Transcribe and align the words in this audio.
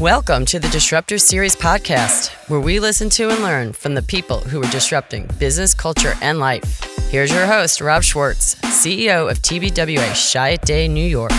Welcome 0.00 0.44
to 0.46 0.58
the 0.58 0.68
Disruptor 0.68 1.16
Series 1.16 1.56
podcast, 1.56 2.28
where 2.50 2.60
we 2.60 2.80
listen 2.80 3.08
to 3.08 3.30
and 3.30 3.42
learn 3.42 3.72
from 3.72 3.94
the 3.94 4.02
people 4.02 4.40
who 4.40 4.62
are 4.62 4.70
disrupting 4.70 5.26
business, 5.38 5.72
culture, 5.72 6.12
and 6.20 6.38
life. 6.38 6.82
Here's 7.08 7.32
your 7.32 7.46
host, 7.46 7.80
Rob 7.80 8.02
Schwartz, 8.02 8.56
CEO 8.56 9.30
of 9.30 9.40
TBWA 9.40 10.10
Chiat 10.10 10.66
Day, 10.66 10.86
New 10.86 11.06
York. 11.06 11.32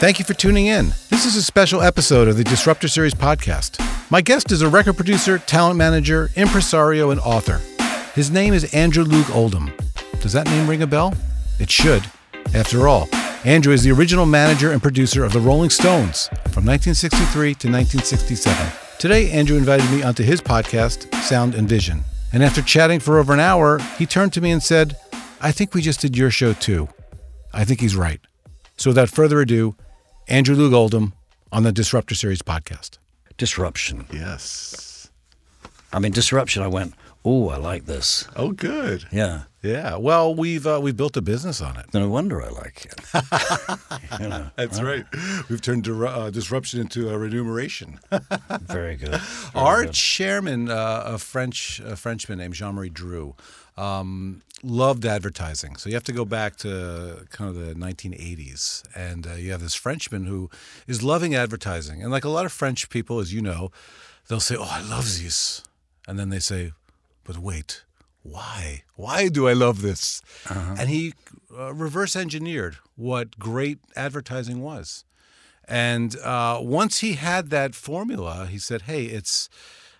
Thank 0.00 0.20
you 0.20 0.24
for 0.24 0.32
tuning 0.32 0.68
in. 0.68 0.86
This 1.10 1.26
is 1.26 1.36
a 1.36 1.42
special 1.42 1.82
episode 1.82 2.28
of 2.28 2.38
the 2.38 2.44
Disruptor 2.44 2.88
Series 2.88 3.12
podcast. 3.12 3.78
My 4.10 4.22
guest 4.22 4.50
is 4.50 4.62
a 4.62 4.68
record 4.68 4.94
producer, 4.94 5.36
talent 5.38 5.76
manager, 5.76 6.30
impresario, 6.34 7.10
and 7.10 7.20
author. 7.20 7.60
His 8.14 8.30
name 8.30 8.54
is 8.54 8.72
Andrew 8.72 9.04
Loog 9.04 9.28
Oldham. 9.34 9.70
Does 10.20 10.32
that 10.32 10.46
name 10.46 10.66
ring 10.66 10.80
a 10.80 10.86
bell? 10.86 11.12
It 11.60 11.68
should. 11.68 12.06
After 12.54 12.88
all, 12.88 13.10
Andrew 13.44 13.72
is 13.72 13.82
the 13.82 13.90
original 13.90 14.24
manager 14.24 14.70
and 14.70 14.80
producer 14.80 15.24
of 15.24 15.32
the 15.32 15.40
Rolling 15.40 15.68
Stones 15.68 16.28
from 16.52 16.64
1963 16.64 17.54
to 17.54 17.68
1967. 17.68 18.72
Today, 19.00 19.32
Andrew 19.32 19.56
invited 19.56 19.90
me 19.90 20.04
onto 20.04 20.22
his 20.22 20.40
podcast, 20.40 21.12
Sound 21.24 21.56
and 21.56 21.68
Vision. 21.68 22.04
And 22.32 22.44
after 22.44 22.62
chatting 22.62 23.00
for 23.00 23.18
over 23.18 23.32
an 23.32 23.40
hour, 23.40 23.80
he 23.98 24.06
turned 24.06 24.32
to 24.34 24.40
me 24.40 24.52
and 24.52 24.62
said, 24.62 24.96
I 25.40 25.50
think 25.50 25.74
we 25.74 25.82
just 25.82 25.98
did 26.00 26.16
your 26.16 26.30
show 26.30 26.52
too. 26.52 26.88
I 27.52 27.64
think 27.64 27.80
he's 27.80 27.96
right. 27.96 28.20
So 28.76 28.90
without 28.90 29.08
further 29.08 29.40
ado, 29.40 29.74
Andrew 30.28 30.54
Loog 30.54 30.72
Oldham 30.72 31.12
on 31.50 31.64
the 31.64 31.72
Disruptor 31.72 32.14
Series 32.14 32.42
podcast. 32.42 32.98
Disruption. 33.38 34.06
Yes. 34.12 35.10
I 35.92 35.98
mean, 35.98 36.12
disruption. 36.12 36.62
I 36.62 36.68
went, 36.68 36.94
oh, 37.24 37.48
I 37.48 37.56
like 37.56 37.86
this. 37.86 38.28
Oh, 38.36 38.52
good. 38.52 39.06
Yeah. 39.10 39.42
Yeah. 39.62 39.96
Well, 39.96 40.34
we've 40.34 40.66
uh, 40.66 40.80
we've 40.82 40.96
built 40.96 41.16
a 41.16 41.22
business 41.22 41.60
on 41.60 41.76
it. 41.76 41.94
No 41.94 42.08
wonder 42.08 42.42
I 42.42 42.48
like 42.48 42.84
it. 42.84 43.00
you 44.20 44.28
know, 44.28 44.50
That's 44.56 44.80
right. 44.82 45.04
We've 45.48 45.60
turned 45.60 45.88
uh, 45.88 46.30
disruption 46.30 46.80
into 46.80 47.10
a 47.10 47.16
remuneration. 47.16 48.00
very 48.62 48.96
good. 48.96 49.10
Very 49.20 49.20
Our 49.54 49.84
good. 49.84 49.94
chairman, 49.94 50.68
uh, 50.68 51.04
a 51.06 51.18
French 51.18 51.80
a 51.80 51.94
Frenchman 51.94 52.38
named 52.38 52.54
Jean 52.54 52.74
Marie 52.74 52.88
Dru, 52.88 53.36
um, 53.76 54.42
loved 54.64 55.06
advertising. 55.06 55.76
So 55.76 55.88
you 55.88 55.94
have 55.94 56.04
to 56.04 56.12
go 56.12 56.24
back 56.24 56.56
to 56.56 57.24
kind 57.30 57.48
of 57.48 57.54
the 57.54 57.74
1980s, 57.74 58.82
and 58.96 59.28
uh, 59.28 59.34
you 59.34 59.52
have 59.52 59.60
this 59.60 59.74
Frenchman 59.76 60.26
who 60.26 60.50
is 60.88 61.04
loving 61.04 61.36
advertising. 61.36 62.02
And 62.02 62.10
like 62.10 62.24
a 62.24 62.28
lot 62.28 62.46
of 62.46 62.52
French 62.52 62.90
people, 62.90 63.20
as 63.20 63.32
you 63.32 63.40
know, 63.40 63.70
they'll 64.26 64.40
say, 64.40 64.56
"Oh, 64.58 64.68
I 64.68 64.82
love 64.82 65.04
this," 65.04 65.62
and 66.08 66.18
then 66.18 66.30
they 66.30 66.40
say, 66.40 66.72
"But 67.22 67.38
wait." 67.38 67.84
Why? 68.22 68.82
Why 68.94 69.28
do 69.28 69.48
I 69.48 69.52
love 69.52 69.82
this? 69.82 70.22
And 70.48 70.88
he 70.88 71.14
uh, 71.56 71.74
reverse 71.74 72.14
engineered 72.16 72.76
what 72.96 73.38
great 73.38 73.78
advertising 73.96 74.62
was. 74.62 75.04
And 75.68 76.16
uh, 76.20 76.58
once 76.60 77.00
he 77.00 77.14
had 77.14 77.50
that 77.50 77.74
formula, 77.74 78.46
he 78.46 78.58
said, 78.58 78.82
"Hey, 78.82 79.04
it's 79.06 79.48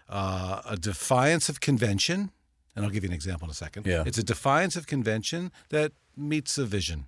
uh, 0.08 0.60
a 0.68 0.76
defiance 0.76 1.48
of 1.48 1.60
convention." 1.60 2.30
And 2.74 2.84
I'll 2.84 2.90
give 2.90 3.04
you 3.04 3.10
an 3.10 3.14
example 3.14 3.46
in 3.46 3.50
a 3.50 3.54
second. 3.54 3.86
Yeah. 3.86 4.02
It's 4.06 4.18
a 4.18 4.22
defiance 4.22 4.76
of 4.76 4.86
convention 4.86 5.52
that 5.68 5.92
meets 6.16 6.56
a 6.58 6.64
vision. 6.64 7.04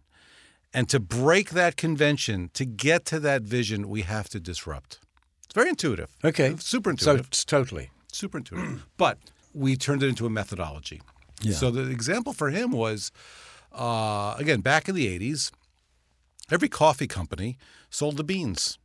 And 0.74 0.88
to 0.90 1.00
break 1.00 1.50
that 1.50 1.76
convention, 1.76 2.50
to 2.54 2.64
get 2.66 3.04
to 3.06 3.20
that 3.20 3.42
vision, 3.42 3.88
we 3.88 4.02
have 4.02 4.28
to 4.30 4.40
disrupt. 4.40 4.98
It's 5.44 5.54
very 5.54 5.70
intuitive. 5.70 6.10
Okay. 6.22 6.56
Super 6.58 6.90
So 6.98 7.12
intuitive 7.12 7.26
it's 7.28 7.44
totally. 7.44 7.90
super 8.12 8.38
intuitive. 8.38 8.84
but 8.98 9.18
we 9.54 9.76
turned 9.76 10.02
it 10.02 10.08
into 10.08 10.26
a 10.26 10.30
methodology. 10.30 11.00
Yeah. 11.40 11.54
So 11.54 11.70
the 11.70 11.90
example 11.90 12.32
for 12.32 12.50
him 12.50 12.72
was, 12.72 13.10
uh, 13.72 14.34
again, 14.36 14.60
back 14.60 14.88
in 14.88 14.94
the 14.94 15.06
80s, 15.18 15.52
every 16.50 16.68
coffee 16.68 17.06
company 17.06 17.56
sold 17.90 18.16
the 18.16 18.24
beans. 18.24 18.78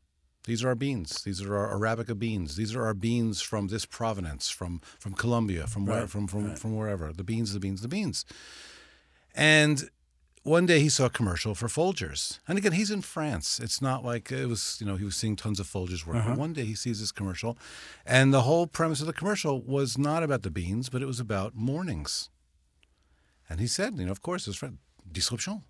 These 0.45 0.63
are 0.63 0.69
our 0.69 0.75
beans. 0.75 1.21
These 1.23 1.41
are 1.41 1.55
our 1.55 1.77
Arabica 1.77 2.17
beans. 2.17 2.55
These 2.55 2.73
are 2.73 2.85
our 2.85 2.93
beans 2.93 3.41
from 3.41 3.67
this 3.67 3.85
provenance, 3.85 4.49
from 4.49 4.81
from 4.97 5.13
Colombia, 5.13 5.67
from 5.67 5.85
where, 5.85 6.01
Right, 6.01 6.09
from 6.09 6.27
from, 6.27 6.55
from 6.55 6.75
wherever. 6.75 7.11
The 7.11 7.25
beans, 7.25 7.53
the 7.53 7.59
beans, 7.59 7.81
the 7.81 7.87
beans. 7.87 8.25
And 9.35 9.89
one 10.43 10.65
day 10.65 10.79
he 10.79 10.89
saw 10.89 11.05
a 11.05 11.09
commercial 11.09 11.53
for 11.53 11.67
Folgers. 11.67 12.39
And 12.47 12.57
again, 12.57 12.71
he's 12.71 12.91
in 12.91 13.01
France. 13.01 13.59
It's 13.59 13.81
not 13.81 14.03
like 14.05 14.31
it 14.31 14.47
was, 14.47 14.77
you 14.79 14.85
know, 14.87 14.95
he 14.95 15.05
was 15.05 15.15
seeing 15.15 15.35
tons 15.35 15.59
of 15.59 15.67
Folgers 15.67 16.05
work. 16.05 16.23
But 16.25 16.37
one 16.37 16.53
day 16.53 16.65
he 16.65 16.75
sees 16.75 16.99
this 16.99 17.11
commercial, 17.11 17.57
and 18.05 18.33
the 18.33 18.41
whole 18.41 18.65
premise 18.67 19.01
of 19.01 19.07
the 19.07 19.13
commercial 19.13 19.61
was 19.61 19.97
not 19.97 20.23
about 20.23 20.43
the 20.43 20.51
beans, 20.51 20.89
but 20.89 21.01
it 21.01 21.05
was 21.05 21.19
about 21.19 21.55
mornings. 21.55 22.29
And 23.49 23.59
he 23.59 23.67
said, 23.67 23.97
you 23.97 24.05
know, 24.05 24.11
of 24.11 24.21
course, 24.21 24.45
his 24.45 24.55
friend, 24.55 24.77
disruption. 25.11 25.63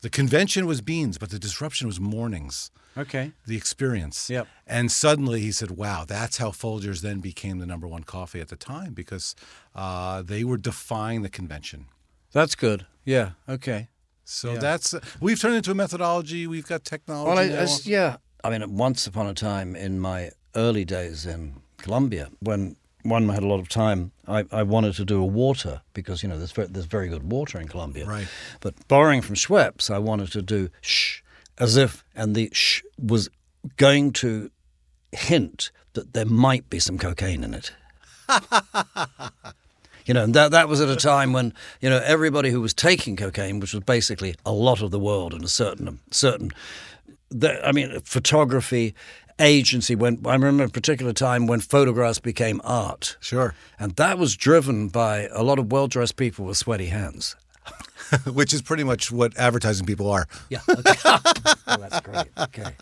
The 0.00 0.10
convention 0.10 0.66
was 0.66 0.80
beans, 0.80 1.16
but 1.16 1.30
the 1.30 1.38
disruption 1.38 1.86
was 1.86 2.00
mornings, 2.00 2.72
Okay. 2.96 3.32
the 3.46 3.56
experience. 3.56 4.28
Yep. 4.28 4.48
And 4.66 4.90
suddenly 4.90 5.40
he 5.40 5.52
said, 5.52 5.70
wow, 5.70 6.04
that's 6.04 6.38
how 6.38 6.50
Folgers 6.50 7.02
then 7.02 7.20
became 7.20 7.58
the 7.60 7.66
number 7.66 7.86
one 7.86 8.02
coffee 8.02 8.40
at 8.40 8.48
the 8.48 8.56
time 8.56 8.94
because 8.94 9.36
uh, 9.76 10.22
they 10.22 10.42
were 10.42 10.56
defying 10.56 11.22
the 11.22 11.28
convention. 11.28 11.86
That's 12.32 12.56
good. 12.56 12.86
Yeah. 13.04 13.32
Okay. 13.48 13.88
So 14.32 14.52
Yeah. 14.54 14.58
that's 14.58 14.94
we've 15.20 15.38
turned 15.40 15.56
into 15.56 15.70
a 15.70 15.74
methodology. 15.74 16.46
We've 16.46 16.66
got 16.66 16.84
technology. 16.84 17.28
Well, 17.28 17.38
I, 17.38 17.48
now. 17.48 17.58
I 17.60 17.62
s- 17.62 17.86
yeah. 17.86 18.16
I 18.44 18.50
mean, 18.50 18.76
once 18.76 19.06
upon 19.06 19.26
a 19.28 19.34
time 19.34 19.76
in 19.76 20.00
my 20.00 20.30
early 20.56 20.84
days 20.84 21.26
in 21.26 21.54
Colombia, 21.78 22.28
when 22.40 22.76
one 23.02 23.28
had 23.28 23.42
a 23.42 23.46
lot 23.46 23.60
of 23.60 23.68
time, 23.68 24.12
I, 24.26 24.44
I 24.50 24.62
wanted 24.62 24.94
to 24.94 25.04
do 25.04 25.20
a 25.20 25.26
water 25.26 25.82
because 25.92 26.22
you 26.22 26.28
know 26.28 26.38
there's 26.38 26.52
very, 26.52 26.68
there's 26.68 26.86
very 26.86 27.08
good 27.08 27.30
water 27.30 27.60
in 27.60 27.68
Colombia. 27.68 28.06
Right. 28.06 28.28
But 28.60 28.74
borrowing 28.88 29.20
from 29.22 29.36
Schweppes, 29.36 29.90
I 29.90 29.98
wanted 29.98 30.32
to 30.32 30.42
do 30.42 30.70
shh 30.80 31.20
as 31.58 31.76
if, 31.76 32.02
and 32.16 32.34
the 32.34 32.48
shh 32.52 32.82
was 32.98 33.28
going 33.76 34.12
to 34.12 34.50
hint 35.12 35.70
that 35.92 36.14
there 36.14 36.24
might 36.26 36.70
be 36.70 36.78
some 36.80 36.96
cocaine 36.98 37.44
in 37.44 37.54
it. 37.54 37.72
You 40.06 40.14
know, 40.14 40.24
and 40.24 40.34
that 40.34 40.50
that 40.50 40.68
was 40.68 40.80
at 40.80 40.88
a 40.88 40.96
time 40.96 41.32
when 41.32 41.54
you 41.80 41.88
know 41.88 42.00
everybody 42.04 42.50
who 42.50 42.60
was 42.60 42.74
taking 42.74 43.16
cocaine, 43.16 43.60
which 43.60 43.72
was 43.72 43.84
basically 43.84 44.34
a 44.44 44.52
lot 44.52 44.82
of 44.82 44.90
the 44.90 44.98
world 44.98 45.32
and 45.32 45.44
a 45.44 45.48
certain 45.48 45.88
um, 45.88 46.00
certain, 46.10 46.50
the, 47.30 47.66
I 47.66 47.72
mean, 47.72 48.00
photography 48.00 48.94
agency. 49.38 49.94
When 49.94 50.20
I 50.26 50.32
remember 50.32 50.64
a 50.64 50.68
particular 50.68 51.12
time 51.12 51.46
when 51.46 51.60
photographs 51.60 52.18
became 52.18 52.60
art, 52.64 53.16
sure, 53.20 53.54
and 53.78 53.96
that 53.96 54.18
was 54.18 54.36
driven 54.36 54.88
by 54.88 55.28
a 55.32 55.42
lot 55.42 55.58
of 55.58 55.70
well 55.70 55.88
dressed 55.88 56.16
people 56.16 56.46
with 56.46 56.56
sweaty 56.56 56.86
hands. 56.86 57.36
which 58.32 58.52
is 58.52 58.60
pretty 58.60 58.84
much 58.84 59.10
what 59.10 59.36
advertising 59.38 59.86
people 59.86 60.10
are. 60.10 60.26
Yeah, 60.50 60.58
okay. 60.68 60.92
oh, 61.04 61.20
that's 61.66 62.00
great. 62.00 62.26
Okay, 62.36 62.74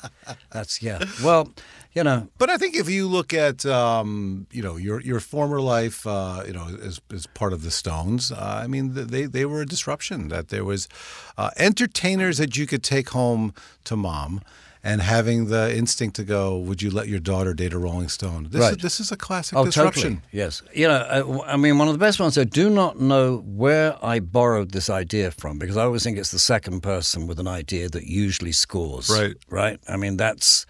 that's 0.50 0.82
yeah. 0.82 1.04
Well, 1.22 1.52
you 1.92 2.04
know, 2.04 2.28
But 2.38 2.50
I 2.50 2.56
think 2.56 2.76
if 2.76 2.88
you 2.88 3.08
look 3.08 3.32
at 3.34 3.64
um, 3.66 4.46
you 4.52 4.62
know 4.62 4.76
your 4.76 5.00
your 5.00 5.20
former 5.20 5.60
life, 5.60 6.06
uh, 6.06 6.42
you 6.46 6.52
know, 6.52 6.68
as, 6.82 7.00
as 7.12 7.26
part 7.26 7.52
of 7.52 7.62
the 7.62 7.70
Stones, 7.70 8.30
uh, 8.32 8.60
I 8.64 8.66
mean, 8.66 8.94
they 8.94 9.26
they 9.26 9.44
were 9.44 9.62
a 9.62 9.66
disruption. 9.66 10.28
That 10.28 10.48
there 10.48 10.64
was 10.64 10.88
uh, 11.36 11.50
entertainers 11.56 12.38
that 12.38 12.56
you 12.56 12.66
could 12.66 12.82
take 12.82 13.10
home 13.10 13.52
to 13.84 13.96
mom. 13.96 14.40
And 14.82 15.02
having 15.02 15.48
the 15.48 15.76
instinct 15.76 16.16
to 16.16 16.24
go, 16.24 16.56
would 16.56 16.80
you 16.80 16.88
let 16.90 17.06
your 17.06 17.20
daughter 17.20 17.52
date 17.52 17.74
a 17.74 17.78
Rolling 17.78 18.08
Stone? 18.08 18.44
This, 18.50 18.62
is, 18.64 18.70
Right. 18.70 18.80
this 18.80 18.98
is 18.98 19.12
a 19.12 19.16
classic 19.16 19.58
Oh, 19.58 19.66
disruption. 19.66 20.02
totally. 20.22 20.22
Yes. 20.32 20.62
You 20.72 20.88
know, 20.88 21.42
I, 21.46 21.52
I 21.52 21.56
mean, 21.58 21.76
one 21.76 21.88
of 21.88 21.92
the 21.92 21.98
best 21.98 22.18
ones. 22.18 22.38
I 22.38 22.44
do 22.44 22.70
not 22.70 22.98
know 22.98 23.44
where 23.44 24.02
I 24.02 24.20
borrowed 24.20 24.70
this 24.70 24.88
idea 24.88 25.32
from 25.32 25.58
because 25.58 25.76
I 25.76 25.82
always 25.82 26.02
think 26.02 26.16
it's 26.16 26.30
the 26.30 26.38
second 26.38 26.80
person 26.82 27.26
with 27.26 27.38
an 27.38 27.46
idea 27.46 27.90
that 27.90 28.04
usually 28.04 28.52
scores. 28.52 29.10
Right. 29.10 29.34
Right. 29.50 29.78
I 29.86 29.98
mean, 29.98 30.16
that's 30.16 30.64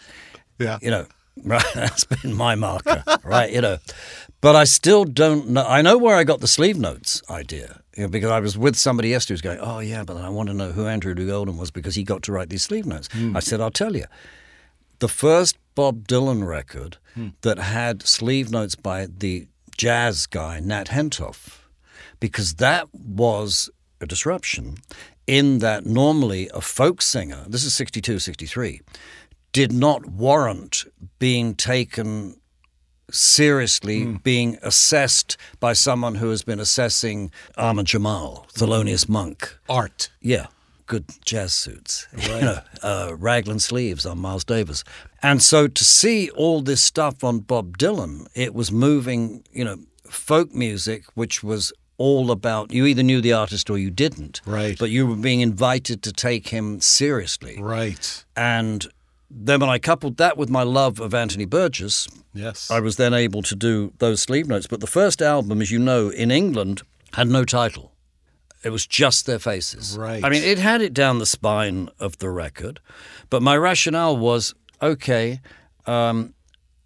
Yeah. 0.61 0.79
you 0.83 0.91
know, 0.91 1.07
right. 1.45 1.65
That's 1.75 2.05
been 2.05 2.35
my 2.35 2.55
marker. 2.55 3.03
right. 3.25 3.51
You 3.51 3.61
know, 3.61 3.79
but 4.41 4.57
I 4.57 4.65
still 4.65 5.05
don't 5.05 5.49
know. 5.49 5.65
I 5.67 5.83
know 5.83 5.97
where 5.97 6.17
I 6.17 6.25
got 6.25 6.41
the 6.41 6.49
sleeve 6.49 6.79
notes 6.79 7.23
idea. 7.31 7.81
You 7.97 8.05
know, 8.05 8.09
because 8.09 8.31
I 8.31 8.41
was 8.41 8.57
with 8.57 8.77
somebody 8.77 9.09
yesterday 9.09 9.35
who's 9.35 9.41
going, 9.43 9.59
oh 9.61 9.81
yeah, 9.81 10.05
but 10.05 10.17
I 10.17 10.29
want 10.29 10.49
to 10.49 10.55
know 10.55 10.73
who 10.73 10.87
Andrew 10.87 11.15
Loog 11.15 11.33
Oldham 11.33 11.59
was 11.59 11.71
because 11.71 11.95
he 11.95 12.05
got 12.05 12.23
to 12.25 12.33
write 12.33 12.51
these 12.51 12.63
sleeve 12.63 12.87
notes. 12.87 13.09
Hmm. 13.13 13.37
I 13.37 13.41
said, 13.41 13.61
I'll 13.61 13.71
tell 13.71 13.97
you 13.97 14.05
the 15.01 15.09
first 15.09 15.57
Bob 15.75 16.07
Dylan 16.07 16.47
record 16.47 16.99
hmm. 17.15 17.29
that 17.41 17.59
had 17.59 18.07
sleeve 18.07 18.51
notes 18.51 18.75
by 18.75 19.07
the 19.07 19.47
jazz 19.77 20.27
guy 20.27 20.61
Nat 20.61 20.89
Hentoff, 20.89 21.61
because 22.21 22.55
that 22.55 22.89
was 22.95 23.71
a 24.01 24.07
disruption 24.07 24.77
in 25.27 25.61
that 25.61 25.87
normally 25.87 26.51
a 26.53 26.61
folk 26.61 27.01
singer, 27.01 27.45
this 27.47 27.65
is 27.65 27.75
62, 27.75 28.19
63, 28.19 28.81
did 29.53 29.73
not 29.73 30.07
warrant 30.07 30.85
being 31.19 31.55
taken 31.55 32.37
seriously, 33.11 34.05
being 34.23 34.59
assessed 34.63 35.37
by 35.59 35.73
someone 35.73 36.17
who 36.17 36.31
has 36.31 36.43
been 36.43 36.61
assessing 36.61 37.31
Ahmad 37.57 37.87
Jamal, 37.87 38.47
Thelonious 38.55 39.09
Monk. 39.09 39.57
Art. 39.69 40.11
Yeah, 40.21 40.47
good 40.87 41.05
jazz 41.25 41.53
suits, 41.55 42.07
you 42.17 42.29
know, 42.29 42.61
uh, 42.83 43.15
raglan 43.17 43.59
sleeves 43.59 44.07
on 44.07 44.19
Miles 44.19 44.45
Davis. 44.45 44.85
And 45.23 45.43
so 45.43 45.67
to 45.69 45.85
see 45.85 46.31
all 46.31 46.63
this 46.63 46.83
stuff 46.83 47.23
on 47.25 47.41
Bob 47.41 47.79
Dylan, 47.79 48.27
it 48.35 48.55
was 48.55 48.71
moving, 48.73 49.45
you 49.53 49.65
know, 49.65 49.79
folk 50.05 50.55
music, 50.55 51.05
which 51.15 51.43
was 51.43 51.73
all 51.99 52.31
about 52.31 52.73
you 52.73 52.87
either 52.87 53.03
knew 53.03 53.21
the 53.21 53.35
artist 53.35 53.69
or 53.69 53.77
you 53.77 53.91
didn't. 53.91 54.41
Right. 54.47 54.79
But 54.79 54.91
you 54.91 55.07
were 55.07 55.17
being 55.17 55.41
invited 55.41 56.03
to 56.05 56.13
take 56.13 56.49
him 56.49 56.81
seriously. 56.81 57.57
Right. 57.61 58.25
And 58.35 58.89
then 59.31 59.61
when 59.61 59.71
I 59.71 59.79
coupled 59.79 60.17
that 60.17 60.37
with 60.37 60.51
my 60.51 60.63
love 60.63 61.01
of 61.01 61.15
Anthony 61.15 61.45
Burgess, 61.45 62.09
Yes. 62.35 62.71
I 62.71 62.81
was 62.81 62.97
then 62.97 63.15
able 63.15 63.43
to 63.43 63.57
do 63.57 63.93
those 63.99 64.21
sleeve 64.23 64.47
notes. 64.49 64.67
But 64.67 64.81
the 64.81 64.87
first 64.87 65.21
album, 65.23 65.61
as 65.61 65.71
you 65.71 65.79
know, 65.79 66.09
in 66.11 66.31
England 66.31 66.83
had 67.15 67.29
no 67.29 67.45
title. 67.45 67.93
It 68.63 68.71
was 68.71 68.87
just 68.87 69.27
their 69.27 69.39
faces. 69.39 69.97
Right. 69.97 70.23
I 70.25 70.29
mean, 70.29 70.43
it 70.43 70.59
had 70.59 70.83
it 70.83 70.93
down 70.93 71.19
the 71.19 71.27
spine 71.27 71.89
of 71.99 72.19
the 72.19 72.29
record, 72.29 72.81
but 73.31 73.43
my 73.43 73.57
rationale 73.57 74.17
was 74.17 74.55
okay. 74.83 75.41
Um, 75.87 76.35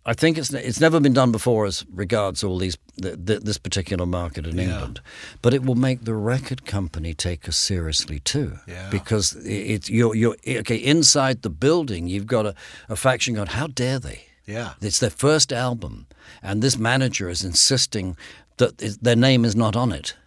I 0.06 0.14
think 0.14 0.38
it's 0.38 0.52
it's 0.52 0.80
never 0.80 1.00
been 1.00 1.14
done 1.14 1.32
before 1.32 1.66
as 1.66 1.84
regards 1.92 2.44
all 2.44 2.58
these 2.58 2.76
th- 3.00 3.26
th- 3.26 3.40
this 3.40 3.58
particular 3.58 4.06
market 4.06 4.46
in 4.46 4.58
England, 4.58 5.00
but 5.42 5.54
it 5.54 5.62
will 5.64 5.74
make 5.74 6.04
the 6.04 6.14
record 6.14 6.64
company 6.64 7.14
take 7.14 7.48
us 7.48 7.56
seriously 7.56 8.20
too. 8.20 8.58
Yeah. 8.66 8.90
Because 8.90 9.34
it, 9.36 9.52
it's 9.52 9.90
you're 9.90 10.14
you're 10.14 10.36
okay 10.46 10.76
inside 10.76 11.42
the 11.42 11.50
building. 11.50 12.06
You've 12.06 12.26
got 12.26 12.46
a, 12.46 12.54
a 12.88 12.96
faction 12.96 13.34
going. 13.34 13.48
How 13.48 13.66
dare 13.66 13.98
they? 13.98 14.26
Yeah. 14.46 14.74
It's 14.80 14.98
their 15.00 15.10
first 15.10 15.52
album, 15.52 16.06
and 16.42 16.62
this 16.62 16.76
manager 16.78 17.28
is 17.28 17.44
insisting 17.44 18.16
that 18.58 18.78
their 19.02 19.16
name 19.16 19.44
is 19.44 19.56
not 19.56 19.76
on 19.76 19.92
it. 19.92 20.14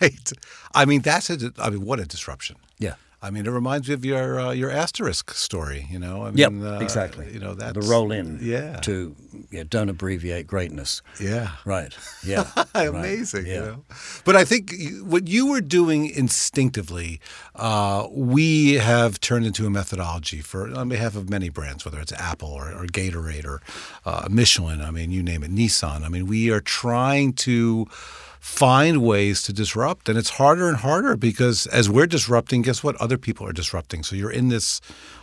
Right. 0.00 0.32
I 0.74 0.84
mean, 0.84 1.02
that's 1.02 1.30
a. 1.30 1.52
I 1.58 1.70
mean, 1.70 1.84
what 1.84 2.00
a 2.00 2.04
disruption. 2.04 2.56
Yeah. 2.78 2.94
I 3.22 3.30
mean, 3.30 3.46
it 3.46 3.50
reminds 3.50 3.88
me 3.88 3.94
of 3.94 4.04
your 4.04 4.38
uh, 4.38 4.50
your 4.52 4.70
asterisk 4.70 5.32
story. 5.34 5.86
You 5.90 5.98
know. 5.98 6.22
I 6.22 6.30
Yep, 6.34 6.52
mean, 6.52 6.66
uh, 6.66 6.78
exactly. 6.80 7.32
You 7.32 7.40
know 7.40 7.54
that 7.54 7.74
the 7.74 7.80
roll 7.80 8.12
in. 8.12 8.38
Yeah. 8.42 8.76
To 8.80 9.14
yeah, 9.50 9.64
don't 9.68 9.88
abbreviate 9.88 10.46
greatness. 10.46 11.02
Yeah. 11.20 11.48
Right. 11.64 11.92
Yeah. 12.24 12.50
right, 12.74 12.88
Amazing, 12.88 13.46
Yeah. 13.46 13.54
you 13.54 13.60
know. 13.60 13.84
But 14.24 14.34
I 14.36 14.44
think 14.44 14.72
what 15.04 15.28
you 15.28 15.46
were 15.46 15.60
doing 15.60 16.06
instinctively, 16.10 17.20
uh, 17.54 18.08
we 18.10 18.74
have 18.74 19.20
turned 19.20 19.46
into 19.46 19.64
a 19.66 19.70
methodology 19.70 20.40
for 20.40 20.72
on 20.76 20.88
behalf 20.88 21.14
of 21.16 21.30
many 21.30 21.48
brands, 21.50 21.84
whether 21.84 22.00
it's 22.00 22.12
Apple 22.12 22.48
or, 22.50 22.72
or 22.72 22.86
Gatorade 22.86 23.44
or 23.44 23.60
uh, 24.04 24.26
Michelin. 24.30 24.80
I 24.82 24.90
mean, 24.90 25.10
you 25.12 25.22
name 25.22 25.42
it, 25.44 25.50
Nissan. 25.52 26.02
I 26.04 26.08
mean, 26.08 26.26
we 26.26 26.50
are 26.50 26.60
trying 26.60 27.32
to 27.34 27.86
find 28.46 29.02
ways 29.02 29.42
to 29.42 29.52
disrupt, 29.52 30.08
and 30.08 30.16
it's 30.16 30.30
harder 30.30 30.68
and 30.68 30.78
harder 30.78 31.16
because 31.16 31.66
as 31.66 31.90
we're 31.90 32.06
disrupting, 32.06 32.62
guess 32.62 32.82
what? 32.82 32.94
Other 32.96 33.18
people 33.18 33.46
are 33.46 33.52
disrupting. 33.52 34.04
So 34.04 34.14
you're 34.14 34.30
in 34.30 34.48
this 34.48 34.80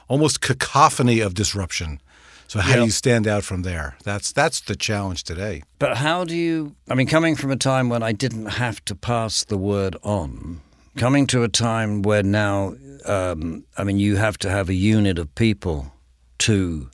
almost 0.10 0.42
cacophony 0.42 1.22
of 1.22 1.34
disruption. 1.34 2.02
So 2.48 2.60
how 2.60 2.76
do 2.76 2.84
you 2.84 2.92
stand 2.92 3.26
out 3.26 3.44
from 3.44 3.62
there? 3.64 3.96
That's 4.04 4.34
that's 4.34 4.60
the 4.62 4.76
challenge 4.76 5.24
today. 5.24 5.64
But 5.80 5.98
how 5.98 6.26
do 6.26 6.36
you? 6.36 6.76
I 6.90 6.96
mean, 6.96 7.08
coming 7.08 7.36
from 7.36 7.50
a 7.50 7.56
time 7.56 7.90
when 7.90 8.04
I 8.04 8.12
didn't 8.12 8.46
have 8.46 8.84
to 8.86 8.96
pass 8.96 9.46
the 9.46 9.58
word 9.58 9.96
on, 10.04 10.60
coming 10.98 11.26
to 11.28 11.44
a 11.44 11.48
time 11.48 12.02
where 12.04 12.24
now, 12.24 12.76
um, 13.06 13.64
I 13.78 13.84
mean, 13.86 13.98
you 13.98 14.18
have 14.18 14.38
to 14.40 14.50
have 14.50 14.70
a 14.70 14.76
unit 14.76 15.18
of 15.18 15.34
people 15.34 15.94
to 16.40 16.90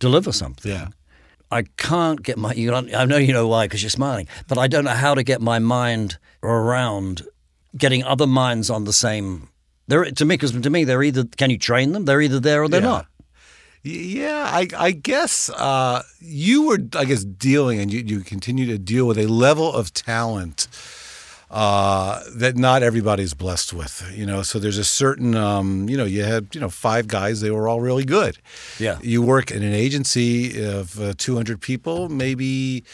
deliver 0.00 0.32
something. 0.32 0.72
Yeah. 0.72 0.88
I 1.50 1.62
can't 1.76 2.22
get 2.22 2.38
my. 2.38 2.52
You 2.54 2.72
I 2.74 3.04
know 3.04 3.16
you 3.16 3.32
know 3.32 3.48
why 3.48 3.64
because 3.66 3.82
you're 3.82 3.90
smiling, 3.90 4.28
but 4.48 4.58
I 4.58 4.68
don't 4.68 4.84
know 4.84 4.90
how 4.90 5.14
to 5.14 5.22
get 5.22 5.40
my 5.40 5.58
mind 5.58 6.18
around 6.42 7.22
getting 7.76 8.02
other 8.04 8.26
minds 8.26 8.70
on 8.70 8.84
the 8.84 8.92
same. 8.92 9.48
They're 9.88 10.04
to 10.10 10.24
me 10.24 10.34
because 10.34 10.52
to 10.52 10.70
me 10.70 10.84
they're 10.84 11.02
either 11.02 11.24
can 11.24 11.50
you 11.50 11.58
train 11.58 11.92
them? 11.92 12.04
They're 12.04 12.20
either 12.20 12.40
there 12.40 12.62
or 12.62 12.68
they're 12.68 12.80
Yeah. 12.80 12.86
not. 12.88 13.06
Yeah, 13.82 14.44
I, 14.52 14.68
I 14.76 14.90
guess 14.90 15.48
uh, 15.48 16.02
you 16.20 16.66
were, 16.66 16.78
I 16.94 17.06
guess, 17.06 17.24
dealing 17.24 17.80
and 17.80 17.90
you, 17.90 18.00
you 18.00 18.20
continue 18.20 18.66
to 18.66 18.76
deal 18.76 19.06
with 19.06 19.16
a 19.16 19.26
level 19.26 19.72
of 19.72 19.94
talent 19.94 20.68
uh, 21.50 22.22
that 22.34 22.56
not 22.56 22.82
everybody's 22.82 23.34
blessed 23.34 23.72
with. 23.72 24.08
You 24.14 24.24
know, 24.24 24.42
so 24.42 24.58
there's 24.58 24.78
a 24.78 24.84
certain, 24.84 25.34
um, 25.34 25.88
you 25.88 25.96
know, 25.96 26.04
you 26.04 26.22
had, 26.22 26.54
you 26.54 26.60
know, 26.60 26.70
five 26.70 27.08
guys, 27.08 27.40
they 27.40 27.50
were 27.50 27.68
all 27.68 27.80
really 27.80 28.04
good. 28.04 28.38
Yeah. 28.78 28.98
You 29.02 29.22
work 29.22 29.50
in 29.50 29.62
an 29.62 29.74
agency 29.74 30.62
of 30.64 31.00
uh, 31.00 31.14
200 31.16 31.60
people, 31.60 32.08
maybe. 32.08 32.84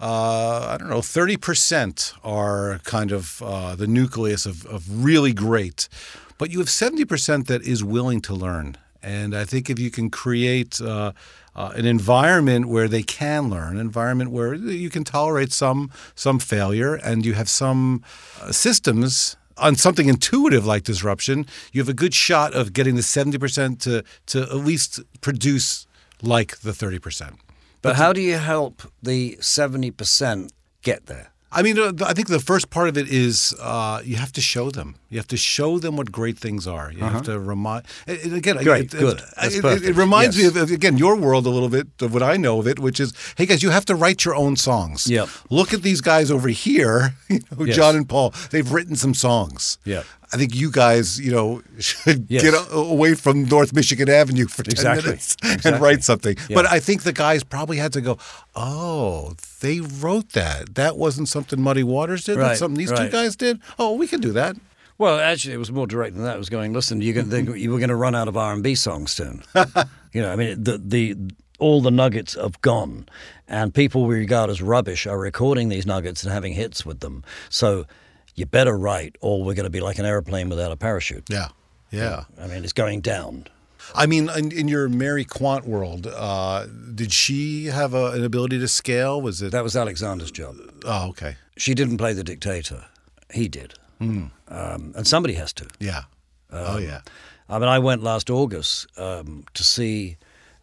Uh, 0.00 0.74
I 0.74 0.76
don't 0.78 0.90
know, 0.90 0.98
30% 1.00 2.14
are 2.22 2.80
kind 2.84 3.10
of 3.10 3.42
uh, 3.42 3.74
the 3.74 3.86
nucleus 3.86 4.44
of, 4.44 4.66
of 4.66 5.04
really 5.04 5.32
great, 5.32 5.88
but 6.36 6.50
you 6.50 6.58
have 6.58 6.68
70% 6.68 7.46
that 7.46 7.62
is 7.62 7.82
willing 7.82 8.20
to 8.22 8.34
learn. 8.34 8.76
And 9.04 9.34
I 9.34 9.44
think 9.44 9.68
if 9.68 9.78
you 9.78 9.90
can 9.90 10.08
create 10.08 10.80
uh, 10.80 11.12
uh, 11.54 11.72
an 11.76 11.84
environment 11.84 12.66
where 12.66 12.88
they 12.88 13.02
can 13.02 13.50
learn, 13.50 13.74
an 13.74 13.80
environment 13.80 14.30
where 14.30 14.54
you 14.54 14.88
can 14.88 15.04
tolerate 15.04 15.52
some 15.52 15.90
some 16.14 16.38
failure, 16.38 16.94
and 16.94 17.26
you 17.26 17.34
have 17.34 17.48
some 17.48 18.02
uh, 18.40 18.50
systems 18.50 19.36
on 19.56 19.76
something 19.76 20.08
intuitive 20.08 20.66
like 20.66 20.82
disruption, 20.82 21.46
you 21.72 21.80
have 21.80 21.88
a 21.88 21.94
good 21.94 22.14
shot 22.14 22.54
of 22.54 22.72
getting 22.72 22.96
the 22.96 23.02
seventy 23.02 23.38
percent 23.38 23.80
to 23.82 24.02
to 24.26 24.42
at 24.42 24.56
least 24.56 25.00
produce 25.20 25.86
like 26.22 26.58
the 26.60 26.72
thirty 26.72 26.98
percent. 26.98 27.34
But 27.82 27.96
how 27.96 28.14
do 28.14 28.22
you 28.22 28.38
help 28.38 28.82
the 29.02 29.36
seventy 29.40 29.90
percent 29.90 30.52
get 30.82 31.06
there? 31.06 31.33
I 31.54 31.62
mean, 31.62 31.78
I 32.02 32.12
think 32.12 32.28
the 32.28 32.40
first 32.40 32.68
part 32.70 32.88
of 32.88 32.98
it 32.98 33.08
is 33.08 33.54
uh, 33.60 34.00
you 34.04 34.16
have 34.16 34.32
to 34.32 34.40
show 34.40 34.70
them. 34.70 34.96
You 35.08 35.18
have 35.18 35.28
to 35.28 35.36
show 35.36 35.78
them 35.78 35.96
what 35.96 36.10
great 36.10 36.36
things 36.36 36.66
are. 36.66 36.90
You 36.92 37.04
have 37.04 37.22
to 37.22 37.38
remind. 37.38 37.84
Again, 38.08 38.56
Uh-huh. 38.56 38.64
Great, 38.64 38.92
it, 38.94 38.98
good. 38.98 39.20
It, 39.42 39.64
it- 39.64 39.84
it 39.90 39.94
reminds 39.96 40.36
Yes. 40.36 40.54
me 40.54 40.60
of 40.62 40.70
again 40.70 40.98
your 40.98 41.14
world 41.16 41.46
a 41.46 41.50
little 41.50 41.68
bit 41.68 41.86
of 42.00 42.12
what 42.12 42.22
I 42.22 42.36
know 42.36 42.58
of 42.58 42.66
it, 42.66 42.78
which 42.78 42.98
is, 43.00 43.12
hey 43.38 43.46
guys, 43.46 43.62
you 43.62 43.70
have 43.70 43.84
to 43.86 43.94
write 43.94 44.24
your 44.24 44.34
own 44.34 44.56
songs. 44.56 45.06
Yep. 45.06 45.28
Look 45.50 45.72
at 45.72 45.82
these 45.82 46.00
guys 46.00 46.30
over 46.30 46.48
here, 46.48 47.14
you 47.28 47.40
know, 47.56 47.64
Yes. 47.64 47.76
John 47.76 47.94
and 47.96 48.08
Paul. 48.08 48.34
They've 48.50 48.70
written 48.72 48.96
some 48.96 49.14
songs. 49.14 49.78
Yep. 49.84 50.04
I 50.34 50.36
think 50.36 50.54
you 50.54 50.70
guys, 50.70 51.20
you 51.20 51.30
know, 51.30 51.62
should 51.78 52.26
Yes. 52.28 52.42
get 52.42 52.54
away 52.72 53.14
from 53.14 53.44
North 53.44 53.72
Michigan 53.72 54.08
Avenue 54.10 54.46
for 54.48 54.62
ten 54.64 54.72
Exactly. 54.72 55.04
minutes 55.04 55.36
and 55.42 55.52
Exactly. 55.54 55.80
write 55.80 56.02
something. 56.04 56.36
Yeah. 56.48 56.54
But 56.56 56.66
I 56.66 56.80
think 56.80 57.02
the 57.04 57.12
guys 57.12 57.44
probably 57.44 57.76
had 57.76 57.92
to 57.94 58.00
go, 58.00 58.18
oh, 58.56 59.34
they 59.60 59.80
wrote 59.80 60.30
that. 60.30 60.74
That 60.74 60.96
wasn't 60.96 61.28
something 61.28 61.60
Muddy 61.60 61.82
Waters 61.84 62.24
did. 62.24 62.36
Right, 62.36 62.48
That's 62.48 62.58
something 62.58 62.78
these 62.78 62.92
two 62.92 63.08
guys 63.10 63.36
did. 63.36 63.60
Oh, 63.78 63.94
we 63.94 64.06
can 64.06 64.20
do 64.20 64.32
that. 64.32 64.56
Well, 64.98 65.18
actually, 65.18 65.54
it 65.54 65.58
was 65.58 65.72
more 65.72 65.86
direct 65.86 66.14
than 66.14 66.24
that. 66.24 66.36
It 66.36 66.38
was 66.38 66.48
going, 66.48 66.72
listen, 66.72 67.00
you're 67.00 67.14
going 67.14 67.30
to, 67.46 67.54
you 67.58 67.70
were 67.72 67.78
going 67.78 67.88
to 67.88 67.96
run 67.96 68.14
out 68.14 68.28
of 68.28 68.36
R 68.36 68.52
and 68.52 68.62
B 68.62 68.74
songs 68.74 69.10
soon. 69.12 69.42
you 70.12 70.22
know, 70.22 70.32
I 70.32 70.36
mean, 70.36 70.62
the 70.62 70.78
the 70.78 71.16
all 71.58 71.80
the 71.80 71.90
nuggets 71.90 72.34
have 72.34 72.60
gone, 72.60 73.06
and 73.48 73.72
people 73.74 74.04
we 74.06 74.16
regard 74.16 74.50
as 74.50 74.60
rubbish 74.62 75.06
are 75.06 75.18
recording 75.18 75.68
these 75.68 75.86
nuggets 75.86 76.22
and 76.24 76.32
having 76.32 76.52
hits 76.52 76.84
with 76.86 77.00
them. 77.00 77.24
So 77.48 77.86
you 78.34 78.46
better 78.46 78.76
write, 78.76 79.16
or 79.20 79.42
we're 79.42 79.54
going 79.54 79.64
to 79.64 79.70
be 79.70 79.80
like 79.80 79.98
an 79.98 80.04
airplane 80.06 80.48
without 80.48 80.72
a 80.72 80.76
parachute. 80.76 81.24
Yeah. 81.28 81.48
Yeah. 81.90 82.24
I 82.40 82.46
mean, 82.48 82.64
it's 82.64 82.72
going 82.72 83.00
down. 83.00 83.46
I 83.94 84.06
mean, 84.06 84.28
in, 84.30 84.50
in 84.50 84.66
your 84.68 84.88
Mary 84.88 85.24
Quant 85.24 85.66
world, 85.66 86.06
uh, 86.06 86.66
did 86.94 87.12
she 87.12 87.66
have 87.66 87.94
a, 87.94 88.12
an 88.12 88.24
ability 88.24 88.58
to 88.58 88.68
scale? 88.68 89.20
Was 89.20 89.42
it? 89.42 89.52
That 89.52 89.62
was 89.62 89.76
Alexander's 89.76 90.30
job. 90.30 90.56
oh, 90.84 91.08
okay. 91.10 91.36
She 91.56 91.74
didn't 91.74 91.98
play 91.98 92.12
the 92.14 92.24
dictator. 92.24 92.86
He 93.32 93.46
did. 93.48 93.74
Um, 94.00 94.32
and 94.48 95.06
somebody 95.06 95.34
has 95.34 95.52
to. 95.54 95.66
Yeah. 95.78 96.02
oh, 96.50 96.78
yeah. 96.78 97.00
I 97.48 97.58
mean, 97.58 97.68
I 97.68 97.78
went 97.78 98.02
last 98.02 98.28
August 98.30 98.86
um, 98.98 99.44
to 99.54 99.62
see 99.64 100.16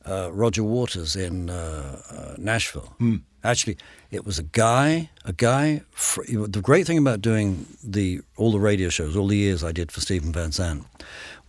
uh, 0.05 0.31
Roger 0.33 0.63
Waters 0.63 1.15
in 1.15 1.49
uh, 1.49 2.01
uh, 2.11 2.35
Nashville. 2.37 2.95
Actually, 3.43 3.77
it 4.11 4.25
was 4.25 4.37
a 4.37 4.43
guy, 4.43 5.09
a 5.25 5.33
guy. 5.33 5.81
Fr- 5.91 6.23
the 6.27 6.61
great 6.61 6.85
thing 6.85 6.97
about 6.97 7.21
doing 7.21 7.65
the 7.83 8.21
all 8.37 8.51
the 8.51 8.59
radio 8.59 8.89
shows, 8.89 9.15
all 9.15 9.27
the 9.27 9.37
years 9.37 9.63
I 9.63 9.71
did 9.71 9.91
for 9.91 10.01
Steven 10.01 10.31
Van 10.31 10.51
Zandt, 10.51 10.85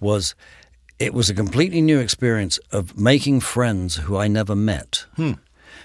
was 0.01 0.35
it 0.99 1.13
was 1.13 1.29
a 1.29 1.35
completely 1.35 1.81
new 1.81 1.99
experience 1.99 2.59
of 2.71 2.99
making 2.99 3.41
friends 3.41 3.97
who 3.97 4.17
I 4.17 4.29
never 4.29 4.55
met. 4.55 5.05
Hmm. 5.17 5.33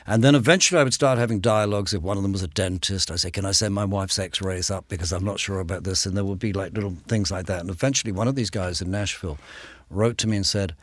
And 0.10 0.24
then 0.24 0.36
eventually 0.36 0.80
I 0.80 0.84
would 0.84 0.94
start 0.94 1.18
having 1.18 1.42
dialogues. 1.42 1.94
If 1.94 2.02
one 2.02 2.16
of 2.16 2.24
them 2.24 2.32
was 2.32 2.44
a 2.44 2.48
dentist, 2.48 3.12
I 3.12 3.18
say, 3.18 3.30
Can 3.30 3.46
I 3.46 3.52
send 3.52 3.74
my 3.74 3.84
wife's 3.84 4.18
x 4.18 4.42
rays 4.42 4.72
up 4.72 4.88
because 4.88 5.12
I'm 5.12 5.26
not 5.26 5.40
sure 5.40 5.60
about 5.60 5.84
this? 5.84 6.06
And 6.06 6.16
there 6.16 6.24
would 6.24 6.40
be 6.40 6.54
like 6.54 6.74
little 6.74 6.96
things 7.08 7.30
like 7.30 7.46
that. 7.48 7.60
And 7.60 7.70
eventually 7.70 8.14
one 8.14 8.28
of 8.28 8.36
these 8.36 8.50
guys 8.50 8.82
in 8.82 8.90
Nashville 8.90 9.38
wrote 9.90 10.18
to 10.20 10.28
me 10.28 10.38
and 10.38 10.46
said, 10.46 10.76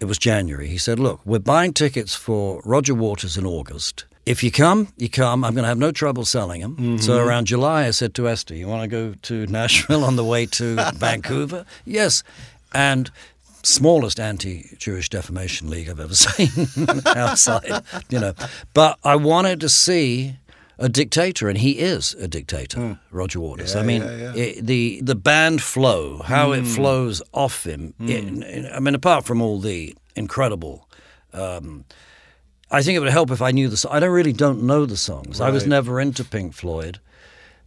It 0.00 0.06
was 0.06 0.18
January. 0.18 0.68
He 0.68 0.78
said, 0.78 0.98
Look, 0.98 1.20
we're 1.26 1.38
buying 1.38 1.74
tickets 1.74 2.14
for 2.14 2.62
Roger 2.64 2.94
Waters 2.94 3.36
in 3.36 3.44
August. 3.44 4.06
If 4.24 4.44
you 4.44 4.52
come, 4.52 4.88
you 4.96 5.08
come. 5.08 5.44
I'm 5.44 5.54
going 5.54 5.64
to 5.64 5.68
have 5.68 5.78
no 5.78 5.90
trouble 5.90 6.24
selling 6.24 6.60
them. 6.60 6.98
So 6.98 7.12
mm-hmm. 7.18 7.28
around 7.28 7.46
July, 7.46 7.86
I 7.86 7.90
said 7.90 8.14
to 8.14 8.28
Esther, 8.28 8.54
You 8.54 8.68
want 8.68 8.82
to 8.82 8.88
go 8.88 9.14
to 9.22 9.46
Nashville 9.48 10.04
on 10.04 10.16
the 10.16 10.24
way 10.24 10.46
to 10.46 10.76
Vancouver? 10.94 11.64
Yes. 11.84 12.22
And 12.72 13.10
smallest 13.64 14.18
anti-Jewish 14.20 15.08
defamation 15.08 15.70
league 15.70 15.88
I've 15.88 16.00
ever 16.00 16.14
seen 16.26 16.68
outside, 17.06 17.82
you 18.08 18.20
know. 18.20 18.34
But 18.74 18.98
I 19.04 19.16
wanted 19.16 19.60
to 19.60 19.68
see 19.68 20.36
a 20.78 20.88
dictator, 20.88 21.48
and 21.48 21.58
he 21.58 21.78
is 21.78 22.14
a 22.14 22.26
dictator, 22.26 22.80
hmm. 22.80 22.92
Roger 23.10 23.40
Waters. 23.40 23.76
I 23.76 23.82
mean, 23.82 24.02
yeah, 24.02 24.16
yeah. 24.16 24.34
It, 24.34 24.66
the 24.66 25.00
the 25.02 25.14
band 25.14 25.62
flow, 25.62 26.22
how 26.22 26.52
it 26.52 26.60
hmm. 26.60 26.66
flows 26.66 27.22
off 27.32 27.64
him. 27.64 27.94
it- 28.00 28.24
hmm. 28.24 28.74
I 28.74 28.80
mean, 28.80 28.94
apart 28.94 29.24
from 29.24 29.40
all 29.42 29.58
the 29.60 29.94
incredible. 30.16 30.88
Um, 31.32 31.84
I 32.72 32.82
think 32.82 32.96
it 32.96 33.00
would 33.00 33.10
help 33.12 33.30
if 33.30 33.42
I 33.42 33.50
knew 33.52 33.68
the. 33.68 33.86
I 33.90 34.00
don't 34.00 34.10
really 34.10 34.32
don't 34.32 34.62
know 34.62 34.86
the 34.86 34.96
songs. 34.96 35.40
I 35.40 35.50
was 35.50 35.66
never 35.66 36.00
into 36.00 36.24
Pink 36.24 36.54
Floyd, 36.54 36.98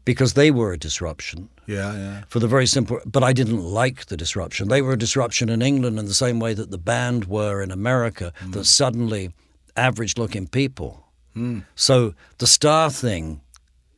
because 0.04 0.34
they 0.34 0.52
were 0.52 0.74
a 0.74 0.78
disruption. 0.80 1.48
Yeah, 1.68 1.94
yeah. 1.96 2.22
For 2.28 2.40
the 2.40 2.48
very 2.48 2.66
simple, 2.68 3.00
but 3.06 3.24
I 3.24 3.32
didn't 3.34 3.62
like 3.64 4.06
the 4.08 4.18
disruption. 4.18 4.68
They 4.68 4.82
were 4.82 4.94
a 4.94 4.98
disruption 4.98 5.50
in 5.50 5.62
England 5.62 5.98
in 6.00 6.06
the 6.06 6.14
same 6.14 6.40
way 6.40 6.54
that 6.56 6.72
the 6.72 6.78
band 6.78 7.26
were 7.26 7.62
in 7.64 7.72
America, 7.72 8.34
Mm. 8.44 8.54
that 8.54 8.66
suddenly 8.66 9.32
average 9.78 10.18
looking 10.18 10.48
people. 10.48 11.02
So 11.76 12.14
the 12.38 12.48
star 12.48 12.90
thing 12.90 13.42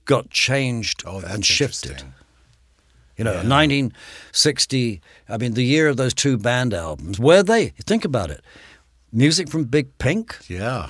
got 0.06 0.30
changed 0.32 1.04
Oh, 1.06 1.20
and 1.20 1.46
shifted. 1.46 2.02
You 3.18 3.24
know, 3.26 3.34
1960, 3.44 5.02
I 5.30 5.38
mean, 5.38 5.54
the 5.54 5.64
year 5.64 5.88
of 5.88 5.98
those 5.98 6.14
two 6.14 6.38
band 6.38 6.74
albums, 6.74 7.20
where 7.20 7.44
they, 7.44 7.74
think 7.86 8.06
about 8.06 8.32
it, 8.32 8.42
music 9.12 9.50
from 9.50 9.66
Big 9.66 9.98
Pink. 10.00 10.38
Yeah. 10.48 10.90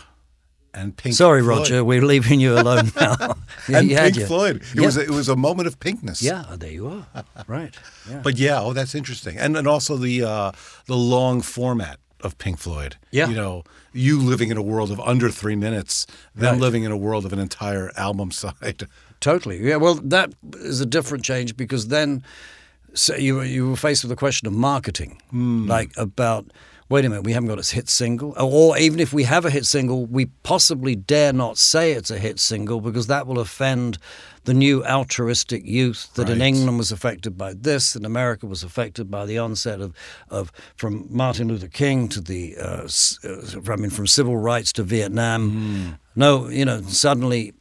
And 0.78 0.96
Pink 0.96 1.16
Sorry, 1.16 1.42
Floyd. 1.42 1.58
Roger, 1.60 1.84
we're 1.84 2.06
leaving 2.06 2.40
you 2.40 2.54
alone 2.60 2.92
now. 3.00 3.36
Yeah, 3.68 3.80
And 3.80 3.90
Pink 4.16 4.28
Floyd. 4.28 4.56
It 4.58 4.64
Yeah. 4.76 4.86
was 4.86 4.98
a, 4.98 5.02
it 5.02 5.10
was 5.10 5.28
a 5.30 5.36
moment 5.36 5.68
of 5.68 5.80
pinkness. 5.80 6.22
yeah, 6.22 6.56
there 6.58 6.72
you 6.72 6.88
are. 6.88 7.06
Right. 7.48 7.76
Yeah. 8.10 8.22
But 8.24 8.38
yeah, 8.38 8.62
oh, 8.62 8.74
that's 8.74 8.94
interesting, 8.96 9.38
and 9.38 9.58
and 9.58 9.68
also 9.68 9.98
the 9.98 10.24
uh, 10.24 10.52
the 10.86 10.96
long 10.96 11.42
format 11.42 11.98
of 12.22 12.38
Pink 12.38 12.60
Floyd. 12.60 12.96
Yeah. 13.12 13.30
you 13.30 13.36
know, 13.36 13.64
you 13.94 14.20
living 14.30 14.50
in 14.52 14.58
a 14.58 14.62
world 14.62 14.92
of 14.92 15.00
under 15.00 15.30
three 15.32 15.56
minutes, 15.56 16.06
them 16.36 16.54
Right. 16.54 16.62
living 16.62 16.84
in 16.84 16.92
a 16.92 16.98
world 16.98 17.26
of 17.26 17.34
an 17.34 17.40
entire 17.40 17.92
album 17.96 18.32
side. 18.32 18.88
Totally. 19.20 19.58
Yeah. 19.68 19.78
Well, 19.80 19.96
that 20.10 20.30
is 20.72 20.82
a 20.82 20.86
different 20.86 21.24
change 21.26 21.56
because 21.58 21.88
then 21.88 22.24
so 22.94 23.16
you 23.16 23.42
you 23.42 23.70
were 23.70 23.78
faced 23.78 24.04
with 24.04 24.10
the 24.10 24.16
question 24.26 24.48
of 24.48 24.54
marketing, 24.54 25.22
like 25.68 25.92
about 25.98 26.46
wait 26.90 27.06
a 27.06 27.10
minute, 27.10 27.24
we 27.24 27.34
haven't 27.34 27.50
got 27.50 27.60
a 27.60 27.76
hit 27.76 27.90
single, 27.90 28.34
or 28.38 28.78
even 28.78 29.00
if 29.00 29.12
we 29.12 29.24
have 29.24 29.46
a 29.46 29.50
hit 29.50 29.66
single, 29.66 30.06
we 30.06 30.28
possibly 30.44 30.96
dare 30.96 31.34
not 31.34 31.58
say 31.58 31.92
it's 31.92 32.12
a 32.12 32.18
hit 32.18 32.40
single 32.40 32.80
because 32.82 33.08
that 33.08 33.28
will 33.28 33.40
offend 33.40 33.98
the 34.46 34.54
new 34.54 34.82
altruistic 34.86 35.66
youth 35.66 36.14
that 36.14 36.30
in 36.30 36.42
England 36.42 36.78
was 36.78 36.90
affected 36.90 37.38
by 37.38 37.54
this, 37.54 37.96
and 37.98 38.06
America 38.06 38.46
was 38.46 38.64
affected 38.64 39.12
by 39.12 39.26
the 39.26 39.38
onset 39.38 39.82
of, 39.82 39.94
of 40.30 40.54
from 40.78 41.06
Martin 41.10 41.50
Luther 41.50 41.68
King 41.68 42.08
to 42.08 42.22
the, 42.22 42.56
uh, 42.58 42.88
uh, 43.26 43.74
I 43.74 43.76
mean, 43.76 43.90
from 43.90 44.08
civil 44.08 44.38
rights 44.38 44.72
to 44.74 44.84
Vietnam. 44.84 46.00
No, 46.16 46.48
you 46.48 46.64
know, 46.64 46.82
suddenly 46.84 47.54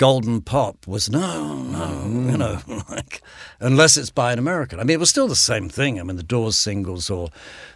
golden 0.00 0.40
pop 0.40 0.86
was 0.86 1.10
no, 1.10 1.56
no, 1.56 2.30
you 2.30 2.38
know, 2.38 2.58
like 2.88 3.20
unless 3.60 3.98
it's 3.98 4.08
by 4.10 4.32
an 4.32 4.38
American. 4.38 4.80
I 4.80 4.84
mean, 4.84 4.94
it 4.94 4.98
was 5.00 5.10
still 5.10 5.28
the 5.28 5.36
same 5.36 5.68
thing. 5.68 6.00
I 6.00 6.02
mean, 6.02 6.16
the 6.16 6.22
Doors 6.22 6.56
singles 6.56 7.10
or 7.10 7.28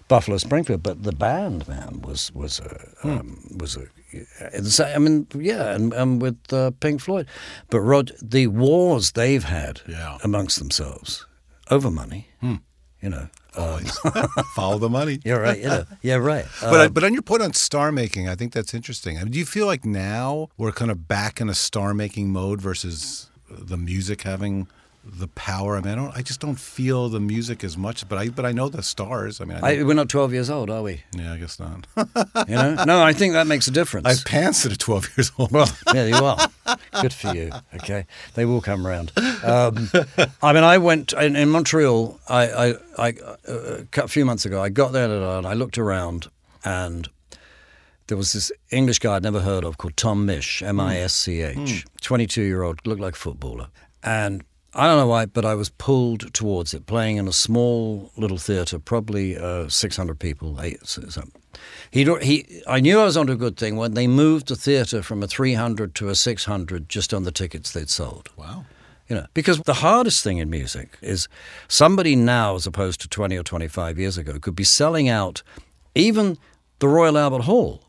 Buffalo 0.08 0.38
Springfield, 0.38 0.82
but 0.82 1.02
the 1.02 1.12
band 1.12 1.68
man 1.68 2.00
was 2.00 2.32
was 2.32 2.60
a 2.60 2.88
um, 3.02 3.56
was 3.60 3.76
a. 3.76 3.84
I 4.94 4.98
mean, 4.98 5.26
yeah, 5.34 5.74
and, 5.74 5.92
and 5.92 6.22
with 6.22 6.38
uh, 6.52 6.70
Pink 6.80 7.00
Floyd, 7.02 7.26
but 7.68 7.80
Rod, 7.80 8.12
the 8.22 8.46
wars 8.46 9.12
they've 9.12 9.44
had 9.44 9.82
Yeah. 9.86 10.16
amongst 10.24 10.58
themselves 10.58 11.26
over 11.70 11.90
money, 11.90 12.28
you 13.04 13.10
know. 13.10 13.28
Um, 13.56 13.84
Follow 14.56 14.78
the 14.78 14.88
money. 14.88 15.20
you're 15.24 15.40
right. 15.40 15.62
Know, 15.62 15.84
yeah, 16.02 16.16
right. 16.16 16.46
But 16.60 16.80
I, 16.80 16.88
but 16.88 17.04
on 17.04 17.12
your 17.12 17.22
point 17.22 17.42
on 17.42 17.52
star 17.52 17.92
making, 17.92 18.28
I 18.28 18.34
think 18.34 18.52
that's 18.52 18.74
interesting. 18.74 19.18
I 19.18 19.22
mean, 19.22 19.32
do 19.32 19.38
you 19.38 19.44
feel 19.44 19.66
like 19.66 19.84
now 19.84 20.48
we're 20.56 20.72
kind 20.72 20.90
of 20.90 21.06
back 21.06 21.40
in 21.40 21.48
a 21.48 21.54
star 21.54 21.94
making 21.94 22.30
mode 22.30 22.60
versus 22.60 23.28
the 23.48 23.76
music 23.76 24.22
having 24.22 24.66
the 25.06 25.28
power? 25.28 25.76
I 25.76 25.80
mean, 25.80 25.92
I 25.92 25.94
don't. 25.96 26.16
I 26.16 26.22
just 26.22 26.40
don't 26.40 26.58
feel 26.58 27.08
the 27.08 27.20
music 27.20 27.62
as 27.62 27.76
much. 27.76 28.08
But 28.08 28.18
I 28.18 28.28
but 28.28 28.44
I 28.46 28.52
know 28.52 28.68
the 28.68 28.82
stars. 28.82 29.40
I 29.40 29.44
mean, 29.44 29.58
I 29.62 29.80
I, 29.80 29.82
we're 29.82 29.94
not 29.94 30.08
12 30.08 30.32
years 30.32 30.50
old, 30.50 30.70
are 30.70 30.82
we? 30.82 31.02
yeah, 31.12 31.32
I 31.34 31.38
guess 31.38 31.58
not. 31.60 31.86
You 32.48 32.56
know, 32.56 32.84
no. 32.84 33.02
I 33.02 33.12
think 33.12 33.32
that 33.34 33.46
makes 33.46 33.68
a 33.68 33.70
difference. 33.70 34.06
I 34.06 34.10
have 34.14 34.24
pants 34.24 34.62
that 34.64 34.72
are 34.72 34.76
twelve 34.76 35.08
years 35.16 35.32
old. 35.38 35.50
Well, 35.52 35.68
yeah, 35.94 36.06
you 36.06 36.16
are. 36.16 36.48
Good 37.00 37.12
for 37.12 37.34
you. 37.34 37.50
Okay, 37.76 38.06
they 38.34 38.44
will 38.44 38.60
come 38.60 38.86
around. 38.86 39.12
Um, 39.42 39.88
I 40.42 40.52
mean, 40.52 40.64
I 40.64 40.78
went 40.78 41.12
in, 41.12 41.36
in 41.36 41.48
Montreal. 41.50 42.18
I, 42.28 42.48
I, 42.48 42.74
I 42.98 43.12
uh, 43.48 43.84
a 43.96 44.08
few 44.08 44.24
months 44.24 44.44
ago. 44.44 44.62
I 44.62 44.68
got 44.68 44.92
there 44.92 45.10
and 45.10 45.46
I 45.46 45.54
looked 45.54 45.78
around, 45.78 46.28
and 46.64 47.08
there 48.08 48.16
was 48.18 48.32
this 48.32 48.52
English 48.70 48.98
guy 48.98 49.16
I'd 49.16 49.22
never 49.22 49.40
heard 49.40 49.64
of 49.64 49.78
called 49.78 49.96
Tom 49.96 50.26
Misch, 50.26 50.62
M 50.62 50.80
I 50.80 50.98
S 50.98 51.14
C 51.14 51.40
H, 51.42 51.84
twenty-two-year-old, 52.02 52.86
looked 52.86 53.00
like 53.00 53.14
a 53.14 53.18
footballer, 53.18 53.68
and. 54.02 54.44
I 54.74 54.86
don't 54.86 54.98
know 54.98 55.06
why, 55.06 55.26
but 55.26 55.44
I 55.44 55.54
was 55.54 55.70
pulled 55.70 56.34
towards 56.34 56.74
it, 56.74 56.86
playing 56.86 57.16
in 57.16 57.28
a 57.28 57.32
small 57.32 58.10
little 58.16 58.38
theatre, 58.38 58.78
probably 58.78 59.36
uh, 59.38 59.68
600 59.68 60.18
people, 60.18 60.60
eight, 60.60 60.84
so- 60.86 61.02
he, 61.90 62.04
he, 62.22 62.62
I 62.66 62.80
knew 62.80 62.98
I 62.98 63.04
was 63.04 63.16
onto 63.16 63.32
a 63.32 63.36
good 63.36 63.56
thing 63.56 63.76
when 63.76 63.94
they 63.94 64.08
moved 64.08 64.48
the 64.48 64.56
theatre 64.56 65.02
from 65.02 65.22
a 65.22 65.28
300 65.28 65.94
to 65.94 66.08
a 66.08 66.14
600 66.14 66.88
just 66.88 67.14
on 67.14 67.22
the 67.22 67.30
tickets 67.30 67.72
they'd 67.72 67.88
sold. 67.88 68.30
Wow. 68.36 68.64
You 69.08 69.16
know, 69.16 69.26
because 69.34 69.60
the 69.60 69.74
hardest 69.74 70.24
thing 70.24 70.38
in 70.38 70.50
music 70.50 70.98
is 71.02 71.28
somebody 71.68 72.16
now, 72.16 72.56
as 72.56 72.66
opposed 72.66 73.00
to 73.02 73.08
20 73.08 73.36
or 73.36 73.42
25 73.42 73.98
years 73.98 74.18
ago, 74.18 74.38
could 74.40 74.56
be 74.56 74.64
selling 74.64 75.08
out 75.08 75.42
even 75.94 76.38
the 76.80 76.88
Royal 76.88 77.16
Albert 77.16 77.42
Hall 77.42 77.82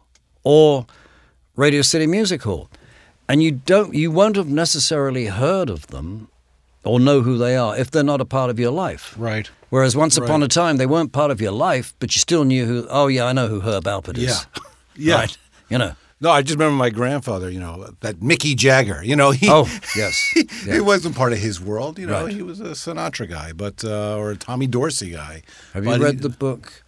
or 0.43 0.85
Radio 1.55 1.81
City 1.81 2.05
Music 2.05 2.43
Hall, 2.43 2.69
and 3.27 3.41
you 3.41 3.51
don't, 3.51 3.95
you 3.95 4.11
won't 4.11 4.35
have 4.35 4.49
necessarily 4.49 5.27
heard 5.27 5.69
of 5.69 5.87
them 5.87 6.27
or 6.85 6.99
know 6.99 7.21
who 7.21 7.37
they 7.37 7.55
are 7.57 7.77
if 7.77 7.91
they're 7.91 8.03
not 8.03 8.21
a 8.21 8.25
part 8.25 8.49
of 8.49 8.59
your 8.59 8.71
life. 8.71 9.13
Right. 9.17 9.49
Whereas 9.69 9.95
once 9.95 10.15
upon 10.17 10.43
a 10.43 10.47
time 10.47 10.77
they 10.77 10.85
weren't 10.85 11.11
part 11.11 11.31
of 11.31 11.41
your 11.41 11.51
life, 11.51 11.93
but 11.99 12.15
you 12.15 12.19
still 12.19 12.45
knew 12.45 12.65
who. 12.65 12.87
Oh 12.89 13.07
yeah, 13.07 13.25
I 13.25 13.33
know 13.33 13.47
who 13.47 13.59
Herb 13.61 13.83
Alpert 13.85 14.17
is. 14.17 14.23
Yeah. 14.23 14.61
Yeah. 14.97 15.15
Right. 15.15 15.37
You 15.67 15.77
know. 15.77 15.91
No, 16.21 16.31
I 16.31 16.41
just 16.41 16.57
remember 16.57 16.77
my 16.77 16.89
grandfather. 16.89 17.49
You 17.49 17.59
know 17.59 17.89
that 17.99 18.21
Mickey 18.21 18.55
Jagger. 18.55 19.03
You 19.03 19.17
know 19.17 19.31
he. 19.31 19.49
Oh 19.49 19.67
yes. 19.97 20.33
Yeah. 20.65 20.75
He 20.75 20.79
wasn't 20.79 21.17
part 21.17 21.33
of 21.33 21.39
his 21.39 21.59
world, 21.59 21.99
you 21.99 22.07
know. 22.07 22.23
Right. 22.23 22.33
He 22.33 22.41
was 22.41 22.61
a 22.61 22.71
Sinatra 22.75 23.29
guy, 23.29 23.51
but 23.51 23.83
uh, 23.83 24.15
or 24.17 24.31
a 24.31 24.37
Tommy 24.37 24.67
Dorsey 24.67 25.09
guy. 25.11 25.41
Have 25.73 25.83
But 25.83 25.99
you 25.99 26.05
read 26.05 26.13
he- 26.15 26.19
the 26.21 26.29
book 26.29 26.81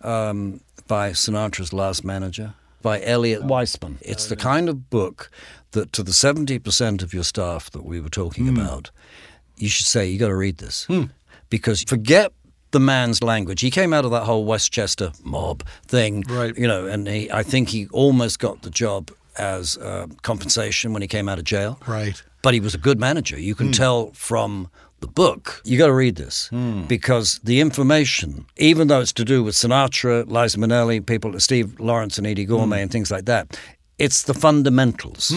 um, 0.00 0.60
by 0.88 1.10
Sinatra's 1.10 1.72
Last 1.72 2.04
Manager 2.04 2.54
by 2.82 3.00
Elliot 3.02 3.42
Weisman? 3.42 3.98
It's 4.00 4.26
the 4.26 4.34
kind 4.36 4.68
of 4.68 4.90
book 4.90 5.30
that 5.70 5.92
to 5.92 6.02
the 6.02 6.12
seventy 6.12 6.58
percent 6.58 7.02
of 7.02 7.14
your 7.14 7.24
staff 7.24 7.70
that 7.70 7.84
we 7.84 8.00
were 8.00 8.08
talking 8.10 8.48
about, 8.48 8.90
you 9.56 9.68
should 9.68 9.86
say 9.86 10.08
you 10.08 10.18
got 10.18 10.28
to 10.28 10.36
read 10.36 10.58
this 10.58 10.84
hmm. 10.86 11.04
because 11.50 11.82
forget 11.82 12.32
the 12.72 12.80
man's 12.80 13.22
language. 13.22 13.60
He 13.60 13.70
came 13.70 13.92
out 13.92 14.04
of 14.04 14.10
that 14.10 14.24
whole 14.24 14.44
Westchester 14.44 15.12
mob 15.22 15.62
thing, 15.86 16.24
Right. 16.28 16.56
You 16.56 16.66
know, 16.66 16.86
and 16.86 17.06
he, 17.06 17.30
I 17.30 17.42
think 17.42 17.68
he 17.68 17.86
almost 17.88 18.38
got 18.38 18.62
the 18.62 18.70
job 18.70 19.10
as 19.38 19.78
uh, 19.78 20.06
compensation 20.22 20.92
when 20.92 21.02
he 21.02 21.08
came 21.08 21.28
out 21.28 21.38
of 21.38 21.44
jail. 21.44 21.78
Right. 21.86 22.22
But 22.42 22.54
he 22.54 22.60
was 22.60 22.74
a 22.74 22.78
good 22.78 22.98
manager. 22.98 23.38
You 23.38 23.54
can 23.54 23.68
hmm. 23.68 23.72
tell 23.72 24.10
from 24.12 24.68
the 25.00 25.06
book. 25.06 25.60
You 25.64 25.78
got 25.78 25.86
to 25.86 25.94
read 25.94 26.16
this 26.16 26.48
hmm. 26.48 26.84
because 26.84 27.40
the 27.44 27.60
information, 27.60 28.46
even 28.56 28.88
though 28.88 29.00
it's 29.00 29.12
to 29.14 29.24
do 29.24 29.44
with 29.44 29.54
Sinatra, 29.54 30.26
Liza 30.26 30.58
Minnelli, 30.58 31.04
people, 31.04 31.38
Steve 31.40 31.78
Lawrence 31.78 32.18
and 32.18 32.26
Eydie 32.26 32.48
Gormé, 32.48 32.82
and 32.82 32.90
things 32.90 33.10
like 33.10 33.26
that, 33.26 33.58
it's 33.98 34.22
the 34.24 34.34
fundamentals. 34.34 35.30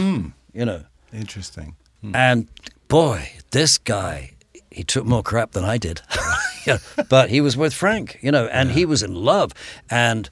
You 0.54 0.66
know, 0.66 0.84
Interesting. 1.12 1.76
and 2.14 2.48
boy, 2.88 3.30
this 3.56 3.78
guy, 3.78 4.32
he 4.70 4.84
took 4.84 5.06
more 5.06 5.24
crap 5.24 5.52
than 5.52 5.64
I 5.64 5.78
did. 5.78 6.02
Yeah, 6.68 6.80
but 7.10 7.30
he 7.30 7.42
was 7.42 7.56
with 7.56 7.76
Frank, 7.76 8.18
you 8.24 8.32
know, 8.32 8.48
and 8.48 8.72
he 8.72 8.86
was 8.86 9.04
in 9.04 9.14
love. 9.14 9.52
And 9.88 10.32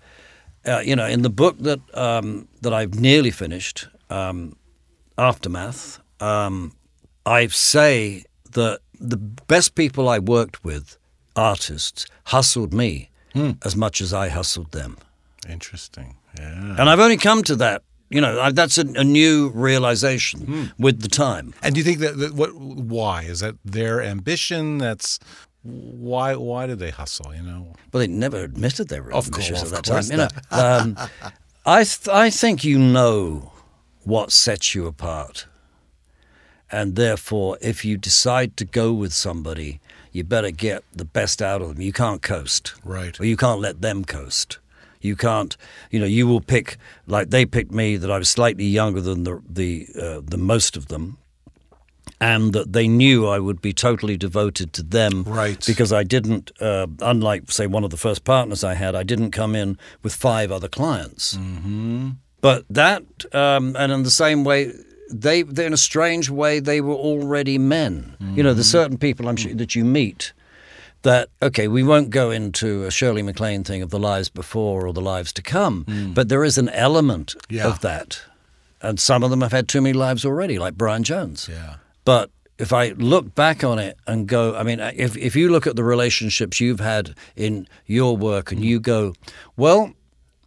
uh, 0.65 0.79
you 0.79 0.95
know, 0.95 1.05
in 1.05 1.21
the 1.21 1.29
book 1.29 1.59
that 1.59 1.79
um, 1.95 2.47
that 2.61 2.73
I've 2.73 2.95
nearly 2.99 3.29
finished, 3.29 3.87
um, 4.09 4.55
Aftermath, 5.15 5.99
um, 6.19 6.71
I 7.23 7.45
say 7.47 8.23
that 8.53 8.79
the 8.99 9.17
best 9.17 9.75
people 9.75 10.09
I 10.09 10.17
worked 10.17 10.63
with, 10.63 10.97
artists, 11.35 12.07
hustled 12.23 12.73
me 12.73 13.11
as 13.61 13.75
much 13.75 14.01
as 14.01 14.11
I 14.11 14.29
hustled 14.29 14.71
them. 14.71 14.97
Interesting. 15.47 16.17
Yeah. 16.39 16.77
And 16.79 16.89
I've 16.89 16.99
only 16.99 17.17
come 17.17 17.43
to 17.43 17.55
that. 17.57 17.83
You 18.09 18.21
know, 18.21 18.51
that's 18.51 18.77
a, 18.77 18.85
a 18.95 19.03
new 19.03 19.49
realization 19.49 20.71
with 20.77 21.01
the 21.01 21.07
time. 21.07 21.53
And 21.63 21.73
do 21.73 21.79
you 21.79 21.83
think 21.83 21.99
that, 21.99 22.17
that 22.17 22.33
what? 22.35 22.53
Why 22.55 23.23
is 23.23 23.39
that 23.39 23.55
their 23.65 24.01
ambition? 24.03 24.77
That's 24.77 25.19
why. 25.63 26.35
Why 26.35 26.67
did 26.67 26.79
they 26.79 26.91
hustle? 26.91 27.33
You 27.33 27.41
know. 27.41 27.73
Well, 27.91 27.99
they 28.01 28.07
never 28.07 28.43
admitted 28.43 28.89
they 28.89 28.99
were 28.99 29.13
Of 29.13 29.27
ambitious 29.27 29.59
course, 29.61 29.73
at 29.73 29.83
that 29.83 29.85
time. 29.85 30.11
You 30.11 30.17
know, 30.17 30.27
um, 30.51 30.97
I 31.65 31.83
th- 31.83 32.07
I 32.09 32.29
think 32.29 32.63
you 32.63 32.77
know 32.77 33.51
what 34.03 34.31
sets 34.31 34.75
you 34.75 34.85
apart, 34.85 35.47
and 36.71 36.95
therefore, 36.95 37.57
if 37.61 37.83
you 37.85 37.97
decide 37.97 38.57
to 38.57 38.65
go 38.65 38.91
with 38.93 39.13
somebody, 39.13 39.79
you 40.11 40.23
better 40.23 40.51
get 40.51 40.83
the 40.91 41.05
best 41.05 41.41
out 41.41 41.61
of 41.61 41.69
them. 41.69 41.81
You 41.81 41.93
can't 41.93 42.21
coast, 42.21 42.73
Right. 42.83 43.19
Or 43.19 43.25
you 43.25 43.37
can't 43.37 43.59
let 43.59 43.81
them 43.81 44.05
coast. 44.05 44.59
You 45.03 45.15
can't, 45.15 45.55
you 45.91 45.99
know, 45.99 46.05
you 46.05 46.27
will 46.27 46.41
pick 46.41 46.77
like 47.07 47.29
they 47.29 47.45
picked 47.45 47.71
me 47.71 47.97
that 47.97 48.09
I 48.09 48.17
was 48.17 48.29
slightly 48.29 48.65
younger 48.65 49.01
than 49.01 49.23
the 49.23 49.41
the 49.49 49.87
uh, 50.01 50.21
the 50.23 50.37
most 50.37 50.77
of 50.77 50.87
them, 50.87 51.17
and 52.19 52.53
that 52.53 52.73
they 52.73 52.87
knew 52.87 53.27
I 53.27 53.39
would 53.39 53.61
be 53.61 53.73
totally 53.73 54.17
devoted 54.17 54.71
to 54.73 54.83
them, 54.83 55.23
Right. 55.23 55.63
Because 55.65 55.91
I 55.91 56.03
didn't, 56.03 56.51
uh, 56.61 56.87
unlike 57.01 57.51
say 57.51 57.67
one 57.67 57.83
of 57.83 57.89
the 57.89 57.97
first 57.97 58.23
partners 58.23 58.63
I 58.63 58.75
had, 58.75 58.95
I 58.95 59.03
didn't 59.03 59.31
come 59.31 59.55
in 59.55 59.77
with 60.03 60.15
five 60.15 60.51
other 60.51 60.69
clients. 60.69 61.35
Mm-hmm. 61.35 62.09
But 62.41 62.65
that, 62.69 63.03
um, 63.33 63.75
and 63.77 63.91
in 63.91 64.03
the 64.03 64.09
same 64.11 64.43
way, 64.43 64.73
they, 65.09 65.43
they, 65.43 65.65
in 65.65 65.73
a 65.73 65.77
strange 65.77 66.29
way, 66.29 66.59
they 66.59 66.81
were 66.81 66.95
already 66.95 67.57
men. 67.57 68.15
You 68.35 68.43
know, 68.43 68.53
there's 68.53 68.69
certain 68.69 68.97
people 68.97 69.27
I'm 69.29 69.35
sure 69.35 69.53
that 69.55 69.75
you 69.75 69.85
meet 69.85 70.33
that 71.03 71.29
okay, 71.41 71.67
we 71.67 71.83
won't 71.83 72.09
go 72.09 72.31
into 72.31 72.83
a 72.83 72.91
Shirley 72.91 73.21
MacLaine 73.21 73.63
thing 73.63 73.81
of 73.81 73.89
the 73.89 73.99
lives 73.99 74.29
before 74.29 74.87
or 74.87 74.93
the 74.93 75.01
lives 75.01 75.31
to 75.33 75.41
come, 75.41 75.85
hmm. 75.85 76.13
but 76.13 76.29
there 76.29 76.43
is 76.43 76.57
an 76.57 76.69
element 76.69 77.35
Yeah. 77.49 77.67
of 77.67 77.79
that, 77.81 78.21
and 78.81 78.99
some 78.99 79.23
of 79.23 79.29
them 79.29 79.41
have 79.41 79.51
had 79.51 79.67
too 79.67 79.81
many 79.81 79.93
lives 79.93 80.25
already, 80.25 80.57
like 80.57 80.75
Brian 80.75 81.03
Jones. 81.03 81.47
Yeah. 81.49 81.75
But 82.05 82.31
if 82.57 82.73
I 82.73 82.89
look 82.89 83.35
back 83.35 83.63
on 83.63 83.79
it 83.79 83.97
and 84.07 84.27
go, 84.27 84.55
I 84.55 84.63
mean, 84.63 84.79
if 84.79 85.15
if 85.17 85.35
you 85.35 85.49
look 85.49 85.67
at 85.67 85.75
the 85.75 85.83
relationships 85.83 86.59
you've 86.59 86.79
had 86.79 87.15
in 87.35 87.67
your 87.85 88.17
work 88.17 88.51
and 88.51 88.59
hmm. 88.59 88.65
you 88.65 88.79
go, 88.79 89.13
well, 89.55 89.93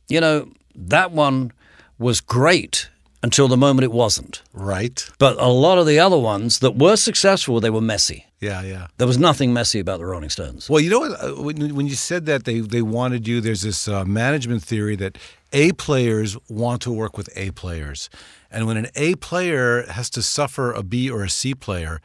you 0.09 0.21
know, 0.21 0.49
that 0.75 1.13
one 1.13 1.53
was 1.99 2.21
great 2.21 2.91
until 3.26 3.49
the 3.49 3.56
moment 3.56 3.83
it 3.85 3.92
wasn't. 4.04 4.35
Right. 4.52 4.99
But 5.18 5.35
a 5.40 5.49
lot 5.66 5.78
of 5.78 5.87
the 5.87 5.99
other 6.06 6.18
ones 6.35 6.61
that 6.61 6.75
were 6.85 6.97
successful, 6.97 7.61
they 7.61 7.71
were 7.71 7.87
messy. 7.95 8.21
Yeah, 8.40 8.62
yeah. 8.62 8.87
There 8.99 9.06
was 9.12 9.18
nothing 9.18 9.52
messy 9.52 9.80
about 9.80 9.99
the 9.99 10.06
Rolling 10.06 10.30
Stones. 10.30 10.71
Well, 10.71 10.80
you 10.85 10.90
know 10.90 11.00
what? 11.00 11.12
uh, 11.25 11.42
When, 11.47 11.75
when 11.75 11.87
you 11.88 11.97
said 11.97 12.26
that 12.26 12.45
they, 12.45 12.61
they 12.61 12.83
wanted 12.83 13.26
you, 13.26 13.40
there's 13.40 13.62
this 13.62 13.88
uh, 13.88 14.04
management 14.04 14.62
theory 14.62 14.95
that 14.97 15.18
A 15.52 15.73
players 15.73 16.37
want 16.49 16.83
to 16.83 16.92
work 16.92 17.16
with 17.18 17.28
A 17.35 17.50
players. 17.50 18.09
And 18.50 18.66
when 18.68 18.76
an 18.76 18.87
A 18.95 19.16
player 19.16 19.87
has 19.90 20.09
to 20.11 20.23
suffer 20.23 20.73
a 20.73 20.83
B 20.85 21.11
or 21.11 21.25
a 21.25 21.30
C 21.30 21.52
player, 21.54 22.00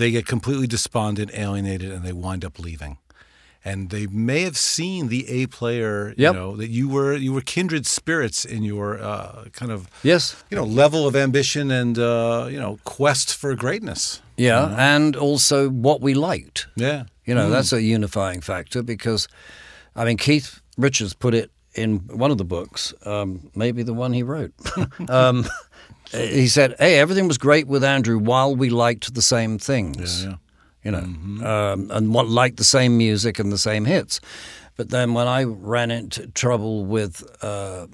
they 0.00 0.10
get 0.10 0.26
completely 0.26 0.66
despondent, 0.66 1.30
alienated, 1.34 1.92
and 1.92 2.02
they 2.04 2.12
wind 2.12 2.44
up 2.44 2.58
leaving. 2.58 2.98
And 3.64 3.90
they 3.90 4.06
may 4.06 4.42
have 4.42 4.56
seen 4.56 5.08
the 5.08 5.28
A 5.28 5.46
player, 5.46 6.14
you 6.16 6.32
know, 6.32 6.56
that 6.56 6.68
you 6.70 6.88
were 6.88 7.14
you 7.16 7.32
were 7.32 7.40
kindred 7.42 7.86
spirits 7.86 8.44
in 8.44 8.62
your 8.62 8.98
uh, 8.98 9.44
kind 9.52 9.72
of 9.72 9.88
Yes. 10.02 10.36
you 10.50 10.56
know 10.56 10.64
level 10.64 11.06
of 11.06 11.14
ambition 11.16 11.70
and 11.70 11.98
uh, 11.98 12.46
you 12.50 12.58
know 12.60 12.78
quest 12.84 13.34
for 13.34 13.54
greatness. 13.56 14.22
Yeah, 14.36 14.74
and 14.78 15.16
also 15.16 15.68
what 15.68 16.00
we 16.00 16.14
liked. 16.14 16.68
Yeah. 16.76 17.04
You 17.26 17.34
know, 17.34 17.50
that's 17.50 17.72
a 17.74 17.82
unifying 17.82 18.40
factor 18.40 18.82
because, 18.82 19.28
I 19.94 20.04
mean, 20.06 20.16
Keith 20.16 20.60
Richards 20.78 21.12
put 21.12 21.34
it 21.34 21.50
in 21.74 21.98
one 22.16 22.30
of 22.30 22.38
the 22.38 22.44
books, 22.44 22.94
um, 23.04 23.50
maybe 23.54 23.82
the 23.82 23.92
one 23.92 24.14
he 24.14 24.22
wrote. 24.22 24.52
um, 25.10 25.44
he 26.10 26.48
said, 26.48 26.74
"Hey, 26.78 26.98
everything 26.98 27.28
was 27.28 27.36
great 27.36 27.66
with 27.66 27.84
Andrew 27.84 28.18
while 28.18 28.56
we 28.56 28.70
liked 28.70 29.12
the 29.14 29.20
same 29.22 29.58
things." 29.58 30.24
Yeah, 30.24 30.30
yeah. 30.30 30.36
You 30.84 30.92
know, 30.92 31.44
um, 31.44 31.90
and 31.90 32.14
what 32.14 32.28
liked 32.28 32.56
the 32.56 32.64
same 32.64 32.96
music 32.96 33.38
and 33.38 33.50
the 33.52 33.58
same 33.58 33.84
hits. 33.84 34.20
But 34.76 34.90
then 34.90 35.12
when 35.12 35.26
I 35.26 35.42
ran 35.42 35.90
into 35.90 36.28
trouble 36.28 36.84
with 36.84 37.24
uh, 37.42 37.88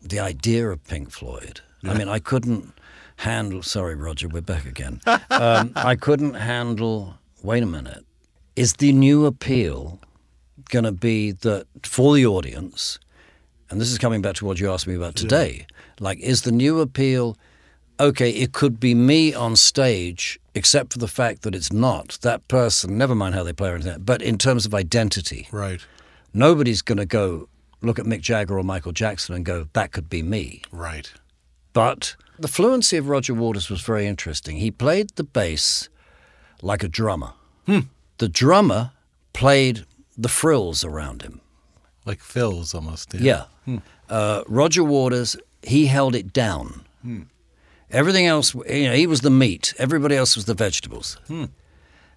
the 0.00 0.20
idea 0.20 0.70
of 0.70 0.82
Pink 0.84 1.10
Floyd, 1.10 1.60
I 1.84 1.92
mean, 1.92 2.08
I 2.08 2.18
couldn't 2.18 2.72
handle. 3.16 3.62
Sorry, 3.62 3.94
Roger, 3.94 4.28
we're 4.28 4.40
back 4.40 4.64
again. 4.64 5.00
um, 5.30 5.72
I 5.76 5.96
couldn't 5.96 6.34
handle. 6.34 7.14
Wait 7.42 7.62
a 7.62 7.66
minute. 7.66 8.06
Is 8.56 8.74
the 8.74 8.92
new 8.92 9.26
appeal 9.26 10.00
going 10.70 10.84
to 10.84 10.92
be 10.92 11.32
that 11.32 11.66
for 11.82 12.14
the 12.14 12.24
audience? 12.24 12.98
And 13.68 13.80
this 13.80 13.90
is 13.92 13.98
coming 13.98 14.22
back 14.22 14.36
to 14.36 14.46
what 14.46 14.60
you 14.60 14.72
asked 14.72 14.86
me 14.86 14.94
about 14.94 15.16
today. 15.16 15.66
Like, 16.00 16.18
is 16.20 16.42
the 16.42 16.52
new 16.52 16.80
appeal? 16.80 17.36
Okay, 18.00 18.30
it 18.30 18.52
could 18.52 18.80
be 18.80 18.94
me 18.94 19.32
on 19.34 19.54
stage, 19.56 20.40
except 20.54 20.92
for 20.92 20.98
the 20.98 21.08
fact 21.08 21.42
that 21.42 21.54
it's 21.54 21.72
not 21.72 22.18
that 22.22 22.46
person. 22.48 22.98
Never 22.98 23.14
mind 23.14 23.34
how 23.34 23.44
they 23.44 23.52
play 23.52 23.70
or 23.70 23.74
anything. 23.76 24.02
But 24.02 24.20
in 24.22 24.36
terms 24.38 24.66
of 24.66 24.74
identity, 24.74 25.48
Right. 25.52 25.80
nobody's 26.32 26.82
going 26.82 26.98
to 26.98 27.06
go 27.06 27.48
look 27.82 27.98
at 27.98 28.04
Mick 28.06 28.20
Jagger 28.20 28.58
or 28.58 28.64
Michael 28.64 28.92
Jackson 28.92 29.34
and 29.34 29.44
go, 29.44 29.68
that 29.74 29.92
could 29.92 30.08
be 30.10 30.22
me. 30.22 30.62
Right. 30.72 31.12
But 31.72 32.16
the 32.38 32.48
fluency 32.48 32.96
of 32.96 33.08
Roger 33.08 33.34
Waters 33.34 33.68
was 33.70 33.80
very 33.82 34.06
interesting. 34.06 34.56
He 34.56 34.70
played 34.70 35.10
the 35.16 35.24
bass 35.24 35.88
like 36.62 36.82
a 36.82 36.88
drummer. 36.88 37.32
Hmm. 37.66 37.80
The 38.18 38.28
drummer 38.28 38.92
played 39.32 39.84
the 40.16 40.28
frills 40.28 40.84
around 40.84 41.22
him. 41.22 41.40
Like 42.06 42.20
Phil's 42.20 42.74
almost. 42.74 43.14
Yeah. 43.14 43.44
Hmm. 43.66 43.78
Uh, 44.08 44.42
Roger 44.48 44.82
Waters, 44.84 45.36
he 45.62 45.86
held 45.86 46.14
it 46.14 46.32
down. 46.32 46.84
Hmm. 47.02 47.22
Everything 47.94 48.26
else, 48.26 48.54
you 48.54 48.88
know, 48.88 48.94
he 48.94 49.06
was 49.06 49.20
the 49.22 49.30
meat. 49.30 49.72
Everybody 49.78 50.16
else 50.16 50.36
was 50.36 50.44
the 50.44 50.54
vegetables. 50.54 51.16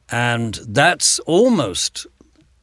And 0.09 0.55
that's 0.67 1.19
almost 1.19 2.07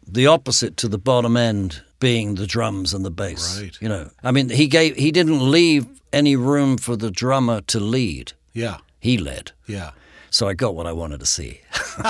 the 0.06 0.26
opposite 0.26 0.76
to 0.78 0.88
the 0.88 0.98
bottom 0.98 1.36
end 1.36 1.82
being 2.00 2.34
the 2.34 2.46
drums 2.46 2.92
and 2.94 3.04
the 3.04 3.10
bass. 3.10 3.60
Right. 3.60 3.76
You 3.80 3.88
know, 3.88 4.10
I 4.22 4.30
mean, 4.32 4.48
he 4.50 4.66
gave 4.66 4.96
he 4.96 5.10
didn't 5.10 5.50
leave 5.50 5.86
any 6.12 6.36
room 6.36 6.76
for 6.76 6.96
the 6.96 7.10
drummer 7.10 7.60
to 7.62 7.80
lead. 7.80 8.32
Yeah. 8.52 8.78
He 9.00 9.18
led. 9.18 9.52
Yeah. 9.66 9.90
So 10.30 10.48
I 10.48 10.54
got 10.54 10.74
what 10.74 10.86
I 10.86 10.92
wanted 10.92 11.20
to 11.20 11.26
see. 11.26 11.60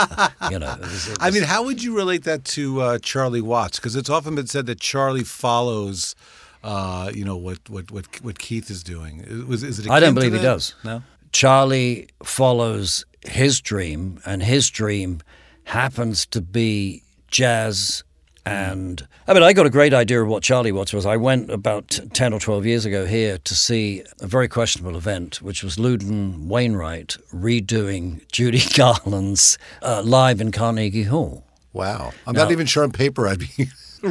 you 0.50 0.58
know, 0.58 0.72
it 0.72 0.80
was- 0.80 1.08
it 1.10 1.18
I 1.20 1.30
mean, 1.30 1.42
how 1.42 1.64
would 1.64 1.82
you 1.82 1.94
relate 1.96 2.24
that 2.24 2.44
to 2.46 2.80
uh, 2.80 2.98
Charlie 2.98 3.42
Watts? 3.42 3.78
Because 3.78 3.96
it's 3.96 4.08
often 4.10 4.34
been 4.34 4.46
said 4.46 4.66
that 4.66 4.80
Charlie 4.80 5.24
follows, 5.24 6.14
uh, 6.64 7.12
you 7.14 7.24
know, 7.26 7.36
what, 7.36 7.68
what 7.68 7.90
what 7.90 8.06
what 8.24 8.38
Keith 8.38 8.70
is 8.70 8.82
doing. 8.82 9.22
Is, 9.26 9.62
is 9.62 9.78
it? 9.80 9.90
I 9.90 10.00
don't 10.00 10.14
believe 10.14 10.32
he 10.32 10.40
does. 10.40 10.74
No. 10.82 11.02
Charlie 11.30 12.08
follows 12.24 13.04
his 13.26 13.60
dream, 13.60 14.18
and 14.24 14.42
his 14.42 14.70
dream 14.70 15.20
happens 15.64 16.24
to 16.26 16.40
be 16.40 17.02
jazz. 17.28 18.02
And 18.46 19.06
I 19.28 19.34
mean, 19.34 19.42
I 19.42 19.52
got 19.52 19.66
a 19.66 19.70
great 19.70 19.92
idea 19.92 20.22
of 20.22 20.28
what 20.28 20.42
Charlie 20.42 20.72
Watts 20.72 20.94
was. 20.94 21.04
I 21.04 21.16
went 21.18 21.50
about 21.50 22.00
10 22.12 22.32
or 22.32 22.40
12 22.40 22.66
years 22.66 22.84
ago 22.86 23.04
here 23.06 23.38
to 23.38 23.54
see 23.54 24.02
a 24.20 24.26
very 24.26 24.48
questionable 24.48 24.96
event, 24.96 25.42
which 25.42 25.62
was 25.62 25.78
Loudon 25.78 26.48
Wainwright 26.48 27.16
redoing 27.32 28.26
Judy 28.32 28.62
Garland's 28.74 29.58
uh, 29.82 30.02
live 30.02 30.40
in 30.40 30.50
Carnegie 30.50 31.04
Hall. 31.04 31.43
Wow. 31.74 32.12
I'm 32.26 32.34
not 32.34 32.50
even 32.52 32.64
sure 32.66 32.82
on 32.84 32.92
paper 32.92 33.28
I'd 33.28 33.40
be. 33.40 33.48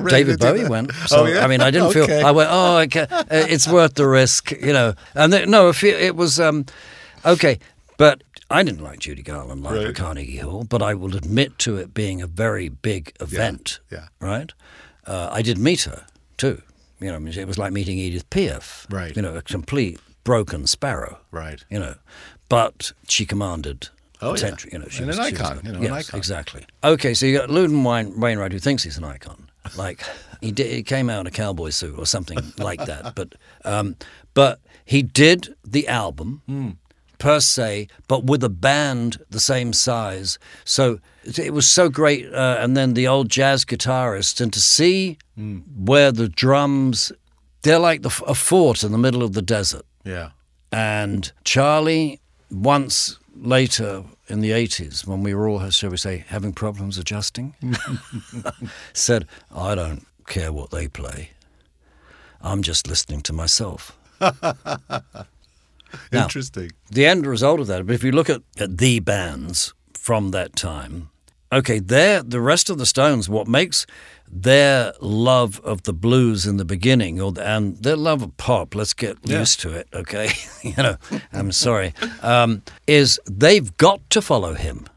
David 0.08 0.40
Bowie 0.40 0.68
went. 0.68 0.92
So 1.08 1.22
Oh, 1.22 1.26
yeah? 1.26 1.44
I 1.44 1.48
mean, 1.48 1.62
I 1.62 1.70
didn't 1.72 1.92
feel. 1.94 2.06
I 2.12 2.32
went. 2.32 2.50
Oh, 2.52 2.78
okay, 2.80 3.06
uh, 3.10 3.24
it's 3.30 3.68
worth 3.68 3.94
the 3.96 4.08
risk, 4.08 4.52
you 4.52 4.74
know. 4.74 4.94
And 5.16 5.32
then, 5.34 5.50
no, 5.52 5.70
if 5.70 5.84
it, 5.84 6.00
it 6.02 6.16
was 6.16 6.40
um, 6.40 6.66
okay, 7.26 7.60
but 7.98 8.24
I 8.50 8.64
didn't 8.64 8.82
like 8.84 9.00
Judy 9.00 9.22
Garland 9.22 9.62
live 9.64 9.74
Right. 9.74 9.88
at 9.88 9.96
Carnegie 9.96 10.38
Hall. 10.38 10.64
But 10.64 10.82
I 10.82 10.94
will 10.96 11.16
admit 11.16 11.58
to 11.60 11.78
it 11.78 11.94
being 11.94 12.22
a 12.22 12.28
very 12.28 12.70
big 12.70 13.14
event. 13.20 13.80
yeah. 13.92 14.08
Right. 14.20 14.52
Uh, 15.06 15.30
I 15.32 15.42
did 15.42 15.58
meet 15.58 15.82
her 15.84 16.06
too. 16.38 16.62
You 17.00 17.10
know, 17.10 17.16
I 17.16 17.20
mean, 17.20 17.38
it 17.38 17.48
was 17.48 17.58
like 17.60 17.72
meeting 17.74 17.98
Edith 18.00 18.28
Piaf. 18.32 18.92
Right. 18.92 19.16
You 19.16 19.22
know, 19.22 19.36
a 19.36 19.42
complete 19.44 20.00
broken 20.24 20.66
sparrow. 20.68 21.20
Right. 21.32 21.64
You 21.70 21.78
know, 21.80 21.96
but 22.50 22.94
she 23.08 23.26
commanded. 23.26 23.90
Oh, 24.24 24.36
yeah. 24.36 24.56
You 24.72 24.80
know, 24.80 24.88
she 24.90 25.00
And 25.00 25.08
was, 25.08 25.18
an 25.20 25.26
she 25.26 25.32
was 25.32 25.40
icon, 25.42 25.62
you 25.64 25.72
know, 25.72 25.78
an 25.78 25.84
yes, 25.84 26.10
icon. 26.10 26.18
Exactly. 26.18 26.66
Okay, 26.84 27.14
so 27.14 27.26
you 27.26 27.38
got 27.38 27.50
Loudon 27.50 27.84
Wain, 27.84 28.20
Wainwright 28.20 28.52
who 28.52 28.60
thinks 28.60 28.84
he's 28.84 28.98
an 28.98 29.04
icon. 29.04 29.50
Like 29.78 30.02
he 30.42 30.52
did, 30.52 30.72
he 30.72 30.84
came 30.84 31.10
out 31.10 31.22
in 31.22 31.28
a 31.28 31.32
cowboy 31.32 31.70
suit 31.70 31.98
or 31.98 32.06
something 32.06 32.38
like 32.58 32.84
that. 32.86 33.16
But 33.16 33.36
um, 33.64 33.96
but 34.34 34.60
he 34.86 35.02
did 35.04 35.56
the 35.64 35.88
album 35.88 36.42
Hmm. 36.48 36.70
per 37.18 37.40
se, 37.40 37.88
but 38.08 38.26
with 38.26 38.44
a 38.44 38.50
band 38.50 39.18
the 39.30 39.40
same 39.40 39.72
size. 39.74 40.38
So 40.66 41.00
it, 41.24 41.54
was 41.54 41.68
so 41.70 41.88
great. 41.88 42.34
Uh, 42.34 42.58
and 42.60 42.76
then 42.76 42.94
the 42.94 43.08
old 43.08 43.30
jazz 43.30 43.64
guitarist, 43.66 44.42
and 44.42 44.52
to 44.54 44.60
see 44.60 45.18
Hmm. 45.36 45.60
where 45.76 46.12
the 46.12 46.28
drums, 46.28 47.12
they're 47.62 47.80
like 47.80 48.02
the, 48.02 48.24
a 48.28 48.36
fort 48.36 48.84
in 48.84 48.92
the 48.92 48.98
middle 48.98 49.24
of 49.24 49.32
the 49.34 49.42
desert. 49.42 49.86
Yeah. 50.04 50.32
And 50.72 51.32
Charlie, 51.46 52.20
once 52.52 53.18
later 53.36 54.04
in 54.28 54.40
the 54.42 54.52
80s, 54.52 55.06
when 55.06 55.22
we 55.24 55.34
were 55.34 55.48
all, 55.50 55.70
shall 55.70 55.90
we 55.92 55.98
say, 55.98 56.24
having 56.28 56.54
problems 56.54 56.98
adjusting, 56.98 57.56
said, 58.94 59.28
I 59.54 59.76
don't 59.76 60.06
care 60.28 60.52
what 60.54 60.72
they 60.72 60.88
play. 60.88 61.32
I'm 62.42 62.62
just 62.62 62.88
listening 62.88 63.22
to 63.22 63.34
myself. 63.34 63.98
Now- 66.12 66.24
Interesting. 66.24 66.72
The 66.90 67.06
end 67.06 67.26
result 67.28 67.60
of 67.60 67.68
that, 67.68 67.86
but 67.86 67.94
if 67.94 68.04
you 68.04 68.12
look 68.12 68.28
at, 68.30 68.42
at 68.58 68.80
the 68.80 69.00
bands 69.00 69.74
from 69.94 70.32
that 70.32 70.56
time, 70.56 71.10
okay, 71.54 71.80
they're, 71.80 72.24
the 72.24 72.42
rest 72.42 72.70
of 72.70 72.78
the 72.78 72.86
Stones, 72.86 73.30
what 73.30 73.48
makes 73.48 73.86
their 74.28 74.94
love 75.00 75.60
of 75.62 75.84
the 75.84 75.94
blues 75.94 76.46
in 76.48 76.58
the 76.58 76.66
beginning, 76.66 77.22
or 77.22 77.34
and 77.40 77.78
their 77.78 77.96
love 77.96 78.22
of 78.24 78.36
pop, 78.38 78.76
let's 78.76 78.94
get 78.94 79.18
used 79.28 79.60
to 79.62 79.72
it, 79.72 79.88
okay? 79.94 80.30
you 80.64 80.74
know, 80.78 80.98
I'm 81.32 81.52
sorry, 81.52 81.94
um, 82.22 82.64
is 82.88 83.20
they've 83.30 83.76
got 83.78 84.10
to 84.10 84.22
follow 84.22 84.56
him 84.56 84.88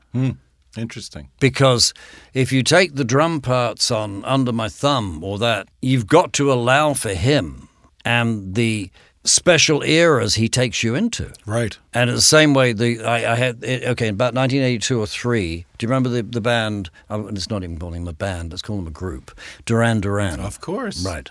Interesting. 0.77 1.29
because 1.40 1.92
if 2.33 2.53
you 2.53 2.62
take 2.62 2.95
the 2.95 3.05
drum 3.05 3.40
parts 3.40 3.90
on 3.90 4.25
Under 4.25 4.53
My 4.53 4.69
Thumb 4.69 5.23
or 5.23 5.38
that, 5.38 5.69
you've 5.83 6.07
got 6.07 6.33
to 6.35 6.53
allow 6.53 6.95
for 6.95 7.14
him 7.14 7.69
and 8.05 8.55
the 8.55 8.90
special 9.26 9.82
eras 9.82 10.34
he 10.36 10.48
takes 10.48 10.82
you 10.82 10.94
into. 10.94 11.32
Right. 11.44 11.76
And 11.92 12.08
in 12.10 12.16
the 12.16 12.22
same 12.22 12.54
way, 12.54 12.72
the 12.72 13.02
I, 13.04 13.32
I 13.32 13.34
had 13.36 13.62
okay 13.64 14.08
in 14.08 14.14
about 14.14 14.34
1982 14.34 14.98
or 15.00 15.06
three. 15.06 15.66
Do 15.78 15.84
you 15.84 15.88
remember 15.88 16.08
the 16.08 16.22
the 16.22 16.40
band? 16.40 16.90
Oh, 17.10 17.26
it's 17.28 17.50
not 17.50 17.62
even 17.62 17.78
calling 17.78 18.04
them 18.04 18.08
a 18.08 18.12
band. 18.16 18.50
Let's 18.52 18.62
call 18.62 18.76
them 18.76 18.86
a 18.86 18.90
group. 18.90 19.38
Duran 19.64 20.00
Duran. 20.00 20.40
Of 20.40 20.60
course. 20.60 21.04
Right. 21.04 21.28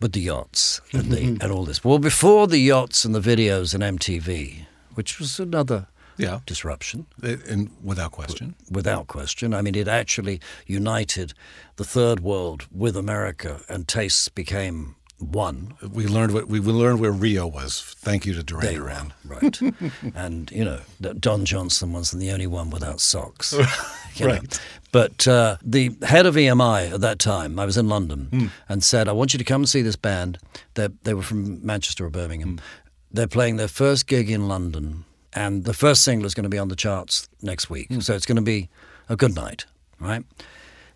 With 0.00 0.12
the 0.12 0.20
yachts 0.20 0.80
and, 0.92 1.10
the, 1.10 1.18
and 1.40 1.44
all 1.52 1.64
this. 1.64 1.82
Well, 1.82 1.98
before 1.98 2.46
the 2.46 2.58
yachts 2.58 3.04
and 3.04 3.14
the 3.14 3.20
videos 3.20 3.74
and 3.74 3.98
MTV, 3.98 4.66
which 4.94 5.18
was 5.18 5.40
another 5.40 5.86
Yeah. 6.18 6.40
disruption. 6.46 7.06
Uh, 7.22 7.36
and 7.48 7.70
without 7.82 8.12
question. 8.12 8.54
without 8.70 9.06
question. 9.06 9.54
I 9.54 9.62
mean, 9.62 9.74
it 9.74 9.88
actually 9.88 10.40
united 10.66 11.32
the 11.76 11.84
third 11.84 12.20
world 12.20 12.66
with 12.70 12.96
America, 12.96 13.60
and 13.68 13.88
tastes 13.88 14.28
became 14.28 14.96
one. 15.18 15.74
We 15.92 16.06
learned 16.06 16.32
what 16.34 16.48
we, 16.48 16.60
we 16.60 16.72
learned 16.72 17.00
where 17.00 17.12
Rio 17.12 17.46
was. 17.46 17.80
Thank 17.98 18.26
you 18.26 18.34
to 18.34 18.42
Duran 18.42 18.74
Duran. 18.74 19.12
right? 19.24 19.60
and 20.14 20.50
you 20.50 20.64
know, 20.64 20.80
that 21.00 21.20
Don 21.20 21.44
Johnson 21.44 21.92
wasn't 21.92 22.20
the 22.20 22.30
only 22.32 22.46
one 22.46 22.70
without 22.70 23.00
socks. 23.00 23.52
you 24.16 24.26
know. 24.26 24.32
Right. 24.34 24.60
But 24.92 25.26
uh, 25.26 25.56
the 25.62 25.96
head 26.02 26.24
of 26.26 26.36
EMI 26.36 26.92
at 26.92 27.00
that 27.00 27.18
time, 27.18 27.58
I 27.58 27.64
was 27.66 27.76
in 27.76 27.88
London, 27.88 28.28
Hmm. 28.30 28.46
and 28.68 28.82
said, 28.84 29.08
"I 29.08 29.12
want 29.12 29.32
you 29.34 29.38
to 29.38 29.44
come 29.44 29.62
and 29.62 29.68
see 29.68 29.82
this 29.82 29.96
band. 29.96 30.38
They 30.74 30.88
they 31.02 31.14
were 31.14 31.22
from 31.22 31.64
Manchester 31.66 32.04
or 32.06 32.10
Birmingham. 32.10 32.58
Hmm. 32.58 32.64
They're 33.12 33.26
playing 33.28 33.56
their 33.56 33.68
first 33.68 34.06
gig 34.06 34.30
in 34.30 34.48
London, 34.48 35.04
and 35.32 35.64
the 35.64 35.74
first 35.74 36.02
single 36.02 36.26
is 36.26 36.34
going 36.34 36.44
to 36.44 36.48
be 36.50 36.58
on 36.58 36.68
the 36.68 36.76
charts 36.76 37.28
next 37.42 37.70
week. 37.70 37.88
Hmm. 37.88 38.00
So 38.00 38.14
it's 38.14 38.26
going 38.26 38.36
to 38.36 38.42
be 38.42 38.68
a 39.08 39.16
good 39.16 39.34
night, 39.34 39.66
right?" 40.00 40.24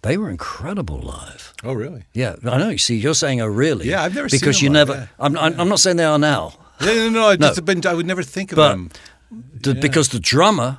They 0.02 0.16
were 0.16 0.30
incredible 0.30 1.00
live. 1.00 1.52
Oh, 1.64 1.72
really? 1.72 2.04
Yeah, 2.12 2.36
I 2.44 2.58
know. 2.58 2.68
You 2.70 2.78
see, 2.78 2.96
you're 2.96 3.14
saying, 3.14 3.40
"Oh, 3.40 3.46
really?" 3.46 3.88
Yeah, 3.88 4.02
I've 4.04 4.14
never 4.14 4.28
seen 4.28 4.38
because 4.40 4.56
them 4.60 4.66
you 4.66 4.70
live, 4.72 4.88
never. 4.88 5.00
yeah. 5.00 5.06
I'm, 5.18 5.36
I'm, 5.36 5.60
I'm 5.60 5.68
not 5.68 5.80
saying 5.80 5.96
they 5.96 6.04
are 6.04 6.18
now, 6.18 6.54
Yeah, 6.80 6.94
no, 6.94 7.08
no. 7.10 7.26
I 7.28 7.36
just 7.36 7.64
been. 7.64 7.84
I 7.86 7.94
would 7.94 8.06
never 8.06 8.22
think 8.22 8.52
of 8.52 8.56
but 8.56 8.68
them. 8.70 8.90
the, 9.30 9.74
because 9.74 10.10
the 10.10 10.20
drummer 10.20 10.78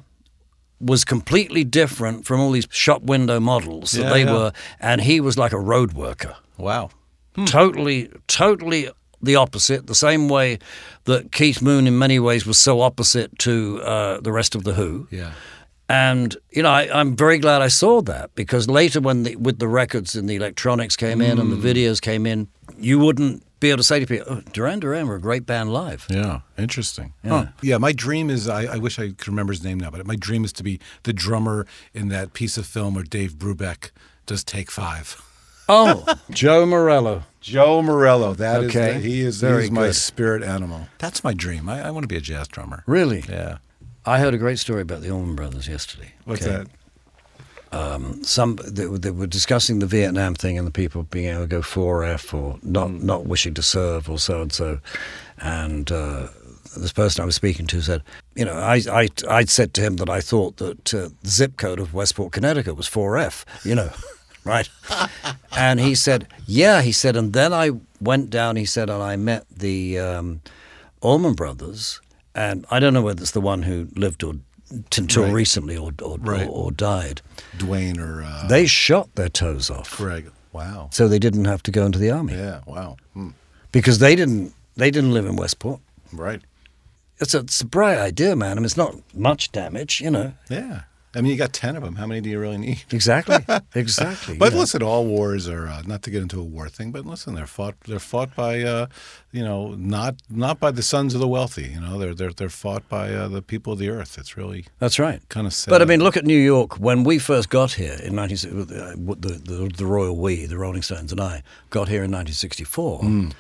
was 0.80 1.04
completely 1.04 1.66
different 1.66 2.26
from 2.26 2.40
all 2.40 2.52
these 2.52 2.68
shop 2.72 3.02
window 3.04 3.40
models 3.42 3.92
that 3.92 4.04
Yeah, 4.04 4.10
they 4.10 4.24
yeah. 4.24 4.34
were, 4.34 4.52
and 4.80 5.02
he 5.02 5.20
was 5.20 5.38
like 5.38 5.52
a 5.52 5.60
road 5.60 5.92
worker, 5.94 6.36
Wow. 6.58 6.90
totally, 7.46 8.10
totally 8.28 8.90
the 9.22 9.36
opposite. 9.36 9.88
The 9.88 9.96
same 9.96 10.30
way 10.30 10.60
that 11.04 11.34
Keith 11.34 11.62
Moon, 11.62 11.88
in 11.88 11.98
many 11.98 12.20
ways, 12.20 12.46
was 12.46 12.58
so 12.58 12.80
opposite 12.80 13.38
to 13.40 13.82
uh, 13.84 14.22
the 14.22 14.32
rest 14.32 14.56
of 14.56 14.64
the 14.64 14.74
Who. 14.74 15.08
Yeah. 15.12 15.34
And 15.90 16.38
you 16.52 16.62
know, 16.62 16.70
I, 16.70 16.88
I'm 16.98 17.16
very 17.16 17.40
glad 17.40 17.64
I 17.64 17.68
saw 17.68 18.02
that 18.04 18.34
because 18.36 18.70
later, 18.70 19.02
when 19.02 19.24
the, 19.24 19.36
with 19.36 19.58
the 19.58 19.68
records 19.68 20.16
and 20.16 20.30
the 20.30 20.36
electronics 20.36 20.96
came 20.96 21.20
in 21.20 21.40
and 21.40 21.52
the 21.52 21.56
hmm. 21.56 21.66
videos 21.66 22.00
came 22.00 22.28
in, 22.28 22.48
you 22.78 23.00
wouldn't 23.00 23.44
be 23.60 23.70
able 23.70 23.78
to 23.78 23.84
say 23.84 24.00
to 24.00 24.06
people, 24.06 24.26
oh, 24.30 24.42
"Duran 24.54 24.80
Duran 24.80 25.08
were 25.08 25.16
a 25.16 25.22
great 25.22 25.48
band 25.48 25.74
live." 25.74 26.06
Yeah, 26.08 26.42
interesting. 26.60 27.14
Yeah. 27.24 27.30
Huh. 27.30 27.46
Yeah, 27.64 27.78
my 27.80 27.92
dream 27.92 28.30
is 28.30 28.48
I, 28.48 28.76
I 28.76 28.78
wish 28.78 29.00
I 29.00 29.10
could 29.10 29.28
remember 29.28 29.52
his 29.52 29.64
name 29.64 29.80
now, 29.80 29.90
but 29.90 30.06
my 30.06 30.16
dream 30.16 30.46
is 30.46 30.54
to 30.54 30.64
be 30.64 30.80
the 31.04 31.14
drummer 31.14 31.66
in 31.94 32.10
that 32.10 32.34
piece 32.34 32.56
of 32.58 32.68
film 32.68 32.94
where 32.94 33.04
Dave 33.04 33.34
Brubeck 33.34 33.90
does 34.28 34.44
Take 34.44 34.70
Five. 34.70 35.20
Oh, 35.68 36.06
Joe 36.30 36.68
Morello. 36.68 37.24
Joe 37.42 37.82
Morello, 37.82 38.34
that 38.36 38.64
is 38.64 38.70
Okay, 38.70 38.94
the- 38.94 39.00
he 39.00 39.22
is, 39.22 39.40
very 39.40 39.64
he 39.64 39.66
is 39.66 39.72
my 39.72 39.92
spirit 39.92 40.44
animal. 40.44 40.88
That's 41.00 41.24
my 41.24 41.34
dream. 41.34 41.68
I, 41.70 41.88
I 41.88 41.92
want 41.92 42.04
to 42.04 42.08
be 42.08 42.18
a 42.18 42.22
jazz 42.22 42.48
drummer. 42.48 42.84
Really? 42.86 43.24
Yeah. 43.28 43.58
I 44.10 44.20
heard 44.20 44.34
a 44.34 44.38
great 44.38 44.60
story 44.60 44.82
about 44.82 45.02
the 45.02 45.12
Allman 45.12 45.36
Brothers 45.36 45.68
yesterday. 45.68 46.14
What's 46.26 46.42
Okay. 46.46 46.64
that? 47.72 48.26
Some 48.26 48.58
they, 48.66 48.88
were- 48.88 48.98
they 48.98 49.12
were 49.12 49.28
discussing 49.28 49.80
the 49.80 49.86
Vietnam 49.86 50.34
thing 50.34 50.58
and 50.58 50.66
the 50.66 50.72
people 50.72 51.04
being 51.04 51.28
able 51.28 51.42
to 51.42 51.48
go 51.48 51.62
4F 51.62 52.34
or 52.34 52.58
not 52.64 52.92
not 52.92 53.26
wishing 53.28 53.54
to 53.54 53.62
serve 53.62 54.10
or 54.10 54.18
so 54.18 54.42
and 54.42 54.52
so, 54.52 54.80
and 55.40 55.92
uh, 55.92 56.28
this 56.78 56.92
person 56.92 57.22
I 57.22 57.26
was 57.26 57.36
speaking 57.36 57.68
to 57.68 57.82
said, 57.82 58.02
you 58.36 58.46
know, 58.46 58.54
I 58.56 58.82
I 58.90 59.10
I'd 59.30 59.50
said 59.50 59.74
to 59.76 59.82
him 59.82 59.98
that 59.98 60.10
I 60.10 60.22
thought 60.22 60.58
that 60.58 60.94
uh, 60.94 61.10
the 61.22 61.30
zip 61.30 61.58
code 61.58 61.80
of 61.80 61.94
Westport, 61.94 62.32
Connecticut 62.34 62.76
was 62.76 62.90
4F, 62.90 63.46
you 63.64 63.76
know, 63.76 63.92
right? 64.44 64.68
and 65.56 65.80
he 65.80 65.94
said, 65.96 66.28
yeah, 66.48 66.82
he 66.82 66.92
said, 66.92 67.16
and 67.16 67.34
then 67.34 67.54
I 67.54 67.72
went 68.02 68.30
down. 68.32 68.56
He 68.56 68.66
said, 68.66 68.90
and 68.90 69.04
I 69.04 69.16
met 69.18 69.46
the 69.56 70.00
um, 70.00 70.42
Allman 71.02 71.34
Brothers, 71.36 72.02
and 72.36 72.66
I 72.72 72.80
don't 72.80 72.94
know 72.94 73.02
whether 73.02 73.22
it's 73.22 73.32
the 73.32 73.42
one 73.42 73.64
who 73.64 73.88
lived 73.96 74.24
or 74.24 74.34
until 74.96 75.24
Right. 75.24 75.34
recently 75.34 75.76
or 75.78 75.92
or, 76.02 76.18
Right. 76.20 76.48
or 76.48 76.66
or 76.66 76.72
died. 76.72 77.22
Duane 77.58 78.00
or 78.00 78.22
uh, 78.24 78.48
They 78.48 78.68
shot 78.68 79.14
their 79.16 79.30
toes 79.30 79.70
off, 79.70 79.98
Gregg. 79.98 80.32
Wow. 80.54 80.90
so 80.92 81.08
they 81.08 81.20
didn't 81.20 81.46
have 81.46 81.62
to 81.64 81.72
go 81.72 81.86
into 81.86 82.00
the 82.00 82.12
army 82.12 82.34
Yeah. 82.36 82.62
Wow. 82.66 82.98
Hmm. 83.14 83.30
because 83.72 84.00
they 84.00 84.16
didn't. 84.16 84.54
They 84.76 84.92
didn't 84.92 85.14
live 85.14 85.26
in 85.26 85.36
Westport. 85.36 85.82
Right. 86.14 86.42
It's 87.20 87.34
a, 87.34 87.40
it's 87.40 87.60
a 87.62 87.66
bright 87.66 87.98
idea, 87.98 88.34
man. 88.36 88.52
I 88.52 88.56
mean, 88.56 88.66
it's 88.66 88.78
not 88.78 88.96
much 89.14 89.52
damage, 89.52 90.00
you 90.00 90.10
know. 90.10 90.32
Yeah. 90.50 90.84
I 91.16 91.22
mean, 91.22 91.32
you 91.32 91.38
got 91.38 91.54
ten 91.54 91.76
of 91.76 91.84
them. 91.84 91.96
How 91.96 92.06
many 92.06 92.22
do 92.22 92.30
you 92.30 92.40
really 92.40 92.58
need? 92.58 92.84
Exactly, 92.92 93.44
exactly. 93.76 94.38
But 94.38 94.54
know. 94.54 94.60
listen, 94.60 94.84
all 94.84 95.06
wars 95.06 95.48
are 95.48 95.68
uh, 95.68 95.82
not 95.86 96.04
to 96.04 96.12
get 96.12 96.22
into 96.22 96.40
a 96.40 96.44
war 96.44 96.70
thing. 96.70 96.92
But 96.92 97.06
listen, 97.06 97.34
they're 97.34 97.48
fought. 97.48 97.76
They're 97.88 98.00
fought 98.00 98.36
by, 98.36 98.62
uh, 98.62 98.88
you 99.32 99.44
know, 99.44 99.74
not 99.76 100.16
not 100.30 100.60
by 100.60 100.70
the 100.70 100.84
sons 100.84 101.16
of 101.16 101.20
the 101.20 101.28
wealthy. 101.28 101.70
You 101.70 101.82
know, 101.82 101.98
they're 101.98 102.14
they're 102.14 102.32
they're 102.32 102.50
fought 102.50 102.88
by 102.90 103.12
uh, 103.12 103.28
the 103.28 103.42
people 103.42 103.74
of 103.74 103.80
the 103.80 103.90
earth. 103.90 104.18
It's 104.20 104.38
really 104.38 104.66
that's 104.78 105.00
right. 105.00 105.28
kind 105.30 105.48
of 105.48 105.54
sad. 105.54 105.72
But 105.72 105.82
I 105.82 105.86
mean, 105.86 106.02
look 106.02 106.16
at 106.16 106.26
New 106.26 106.38
York. 106.38 106.80
When 106.80 107.04
we 107.04 107.18
first 107.18 107.50
got 107.50 107.74
here 107.74 107.98
in 108.04 108.16
19, 108.16 108.62
uh, 108.62 108.66
the, 108.66 109.42
the, 109.44 109.72
the 109.76 109.86
Royal 109.86 110.16
We, 110.16 110.46
the 110.46 110.58
Rolling 110.58 110.84
Stones, 110.84 111.12
and 111.12 111.20
I 111.20 111.42
got 111.72 111.88
here 111.88 112.04
in 112.04 112.12
1964. 112.12 113.32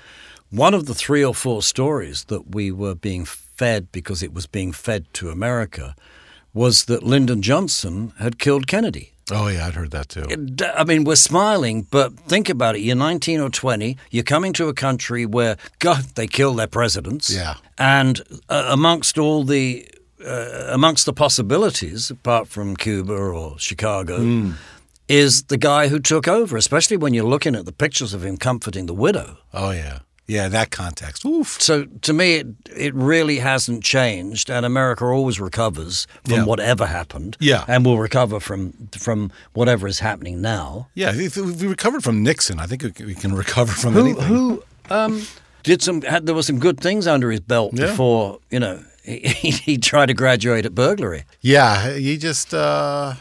One 0.51 0.73
of 0.73 0.87
the 0.87 0.95
three 0.95 1.23
or 1.23 1.35
four 1.35 1.61
stories 1.61 2.23
that 2.25 2.55
we 2.55 2.71
were 2.71 2.95
being 2.95 3.23
fed 3.23 3.91
because 3.91 4.23
it 4.23 4.33
was 4.33 4.47
being 4.47 4.71
fed 4.71 5.05
to 5.13 5.29
America 5.29 5.95
was 6.53 6.85
that 6.85 7.03
Lyndon 7.03 7.41
Johnson 7.41 8.13
had 8.19 8.37
killed 8.39 8.65
Kennedy. 8.67 9.13
oh 9.31 9.47
yeah, 9.47 9.67
I'd 9.67 9.75
heard 9.75 9.91
that 9.91 10.09
too. 10.09 10.25
It- 10.29 10.61
I 10.75 10.83
mean, 10.83 11.03
we're 11.03 11.15
smiling, 11.15 11.87
but 11.91 12.13
think 12.27 12.49
about 12.49 12.75
it. 12.75 12.81
You're 12.81 12.95
19 12.95 13.39
or 13.39 13.49
20. 13.49 13.95
You're 14.11 14.23
coming 14.23 14.53
to 14.53 14.67
a 14.69 14.73
country 14.73 15.25
where, 15.25 15.55
God, 15.79 16.03
they 16.15 16.25
kill 16.27 16.53
their 16.55 16.67
presidents. 16.67 17.29
Yeah. 17.29 17.55
And 17.77 18.21
uh, 18.49 18.65
amongst 18.71 19.17
all 19.19 19.43
the 19.43 19.87
uh, 20.25 20.65
amongst 20.73 21.05
the 21.05 21.13
possibilities, 21.13 22.11
apart 22.11 22.47
from 22.47 22.75
Cuba 22.75 23.13
or 23.13 23.57
Chicago, 23.59 24.17
Hmm. 24.17 24.51
is 25.07 25.43
the 25.43 25.57
guy 25.57 25.87
who 25.89 25.99
took 25.99 26.27
over. 26.27 26.57
Especially 26.57 26.97
when 26.97 27.13
you're 27.13 27.29
looking 27.29 27.55
at 27.55 27.65
the 27.65 27.71
pictures 27.71 28.13
of 28.13 28.23
him 28.25 28.35
comforting 28.37 28.85
the 28.87 28.93
widow. 28.93 29.37
oh 29.53 29.71
yeah, 29.71 29.99
yeah. 30.29 30.47
That 30.49 30.69
context. 30.71 31.25
Oof. 31.25 31.59
So 31.61 31.85
to 32.07 32.13
me, 32.13 32.35
it, 32.35 32.47
it 32.75 32.93
really 32.95 33.39
hasn't 33.39 33.83
changed, 33.83 34.49
and 34.49 34.65
America 34.65 35.03
always 35.05 35.39
recovers 35.39 36.07
from 36.23 36.33
Yeah. 36.33 36.45
whatever 36.45 36.85
happened. 36.85 37.35
Yeah. 37.39 37.65
and 37.67 37.85
will 37.85 37.97
recover 37.99 38.39
from 38.39 38.73
from 38.97 39.31
whatever 39.53 39.87
is 39.87 39.99
happening 39.99 40.41
now. 40.41 40.87
Yeah, 40.93 41.11
if 41.13 41.35
we 41.35 41.67
recovered 41.67 42.03
from 42.03 42.23
Nixon, 42.23 42.59
I 42.59 42.65
think 42.67 42.83
we 42.83 43.15
can- 43.15 43.33
recover 43.35 43.71
from 43.73 43.93
who 43.93 43.99
anything. 44.01 44.23
who 44.23 44.63
um, 44.89 45.21
did 45.63 45.81
some 45.81 46.01
had 46.03 46.25
there 46.25 46.35
were 46.35 46.43
some 46.43 46.59
good 46.59 46.79
things 46.79 47.07
under 47.07 47.29
his 47.31 47.39
belt 47.41 47.71
Yeah. 47.73 47.87
before 47.87 48.39
you 48.49 48.59
know 48.59 48.83
he, 49.03 49.19
he, 49.19 49.49
he 49.71 49.77
tried 49.77 50.07
to 50.07 50.13
graduate 50.13 50.65
at 50.65 50.73
burglary. 50.75 51.23
Yeah, 51.41 51.93
he 51.95 52.17
just, 52.17 52.53
uh, 52.53 53.15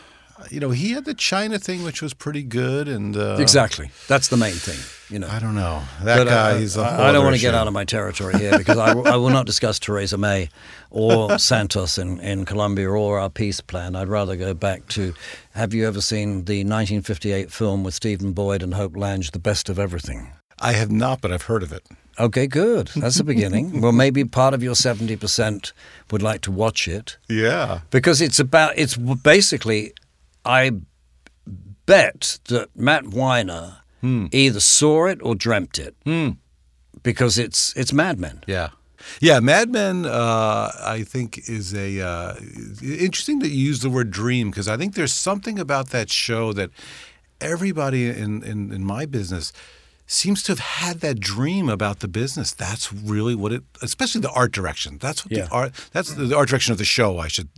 you 0.50 0.60
know, 0.60 0.70
he 0.70 0.90
had 0.92 1.04
the 1.04 1.14
China 1.14 1.58
thing, 1.58 1.82
which 1.84 2.02
was 2.02 2.14
pretty 2.14 2.42
good, 2.42 2.88
and 2.88 3.16
uh, 3.16 3.36
exactly, 3.40 3.90
that's 4.08 4.28
the 4.28 4.36
main 4.36 4.54
thing. 4.54 4.78
You 5.10 5.18
know. 5.18 5.28
I 5.28 5.38
don't 5.38 5.54
know 5.54 5.82
that 6.02 6.16
But, 6.18 6.24
guy. 6.28 6.50
uh, 6.52 6.58
he's 6.58 6.76
a 6.76 6.82
I, 6.82 7.08
I 7.08 7.12
don't 7.12 7.24
want 7.24 7.34
to 7.36 7.40
get 7.40 7.54
out 7.54 7.66
of 7.66 7.72
my 7.72 7.84
territory 7.84 8.38
here 8.38 8.58
because 8.58 8.76
I, 8.76 8.92
I 8.92 9.16
will 9.16 9.30
not 9.30 9.46
discuss 9.46 9.78
Theresa 9.78 10.18
May 10.18 10.50
or 10.90 11.38
Santos 11.50 11.96
in, 11.96 12.20
in 12.20 12.44
Colombia 12.44 12.90
or 12.90 13.18
our 13.18 13.30
peace 13.30 13.60
plan. 13.62 13.96
I'd 13.96 14.08
rather 14.08 14.36
go 14.36 14.52
back 14.52 14.86
to 14.88 15.14
have 15.54 15.72
you 15.72 15.86
ever 15.86 16.00
seen 16.02 16.44
the 16.44 16.58
1958 16.64 17.50
film 17.50 17.84
with 17.84 17.94
Stephen 17.94 18.32
Boyd 18.32 18.62
and 18.62 18.74
Hope 18.74 18.96
Lange, 18.96 19.24
The 19.32 19.38
Best 19.38 19.68
of 19.70 19.78
Everything? 19.78 20.32
I 20.60 20.72
have 20.72 20.90
not, 20.90 21.20
but 21.22 21.32
I've 21.32 21.42
heard 21.42 21.62
of 21.62 21.72
it. 21.72 21.84
Okay, 22.18 22.46
good. 22.48 22.88
That's 22.96 23.16
the 23.16 23.24
beginning. 23.24 23.80
well, 23.80 23.92
maybe 23.92 24.24
part 24.24 24.52
of 24.52 24.62
your 24.62 24.74
70% 24.74 25.72
would 26.10 26.20
like 26.22 26.40
to 26.42 26.50
watch 26.50 26.86
it. 26.88 27.16
Yeah. 27.28 27.80
because 27.90 28.20
it's 28.20 28.40
about 28.40 28.76
it's 28.76 28.96
basically 28.96 29.92
I 30.44 30.72
bet 31.86 32.40
that 32.48 32.68
Matt 32.76 33.06
Weiner 33.06 33.78
either 34.02 34.60
saw 34.60 35.06
it 35.06 35.18
or 35.22 35.34
dreamt 35.34 35.78
it 35.78 35.94
because 37.02 37.38
it's 37.38 37.72
it's 37.76 37.92
Mad 37.92 38.18
Men. 38.18 38.42
Yeah. 38.46 38.68
Yeah, 39.20 39.38
Mad 39.40 39.70
Men, 39.70 40.06
uh, 40.06 40.70
I 40.80 41.04
think, 41.04 41.48
is 41.48 41.72
a 41.72 42.00
uh, 42.00 42.34
interesting 42.82 43.38
that 43.38 43.48
you 43.48 43.64
use 43.68 43.80
the 43.80 43.88
word 43.90 44.10
dream 44.10 44.50
because 44.50 44.66
I 44.68 44.76
think 44.76 44.94
there's 44.94 45.12
something 45.14 45.58
about 45.58 45.90
that 45.90 46.10
show 46.10 46.52
that 46.54 46.70
everybody 47.40 48.08
in, 48.08 48.42
in, 48.42 48.72
in 48.72 48.84
my 48.84 49.06
business 49.06 49.52
seems 50.06 50.42
to 50.42 50.52
have 50.52 50.58
had 50.58 51.00
that 51.00 51.20
dream 51.20 51.68
about 51.68 52.00
the 52.00 52.08
business. 52.08 52.52
That's 52.52 52.92
really 52.92 53.34
what 53.36 53.52
it, 53.52 53.62
especially 53.82 54.20
the 54.20 54.30
art 54.32 54.52
direction. 54.52 54.98
That's 54.98 55.24
what 55.24 55.32
Yeah. 55.32 55.44
the 55.44 55.50
art. 55.52 55.72
That's 55.92 56.12
the 56.14 56.36
art 56.36 56.48
direction 56.48 56.72
of 56.72 56.78
the 56.78 56.84
show. 56.84 57.18
I 57.18 57.28
should 57.28 57.48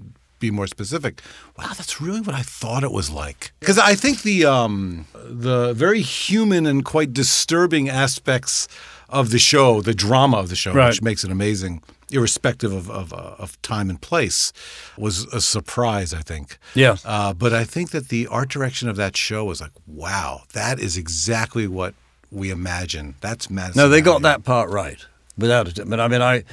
be 0.41 0.51
more 0.51 0.67
specific. 0.67 1.23
Wow, 1.59 1.73
that's 1.77 2.01
really 2.01 2.21
what 2.21 2.35
I 2.35 2.43
thought 2.43 2.83
it 2.83 2.91
was 2.93 3.11
like. 3.11 3.53
Because 3.61 3.79
I 3.79 3.95
think 3.95 4.23
the 4.23 4.45
um, 4.47 5.07
the 5.15 5.73
very 5.75 6.01
human 6.03 6.67
and 6.67 6.85
quite 6.85 7.13
disturbing 7.13 7.89
aspects 7.89 8.67
of 9.09 9.31
the 9.31 9.39
show, 9.39 9.81
the 9.81 9.95
drama 9.95 10.37
of 10.39 10.49
the 10.49 10.57
show, 10.57 10.73
Right. 10.73 10.89
which 10.89 11.03
makes 11.03 11.25
it 11.25 11.31
amazing, 11.31 11.83
irrespective 12.11 12.73
of 12.73 12.91
of, 12.91 13.13
uh, 13.13 13.35
of 13.39 13.61
time 13.63 13.91
and 13.91 14.01
place, 14.01 14.53
was 14.99 15.25
a 15.33 15.41
surprise. 15.41 16.13
I 16.15 16.23
think. 16.23 16.59
Yeah. 16.75 16.97
Uh, 17.05 17.33
but 17.35 17.53
I 17.53 17.65
think 17.65 17.91
that 17.91 18.09
the 18.09 18.27
art 18.27 18.49
direction 18.49 18.89
of 18.89 18.97
that 18.97 19.17
show 19.17 19.45
was 19.45 19.61
like, 19.61 19.73
wow, 19.87 20.43
that 20.55 20.81
is 20.81 20.97
exactly 20.97 21.67
what 21.69 21.95
we 22.33 22.51
imagine. 22.51 23.15
That's 23.21 23.51
Madison. 23.51 23.81
No, 23.83 23.89
they 23.89 24.01
got 24.01 24.23
that 24.23 24.45
part 24.45 24.71
right 24.71 25.05
without 25.37 25.67
it. 25.69 25.89
But 25.89 25.99
I 26.01 26.09
mean, 26.09 26.23
I 26.23 26.45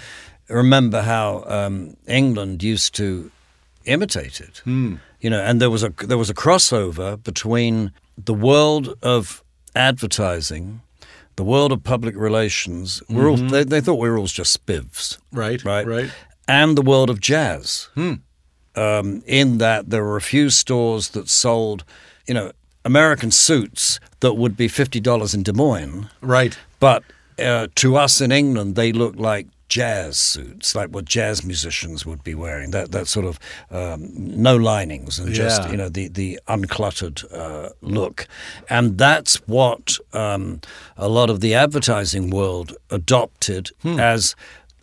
remember 0.50 1.02
how 1.02 1.44
um, 1.48 1.96
England 2.08 2.64
used 2.64 2.96
to 2.96 3.30
imitate 3.88 4.40
it. 4.40 4.62
You 4.66 5.30
know, 5.32 5.42
and 5.42 5.60
there 5.62 5.70
was 5.72 5.84
a 5.84 5.90
there 6.08 6.18
was 6.18 6.30
a 6.30 6.34
crossover 6.34 7.22
between 7.24 7.92
the 8.26 8.34
world 8.34 8.96
of 9.02 9.44
advertising, 9.76 10.82
the 11.36 11.44
world 11.44 11.72
of 11.72 11.84
public 11.84 12.16
relations. 12.16 13.02
We're 13.10 13.30
all, 13.30 13.38
they, 13.38 13.64
they 13.64 13.82
thought 13.82 14.00
we 14.00 14.10
were 14.10 14.18
all 14.20 14.28
just 14.28 14.54
spivs, 14.66 15.18
Right, 15.32 15.64
right, 15.64 15.88
right. 15.88 16.12
and 16.48 16.78
the 16.78 16.82
world 16.82 17.10
of 17.10 17.20
jazz. 17.20 17.90
Um, 18.76 19.24
in 19.26 19.58
that 19.58 19.90
there 19.90 20.04
were 20.04 20.18
a 20.18 20.22
few 20.22 20.52
stores 20.52 21.10
that 21.10 21.28
sold, 21.30 21.84
you 22.28 22.34
know, 22.36 22.52
American 22.86 23.32
suits 23.32 24.00
that 24.20 24.34
would 24.34 24.56
be 24.56 24.68
fifty 24.68 25.00
dollars 25.00 25.34
in 25.34 25.42
Des 25.44 25.54
Moines, 25.54 26.08
Right. 26.22 26.56
but 26.80 27.04
uh, 27.40 27.68
to 27.76 27.96
us 27.98 28.22
in 28.22 28.32
England, 28.32 28.76
they 28.76 28.92
looked 28.94 29.20
like 29.20 29.48
jazz 29.70 30.18
suits, 30.18 30.76
like 30.76 30.90
what 30.90 31.06
jazz 31.06 31.44
musicians 31.44 32.06
would 32.06 32.24
be 32.24 32.34
wearing. 32.36 32.72
That 32.72 32.92
that 32.92 33.08
sort 33.08 33.26
of 33.26 33.40
um, 33.72 34.10
no 34.16 34.56
linings 34.56 35.20
and 35.20 35.34
just 35.34 35.64
Yeah. 35.64 35.72
you 35.72 35.78
know 35.78 35.90
the 35.90 36.08
the 36.10 36.40
uncluttered 36.48 37.24
uh, 37.34 37.70
look, 37.82 38.28
and 38.70 38.98
that's 38.98 39.36
what 39.48 39.98
um, 40.14 40.60
a 40.96 41.08
lot 41.08 41.30
of 41.30 41.40
the 41.40 41.54
advertising 41.56 42.30
world 42.30 42.76
adopted 42.90 43.70
Hmm. 43.82 44.00
as. 44.00 44.36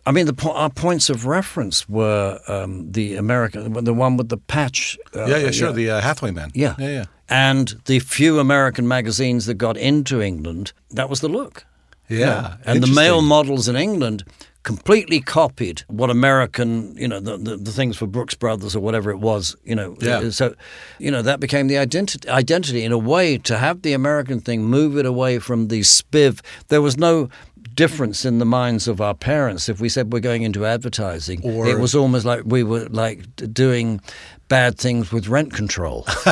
I 0.07 0.11
mean, 0.11 0.27
the 0.27 0.33
po- 0.33 0.53
our 0.53 0.69
points 0.69 1.09
of 1.09 1.25
reference 1.25 1.89
were 1.89 2.39
um, 2.47 2.91
the 2.91 3.15
American, 3.15 3.73
the 3.73 3.91
one 3.93 4.17
with 4.17 4.29
the 4.29 4.37
patch. 4.37 4.99
Uh, 5.15 5.25
Yeah, 5.25 5.37
yeah, 5.37 5.51
sure. 5.51 5.71
The 5.73 5.89
uh, 5.89 6.01
Hathaway 6.01 6.29
man. 6.31 6.51
yeah. 6.53 6.75
yeah, 6.77 6.89
yeah. 6.89 7.05
And 7.27 7.73
the 7.85 7.97
few 7.99 8.39
American 8.39 8.87
magazines 8.87 9.47
that 9.47 9.55
got 9.55 9.77
into 9.77 10.21
England, 10.21 10.73
that 10.91 11.09
was 11.09 11.21
the 11.21 11.27
look. 11.27 11.65
Yeah, 12.07 12.57
And 12.67 12.83
the 12.83 12.93
male 12.93 13.23
models 13.23 13.67
in 13.67 13.75
England 13.75 14.23
completely 14.65 15.21
copied 15.21 15.83
what 15.87 16.09
American, 16.09 16.97
you 16.97 17.07
know, 17.07 17.19
the, 17.19 17.37
the, 17.37 17.55
the 17.55 17.71
things 17.71 17.95
for 17.95 18.07
Brooks 18.07 18.33
Brothers 18.33 18.75
or 18.75 18.79
whatever 18.79 19.11
it 19.11 19.19
was, 19.19 19.55
you 19.63 19.75
know. 19.75 19.95
Yeah. 20.01 20.31
So, 20.31 20.55
you 20.97 21.11
know, 21.11 21.21
that 21.21 21.39
became 21.39 21.67
the 21.67 21.77
identity, 21.77 22.27
identity 22.27 22.83
in 22.83 22.91
a 22.91 22.97
way 22.97 23.37
to 23.37 23.57
have 23.59 23.83
the 23.83 23.93
American 23.93 24.39
thing, 24.41 24.63
move 24.65 24.97
it 24.97 25.05
away 25.05 25.37
from 25.37 25.67
the 25.67 25.81
spiv. 25.81 26.41
There 26.69 26.81
was 26.81 26.97
no 26.97 27.29
difference 27.75 28.25
in 28.25 28.39
the 28.39 28.45
minds 28.45 28.87
of 28.87 28.99
our 29.01 29.13
parents 29.13 29.69
if 29.69 29.79
we 29.79 29.87
said 29.87 30.11
we're 30.11 30.19
going 30.19 30.41
into 30.41 30.65
advertising. 30.65 31.41
Or- 31.43 31.67
it 31.67 31.79
was 31.79 31.93
almost 31.93 32.25
like 32.25 32.41
we 32.45 32.63
were 32.63 32.87
like 32.89 33.23
doing 33.53 34.01
bad 34.47 34.79
things 34.79 35.11
with 35.11 35.27
rent 35.27 35.53
control. 35.53 36.07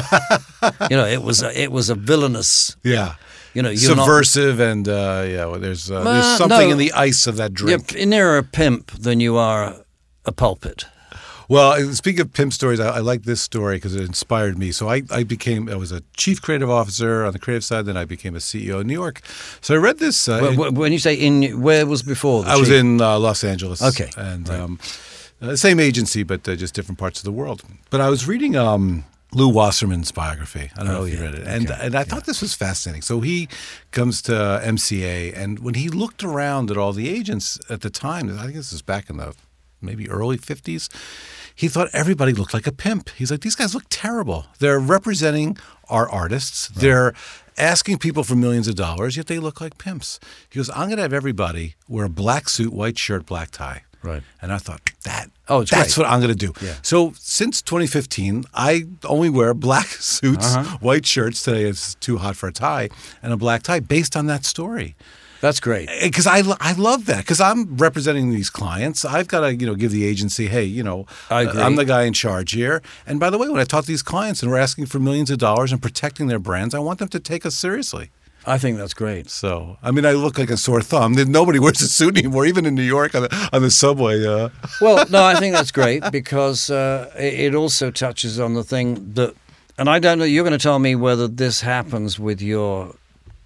you 0.90 0.98
know, 0.98 1.06
it 1.06 1.22
was 1.22 1.44
a, 1.44 1.60
it 1.60 1.72
was 1.72 1.92
a 1.92 1.96
villainous 1.96 2.76
Yeah. 2.84 3.16
You 3.54 3.62
know, 3.62 3.70
you're 3.70 3.96
not- 3.96 4.06
Subversive 4.06 4.60
and 4.60 4.88
uh, 4.88 5.24
yeah, 5.28 5.46
well, 5.46 5.60
there's 5.60 5.90
uh, 5.92 6.00
Uh, 6.02 6.04
there's 6.14 6.38
something 6.38 6.68
no. 6.68 6.72
in 6.74 6.78
the 6.78 6.92
ice 6.94 7.28
of 7.28 7.36
that 7.38 7.54
drink. 7.54 7.94
You're 7.94 8.06
nearer 8.06 8.38
a 8.38 8.44
pimp 8.44 8.92
than 8.92 9.20
you 9.20 9.38
are 9.38 9.76
a 10.26 10.32
pulpit. 10.32 10.86
Well, 11.50 11.94
speaking 11.94 12.22
of 12.22 12.32
pimp 12.34 12.54
stories, 12.54 12.80
I, 12.80 12.88
I 12.98 13.00
like 13.00 13.24
this 13.24 13.42
story 13.42 13.76
because 13.76 13.94
it 13.96 14.02
inspired 14.06 14.58
me. 14.58 14.72
So 14.72 14.88
I, 14.90 15.02
I 15.12 15.24
became 15.24 15.68
I 15.70 15.76
was 15.76 15.92
a 15.92 16.02
chief 16.16 16.42
creative 16.42 16.70
officer 16.70 17.26
on 17.26 17.34
the 17.34 17.40
creative 17.40 17.64
side. 17.66 17.86
Then 17.86 17.98
I 17.98 18.06
became 18.06 18.34
a 18.36 18.40
CEO 18.40 18.80
in 18.82 18.88
New 18.88 18.94
York. 18.94 19.20
So 19.62 19.74
I 19.76 19.78
read 19.78 20.00
this. 20.00 20.28
Uh, 20.28 20.40
wh- 20.54 20.74
When 20.74 20.92
you 20.94 21.00
say 21.00 21.14
in, 21.16 21.62
where 21.62 21.86
was 21.86 22.02
before? 22.02 22.46
I 22.48 22.56
was 22.56 22.70
in 22.70 23.02
uh, 23.02 23.20
Los 23.20 23.44
Angeles. 23.44 23.82
Okay, 23.82 24.10
and 24.18 24.50
um, 24.50 24.80
uh, 25.42 25.56
same 25.58 25.80
agency, 25.82 26.24
but 26.24 26.48
uh, 26.48 26.56
just 26.56 26.74
different 26.76 26.98
parts 26.98 27.20
of 27.20 27.26
the 27.26 27.32
world. 27.34 27.62
But 27.90 28.00
I 28.00 28.10
was 28.10 28.26
reading 28.26 28.56
um, 28.56 29.04
Lew 29.34 29.50
Wasserman's 29.50 30.12
biography. 30.12 30.70
I 30.76 30.84
don't 30.84 30.88
know 30.88 31.02
Oh, 31.02 31.06
if 31.06 31.14
you 31.14 31.20
read 31.22 31.36
it, 31.36 31.48
and 31.48 31.70
and 31.70 31.96
I 31.96 32.04
thought 32.04 32.26
this 32.26 32.42
was 32.42 32.54
fascinating. 32.54 33.02
So 33.02 33.20
he 33.22 33.48
comes 33.92 34.22
to 34.24 34.36
uh, 34.40 34.62
MCA, 34.62 35.36
and 35.38 35.60
when 35.60 35.74
he 35.74 35.90
looked 35.90 36.24
around 36.24 36.70
at 36.72 36.78
all 36.78 36.94
the 36.94 37.10
agents 37.10 37.60
at 37.70 37.82
the 37.82 37.90
time, 37.90 38.30
I 38.38 38.44
think 38.44 38.56
this 38.56 38.72
is 38.74 38.82
back 38.82 39.10
in 39.10 39.18
the 39.18 39.34
maybe 39.82 40.10
early 40.10 40.38
fifties. 40.38 40.90
He 41.56 41.68
thought 41.68 41.90
everybody 41.94 42.34
looked 42.34 42.54
like 42.54 42.66
a 42.68 42.72
pimp. 42.72 43.10
He's 43.12 43.30
like, 43.30 43.42
these 43.42 43.56
guys 43.56 43.76
look 43.76 43.84
terrible. 43.90 44.48
They're 44.60 44.80
representing 44.80 45.58
our 45.88 46.10
artists. 46.10 46.68
They're 46.70 47.14
asking 47.58 48.00
people 48.00 48.24
for 48.24 48.36
millions 48.36 48.68
of 48.68 48.74
dollars, 48.76 49.16
yet 49.18 49.28
they 49.28 49.38
look 49.38 49.62
like 49.62 49.78
pimps. 49.78 50.20
He 50.50 50.58
goes, 50.58 50.70
I'm 50.72 50.88
going 50.88 50.96
to 50.98 51.04
have 51.04 51.14
everybody 51.14 51.76
wear 51.88 52.06
a 52.06 52.10
black 52.10 52.50
suit, 52.50 52.74
white 52.74 52.98
shirt, 52.98 53.28
black 53.28 53.52
tie. 53.52 53.84
Right. 54.04 54.22
And 54.42 54.52
I 54.52 54.58
thought 54.58 54.82
that 55.06 55.30
Oh, 55.50 55.64
that's 55.64 55.96
great. 55.96 56.04
what 56.06 56.12
I'm 56.14 56.20
going 56.22 56.36
to 56.38 56.46
do. 56.48 56.54
Yeah. 56.66 56.76
So 56.82 57.14
since 57.18 57.62
2015, 57.62 58.46
I 58.54 58.84
only 59.06 59.30
wear 59.30 59.54
black 59.54 59.88
suits, 60.14 60.56
Uh-huh. 60.56 60.78
white 60.82 61.06
shirts. 61.06 61.42
Today 61.44 61.64
it's 61.64 61.96
too 61.96 62.18
hot 62.18 62.36
for 62.36 62.48
a 62.48 62.54
tie, 62.54 62.90
and 63.22 63.34
a 63.34 63.38
black 63.38 63.64
tie 63.64 63.80
based 63.80 64.16
on 64.16 64.26
that 64.28 64.46
story. 64.46 64.96
That's 65.42 65.60
great. 65.60 65.90
Because 66.02 66.26
I, 66.26 66.42
I 66.62 66.72
love 66.72 67.06
that 67.08 67.18
because 67.18 67.42
I'm 67.42 67.76
representing 67.76 68.30
these 68.32 68.50
clients. 68.50 69.04
I've 69.04 69.28
got 69.28 69.42
to 69.42 69.54
you 69.54 69.66
know 69.68 69.76
give 69.76 69.92
the 69.92 70.06
agency, 70.06 70.48
hey, 70.48 70.64
you 70.64 70.84
know, 70.84 71.06
I 71.30 71.42
agree. 71.42 71.62
I'm 71.62 71.76
the 71.76 71.84
guy 71.84 72.04
in 72.04 72.14
charge 72.14 72.54
here. 72.54 72.82
And 73.06 73.20
by 73.20 73.30
the 73.30 73.38
way, 73.38 73.50
when 73.50 73.60
I 73.60 73.66
talk 73.66 73.84
to 73.84 73.88
these 73.88 74.04
clients 74.04 74.42
and 74.42 74.50
we're 74.50 74.58
asking 74.58 74.86
for 74.86 75.00
millions 75.00 75.30
of 75.30 75.40
dollars 75.40 75.74
and 75.74 75.82
protecting 75.82 76.28
their 76.28 76.40
brands, 76.40 76.74
I 76.74 76.80
want 76.80 77.00
them 77.00 77.10
to 77.10 77.20
take 77.20 77.46
us 77.46 77.56
seriously. 77.56 78.10
I 78.46 78.58
think 78.58 78.78
that's 78.78 78.94
great. 78.94 79.30
So, 79.30 79.78
I 79.82 79.92
mean, 79.92 80.06
I 80.06 80.12
look 80.12 80.38
like 80.38 80.50
a 80.50 80.58
sore 80.58 80.82
thumb. 80.82 81.14
Nobody 81.32 81.60
wears 81.60 81.82
a 81.82 81.88
suit 81.88 82.18
anymore, 82.18 82.46
even 82.46 82.66
in 82.66 82.76
New 82.76 82.82
York 82.84 83.16
on 83.16 83.24
the, 83.24 83.50
on 83.54 83.62
the 83.62 83.72
subway. 83.72 84.26
Uh, 84.26 84.50
Well, 84.82 85.06
no, 85.10 85.24
I 85.24 85.36
think 85.40 85.56
that's 85.56 85.72
great 85.72 86.04
because 86.12 86.70
uh, 86.70 87.12
it, 87.18 87.34
it 87.40 87.56
also 87.56 87.90
touches 87.92 88.40
on 88.40 88.54
the 88.54 88.64
thing 88.64 89.14
that, 89.14 89.34
and 89.78 89.90
I 89.90 90.00
don't 90.00 90.20
know. 90.20 90.26
You're 90.26 90.44
going 90.44 90.58
to 90.58 90.62
tell 90.62 90.80
me 90.80 90.96
whether 90.96 91.28
this 91.28 91.62
happens 91.62 92.20
with 92.20 92.42
your 92.42 92.96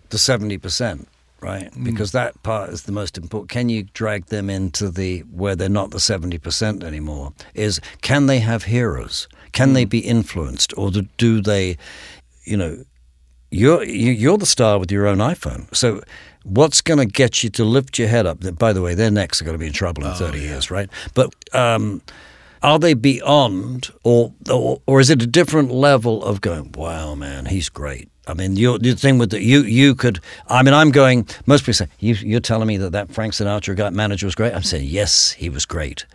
the 0.10 0.18
seventy 0.18 0.58
percent, 0.58 1.08
right? 1.42 1.70
Because 1.84 2.12
that 2.14 2.42
part 2.44 2.70
is 2.72 2.84
the 2.84 2.92
most 2.92 3.18
important. 3.18 3.50
Can 3.50 3.70
you 3.70 3.84
drag 3.94 4.26
them 4.28 4.50
into 4.50 4.90
the 4.90 5.20
where 5.32 5.56
they're 5.56 5.70
not 5.70 5.92
the 5.92 6.00
seventy 6.00 6.38
percent 6.38 6.84
anymore? 6.84 7.34
Is 7.54 7.80
can 8.02 8.26
they 8.26 8.40
have 8.40 8.64
heroes? 8.64 9.28
Can 9.52 9.74
they 9.74 9.86
be 9.86 10.00
influenced, 10.00 10.74
or 10.78 10.92
do 10.92 11.42
they, 11.42 11.78
you 12.44 12.58
know, 12.58 12.84
you're 13.52 13.84
you- 13.84 14.12
you're 14.12 14.38
the 14.38 14.46
star 14.46 14.80
with 14.80 14.92
your 14.92 15.08
own 15.08 15.18
iPhone. 15.18 15.74
So 15.76 16.02
what's 16.44 16.82
going 16.82 17.00
to 17.00 17.06
get 17.06 17.44
you 17.44 17.50
to 17.52 17.64
lift 17.66 18.00
your 18.00 18.08
head 18.08 18.26
up? 18.26 18.40
By 18.58 18.74
the 18.74 18.82
way, 18.82 18.94
their 18.96 19.12
necks 19.12 19.42
are 19.42 19.46
going 19.46 19.56
to 19.56 19.60
be 19.60 19.68
in 19.68 19.74
trouble 19.74 20.06
in 20.06 20.14
30 20.14 20.40
years, 20.40 20.72
right? 20.72 20.90
But 21.14 21.34
um, 21.54 22.02
are 22.64 22.80
they 22.80 22.94
beyond, 22.94 23.90
or, 24.04 24.34
or 24.52 24.82
or 24.88 25.00
is 25.00 25.10
it 25.10 25.22
a 25.22 25.28
different 25.28 25.72
level 25.72 26.24
of 26.24 26.42
going? 26.42 26.72
Wow, 26.76 27.16
man, 27.16 27.46
he's 27.46 27.70
great. 27.70 28.10
I 28.30 28.34
mean, 28.34 28.58
you're, 28.58 28.78
the 28.78 28.94
thing 28.94 29.20
with 29.20 29.30
the, 29.30 29.42
you 29.42 29.62
you 29.62 29.96
could. 29.96 30.20
I 30.48 30.62
mean, 30.64 30.74
I'm 30.74 30.92
going. 30.92 31.28
Most 31.46 31.62
people 31.62 31.76
say 31.76 31.88
you, 32.00 32.16
you're 32.16 32.42
telling 32.42 32.68
me 32.68 32.76
that 32.78 32.92
that 32.92 33.12
Frank 33.12 33.34
Sinatra 33.34 33.76
guy 33.76 33.90
manager 33.92 34.26
was 34.28 34.36
great. 34.36 34.54
I'm 34.54 34.64
saying 34.64 34.88
yes, 34.90 35.32
he 35.32 35.50
was 35.50 35.66
great. 35.66 36.06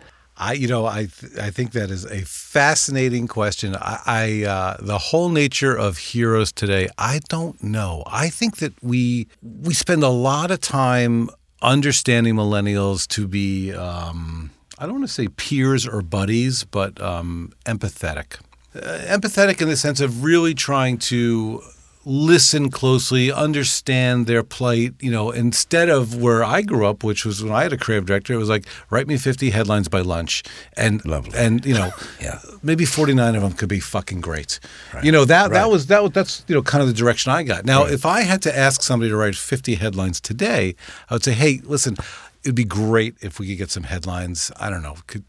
I, 0.43 0.53
you 0.53 0.67
know, 0.67 0.85
I, 0.85 1.07
th- 1.07 1.37
I 1.37 1.51
think 1.51 1.71
that 1.71 1.89
is 1.89 2.03
a 2.05 2.21
fascinating 2.25 3.27
question. 3.27 3.75
I, 3.75 3.99
I 4.05 4.43
uh, 4.43 4.77
the 4.81 4.97
whole 4.97 5.29
nature 5.29 5.73
of 5.75 5.97
heroes 5.97 6.51
today, 6.51 6.89
I 6.97 7.21
don't 7.29 7.63
know. 7.63 8.03
I 8.07 8.27
think 8.27 8.57
that 8.57 8.73
we 8.83 9.27
we 9.41 9.73
spend 9.73 10.03
a 10.03 10.09
lot 10.09 10.51
of 10.51 10.59
time 10.59 11.29
understanding 11.61 12.35
millennials 12.35 13.07
to 13.07 13.25
be, 13.25 13.71
um, 13.71 14.51
I 14.77 14.83
don't 14.83 14.95
want 14.95 15.07
to 15.07 15.13
say 15.13 15.29
peers 15.29 15.87
or 15.87 16.01
buddies, 16.01 16.65
but 16.65 17.01
um, 17.01 17.53
empathetic. 17.65 18.39
Uh, 18.75 18.99
empathetic 19.05 19.61
in 19.61 19.69
the 19.69 19.77
sense 19.77 20.01
of 20.01 20.23
really 20.25 20.53
trying 20.53 20.97
to 20.97 21.61
listen 22.05 22.69
closely, 22.69 23.31
understand 23.31 24.27
their 24.27 24.43
plight, 24.43 24.93
you 24.99 25.09
know, 25.11 25.31
instead 25.31 25.89
of 25.89 26.21
where 26.21 26.43
I 26.43 26.61
grew 26.61 26.85
up, 26.85 27.03
which 27.03 27.25
was 27.25 27.41
when 27.43 27.53
I 27.53 27.63
had 27.63 27.71
a 27.73 27.77
creative 27.77 28.05
director, 28.05 28.33
it 28.33 28.37
was 28.37 28.49
like, 28.49 28.65
write 28.89 29.07
me 29.07 29.17
50 29.17 29.49
headlines 29.51 29.87
by 29.87 30.01
lunch. 30.01 30.43
And, 30.75 31.03
Lovely. 31.05 31.37
and 31.39 31.65
you 31.65 31.73
know, 31.73 31.91
Yeah. 32.21 32.39
maybe 32.61 32.85
49 32.85 33.35
of 33.35 33.41
them 33.41 33.53
could 33.53 33.69
be 33.69 33.79
fucking 33.79 34.21
great. 34.21 34.59
You 35.01 35.11
know, 35.11 35.25
that, 35.25 35.51
that 35.51 35.69
was, 35.69 35.87
that 35.87 36.03
was, 36.03 36.11
that's, 36.11 36.43
you 36.47 36.55
know, 36.55 36.61
kind 36.61 36.81
of 36.81 36.87
the 36.87 36.93
direction 36.93 37.31
I 37.31 37.43
got. 37.43 37.65
Now, 37.65 37.85
if 37.85 38.05
I 38.05 38.21
had 38.21 38.41
to 38.43 38.57
ask 38.57 38.81
somebody 38.81 39.09
to 39.09 39.15
write 39.15 39.35
50 39.35 39.75
headlines 39.75 40.19
today, 40.19 40.75
I 41.09 41.13
would 41.15 41.23
say, 41.23 41.31
hey, 41.33 41.61
listen, 41.63 41.95
it'd 42.43 42.55
be 42.55 42.65
great 42.65 43.15
if 43.21 43.39
we 43.39 43.47
could 43.47 43.57
get 43.57 43.71
some 43.71 43.83
headlines. 43.83 44.51
I 44.59 44.69
don't 44.69 44.83
know, 44.83 44.95
could, 45.07 45.23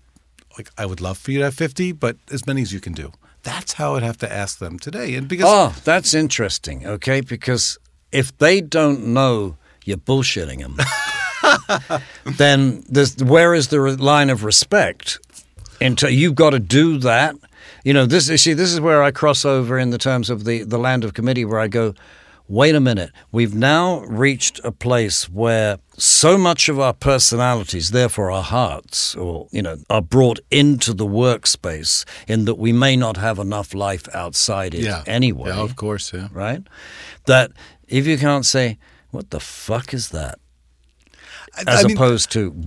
like, 0.58 0.70
I 0.76 0.86
would 0.86 1.00
love 1.00 1.18
for 1.18 1.30
you 1.30 1.38
to 1.38 1.44
have 1.44 1.54
50, 1.54 1.92
but 1.92 2.16
as 2.32 2.46
many 2.46 2.62
as 2.62 2.72
you 2.72 2.80
can 2.80 2.92
do. 2.94 3.12
That's 3.44 3.74
how 3.74 3.94
I'd 3.94 4.02
have 4.02 4.18
to 4.18 4.32
ask 4.32 4.58
them 4.58 4.78
today. 4.78 5.14
And 5.14 5.28
because 5.28 5.46
Oh, 5.48 5.74
that's 5.84 6.14
interesting. 6.14 6.86
Okay, 6.86 7.20
because 7.20 7.78
if 8.10 8.36
they 8.38 8.60
don't 8.60 9.06
know 9.06 9.56
you're 9.84 9.98
bullshitting 9.98 10.60
them, 10.60 12.00
then 12.36 12.84
where 13.22 13.54
is 13.54 13.68
the 13.68 13.78
line 13.78 14.30
of 14.30 14.44
respect? 14.44 15.18
Into 15.80 16.12
you've 16.12 16.34
got 16.34 16.50
to 16.50 16.58
do 16.58 16.98
that. 16.98 17.36
You 17.84 17.92
know, 17.92 18.06
this 18.06 18.26
see, 18.42 18.54
this 18.54 18.72
is 18.72 18.80
where 18.80 19.02
I 19.02 19.10
cross 19.10 19.44
over 19.44 19.78
in 19.78 19.90
the 19.90 19.98
terms 19.98 20.30
of 20.30 20.44
the 20.44 20.62
the 20.62 20.78
land 20.78 21.04
of 21.04 21.14
committee, 21.14 21.44
where 21.44 21.60
I 21.60 21.68
go. 21.68 21.94
Wait 22.46 22.74
a 22.74 22.80
minute. 22.80 23.10
We've 23.32 23.54
now 23.54 24.00
reached 24.00 24.60
a 24.64 24.70
place 24.70 25.30
where 25.30 25.78
so 25.96 26.36
much 26.36 26.68
of 26.68 26.78
our 26.78 26.92
personalities, 26.92 27.90
therefore 27.90 28.30
our 28.30 28.42
hearts, 28.42 29.14
or 29.14 29.48
you 29.50 29.62
know, 29.62 29.78
are 29.88 30.02
brought 30.02 30.40
into 30.50 30.92
the 30.92 31.06
workspace 31.06 32.04
in 32.28 32.44
that 32.44 32.56
we 32.56 32.70
may 32.72 32.96
not 32.96 33.16
have 33.16 33.38
enough 33.38 33.72
life 33.72 34.06
outside 34.14 34.74
it 34.74 34.84
anyway 35.06 35.50
Yeah, 35.50 35.62
of 35.62 35.76
course, 35.76 36.12
yeah. 36.12 36.28
right? 36.32 36.62
That 37.24 37.52
if 37.88 38.06
you 38.06 38.18
can't 38.18 38.44
say, 38.44 38.78
what 39.10 39.30
the 39.30 39.40
fuck 39.40 39.94
is 39.94 40.10
that? 40.10 40.38
As 41.66 41.84
I 41.84 41.88
mean, 41.88 41.96
opposed 41.96 42.30
to, 42.32 42.64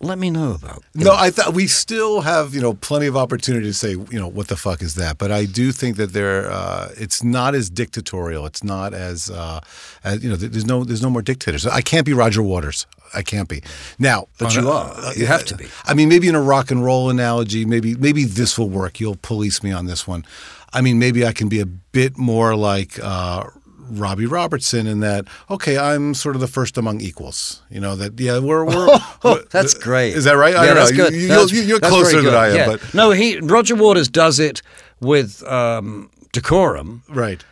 let 0.00 0.18
me 0.18 0.30
know 0.30 0.52
about. 0.52 0.82
No, 0.94 1.12
I 1.14 1.30
thought 1.30 1.54
we 1.54 1.66
still 1.66 2.20
have 2.22 2.54
you 2.54 2.60
know 2.60 2.74
plenty 2.74 3.06
of 3.06 3.16
opportunity 3.16 3.66
to 3.66 3.74
say 3.74 3.90
you 3.90 4.06
know 4.18 4.28
what 4.28 4.48
the 4.48 4.56
fuck 4.56 4.82
is 4.82 4.94
that, 4.96 5.18
but 5.18 5.30
I 5.30 5.44
do 5.44 5.72
think 5.72 5.96
that 5.96 6.12
there 6.12 6.50
uh, 6.50 6.90
it's 6.96 7.22
not 7.22 7.54
as 7.54 7.70
dictatorial. 7.70 8.46
It's 8.46 8.62
not 8.64 8.94
as, 8.94 9.30
uh, 9.30 9.60
as 10.04 10.22
you 10.22 10.30
know 10.30 10.36
there's 10.36 10.66
no 10.66 10.84
there's 10.84 11.02
no 11.02 11.10
more 11.10 11.22
dictators. 11.22 11.66
I 11.66 11.80
can't 11.80 12.06
be 12.06 12.12
Roger 12.12 12.42
Waters. 12.42 12.86
I 13.14 13.22
can't 13.22 13.48
be 13.48 13.62
now. 13.98 14.26
But 14.38 14.54
you 14.54 14.68
a- 14.68 14.72
are. 14.72 15.14
You 15.14 15.26
have 15.26 15.44
to 15.46 15.56
be. 15.56 15.66
I 15.84 15.94
mean, 15.94 16.08
maybe 16.08 16.28
in 16.28 16.34
a 16.34 16.42
rock 16.42 16.70
and 16.70 16.84
roll 16.84 17.08
analogy, 17.10 17.64
maybe 17.64 17.94
maybe 17.94 18.24
this 18.24 18.58
will 18.58 18.68
work. 18.70 19.00
You'll 19.00 19.16
police 19.22 19.62
me 19.62 19.72
on 19.72 19.86
this 19.86 20.06
one. 20.06 20.24
I 20.72 20.80
mean, 20.80 20.98
maybe 20.98 21.24
I 21.24 21.32
can 21.32 21.48
be 21.48 21.60
a 21.60 21.66
bit 21.66 22.18
more 22.18 22.54
like. 22.56 22.98
Uh, 23.02 23.44
Robbie 23.90 24.26
Robertson 24.26 24.86
in 24.86 25.00
that 25.00 25.26
okay 25.50 25.78
I'm 25.78 26.14
sort 26.14 26.34
of 26.36 26.40
the 26.40 26.46
first 26.48 26.76
among 26.78 27.00
equals 27.00 27.62
you 27.70 27.80
know 27.80 27.96
that 27.96 28.18
yeah 28.20 28.38
we're 28.38 28.64
we're, 28.64 28.86
we're- 29.24 29.44
That's 29.50 29.74
great. 29.74 30.14
is 30.14 30.24
that 30.24 30.36
right 30.36 30.54
I 30.54 30.66
don't 30.66 30.74
that's 30.76 30.90
know 30.92 30.96
good. 30.96 31.14
You, 31.14 31.28
That's- 31.28 31.52
you, 31.52 31.78
closer 31.80 32.22
than. 32.22 32.34
I 32.34 32.48
am 32.48 32.56
Yeah. 32.56 32.66
but 32.66 32.94
no, 32.94 33.10
he 33.12 33.38
Roger 33.40 33.74
Waters 33.76 34.08
does 34.08 34.38
it 34.38 34.62
with 35.00 35.42
um, 35.46 36.10
decorum 36.32 37.02
right 37.08 37.44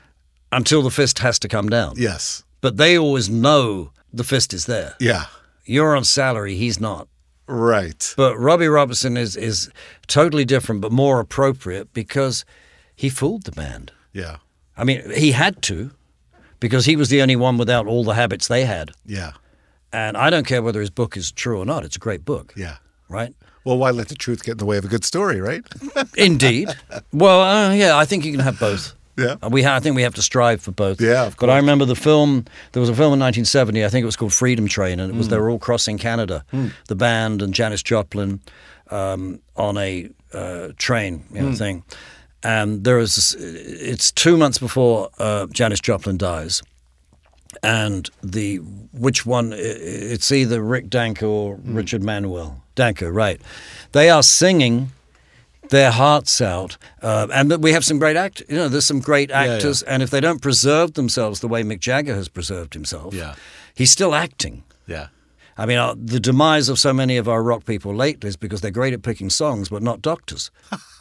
until 0.53 0.83
the 0.83 0.91
fist 0.91 1.19
has 1.19 1.39
to 1.41 1.49
come 1.49 1.69
down. 1.69 1.95
yes 1.97 2.45
But 2.61 2.77
they 2.77 2.97
always 2.99 3.29
know 3.29 3.91
the 4.13 4.25
fist 4.25 4.55
is 4.55 4.67
there. 4.67 4.95
yeah 5.01 5.25
You're 5.65 5.97
on 5.97 6.05
salary, 6.05 6.57
he's 6.57 6.79
not. 6.81 7.09
right 7.47 8.15
But 8.17 8.37
Robbie 8.39 8.69
Robertson 8.69 9.17
is 9.17 9.37
is 9.37 9.71
totally 10.07 10.45
different, 10.45 10.81
but 10.81 10.93
more 10.93 11.21
appropriate 11.21 11.93
because 11.93 12.45
he 12.97 13.09
fooled 13.11 13.45
the 13.45 13.53
band. 13.53 13.93
yeah 14.13 14.37
I 14.77 14.83
mean, 14.85 15.03
he 15.15 15.33
had 15.33 15.63
to 15.63 15.91
because 16.65 16.85
he 16.91 16.97
was 16.97 17.09
the 17.09 17.21
only 17.23 17.37
one 17.37 17.57
without 17.59 17.87
all 17.87 18.05
the 18.05 18.15
habits 18.15 18.49
they 18.49 18.65
had. 18.65 18.91
yeah 19.07 19.33
And 19.93 20.17
I 20.17 20.31
don't 20.31 20.47
care 20.47 20.63
whether 20.63 20.81
his 20.81 20.91
book 20.91 21.17
is 21.17 21.33
true 21.33 21.59
or 21.63 21.67
not. 21.67 21.85
It's 21.85 21.97
a 21.97 22.05
great 22.07 22.25
book, 22.25 22.53
yeah 22.57 22.77
right? 23.09 23.33
well 23.67 23.79
why 23.79 23.91
let 23.93 24.09
the 24.09 24.15
truth 24.15 24.43
get 24.45 24.53
in 24.53 24.59
the 24.59 24.65
way 24.73 24.79
of 24.79 24.85
a 24.85 24.89
good 24.89 25.05
story 25.05 25.41
right 25.51 25.65
Indeed. 26.29 26.69
well, 27.13 27.41
uh, 27.41 27.73
yeah, 27.75 28.03
I 28.03 28.05
think 28.07 28.25
you 28.25 28.33
can 28.37 28.41
have 28.41 28.59
both. 28.59 28.95
Yeah. 29.17 29.37
Uh, 29.43 29.49
We 29.57 29.63
ha- 29.63 29.77
I 29.77 29.81
think 29.81 29.95
we 29.97 30.03
have 30.03 30.15
to 30.15 30.23
strive 30.23 30.61
for 30.67 30.73
both. 30.73 31.01
Yeah, 31.01 31.31
But 31.39 31.49
I 31.49 31.57
remember 31.57 31.85
the 31.87 31.95
film. 32.11 32.45
There 32.73 32.81
was 32.81 32.91
a 32.91 32.95
film 32.95 33.13
in 33.17 33.21
1970. 33.21 33.85
I 33.85 33.89
think 33.89 34.03
it 34.03 34.07
was 34.13 34.17
called 34.17 34.33
Freedom 34.33 34.67
Train, 34.69 34.99
and 35.01 35.09
it 35.13 35.17
was 35.17 35.29
they 35.29 35.39
were 35.39 35.51
all 35.51 35.61
crossing 35.61 35.99
Canada, 35.99 36.43
the 36.89 36.97
band 36.97 37.41
and 37.43 37.55
Janis 37.55 37.83
Joplin, 37.91 38.41
um, 38.91 39.39
on 39.55 39.77
a 39.79 40.09
uh, 40.33 40.69
train, 40.77 41.23
you 41.33 41.43
know, 41.43 41.55
thing. 41.55 41.85
And 42.45 42.85
there 42.85 42.99
is 42.99 43.35
it's 43.39 44.13
two 44.13 44.37
months 44.37 44.59
before 44.59 45.09
uh, 45.19 45.47
Janis 45.47 45.81
Joplin 45.81 46.19
dies, 46.19 46.63
and 47.63 48.11
the 48.23 48.57
which 48.93 49.25
one? 49.25 49.53
It's 49.57 50.31
either 50.31 50.63
Rick 50.63 50.91
Danko 50.91 51.29
or 51.29 51.57
Hmm. 51.57 51.75
Richard 51.75 52.03
Manuel 52.03 52.63
Danko, 52.75 53.09
right? 53.09 53.41
They 53.93 54.11
are 54.11 54.23
singing 54.23 54.93
their 55.71 55.91
hearts 55.91 56.41
out, 56.43 56.77
uh, 57.03 57.27
and 57.33 57.51
we 57.63 57.73
have 57.73 57.85
some 57.85 57.99
great 57.99 58.17
act. 58.17 58.43
You 58.49 58.57
know, 58.57 58.69
there's 58.69 58.85
some 58.87 59.01
great 59.01 59.31
yeah. 59.31 59.45
actors, 59.45 59.83
and 59.83 60.03
if 60.03 60.11
they 60.11 60.21
don't 60.21 60.43
preserve 60.43 60.93
themselves 60.93 61.41
the 61.41 61.49
way 61.49 61.63
Mick 61.63 61.81
Jagger 61.81 62.15
has 62.15 62.29
preserved 62.29 62.75
himself, 62.75 63.15
Yeah. 63.15 63.35
he's 63.75 63.91
still 63.91 64.15
acting. 64.15 64.63
yeah 64.87 65.07
I 65.57 65.67
mean, 65.67 65.79
uh, 65.79 65.95
the 65.97 66.19
demise 66.19 66.69
of 66.69 66.79
so 66.79 66.93
many 66.93 67.17
of 67.17 67.29
our 67.29 67.43
rock 67.43 67.65
people 67.65 67.95
lately 67.95 68.29
is 68.29 68.37
because 68.37 68.61
they're 68.61 68.73
great 68.73 68.93
at 68.93 69.03
picking 69.03 69.31
songs, 69.31 69.69
but 69.69 69.83
not 69.83 70.03
doctors. 70.03 70.51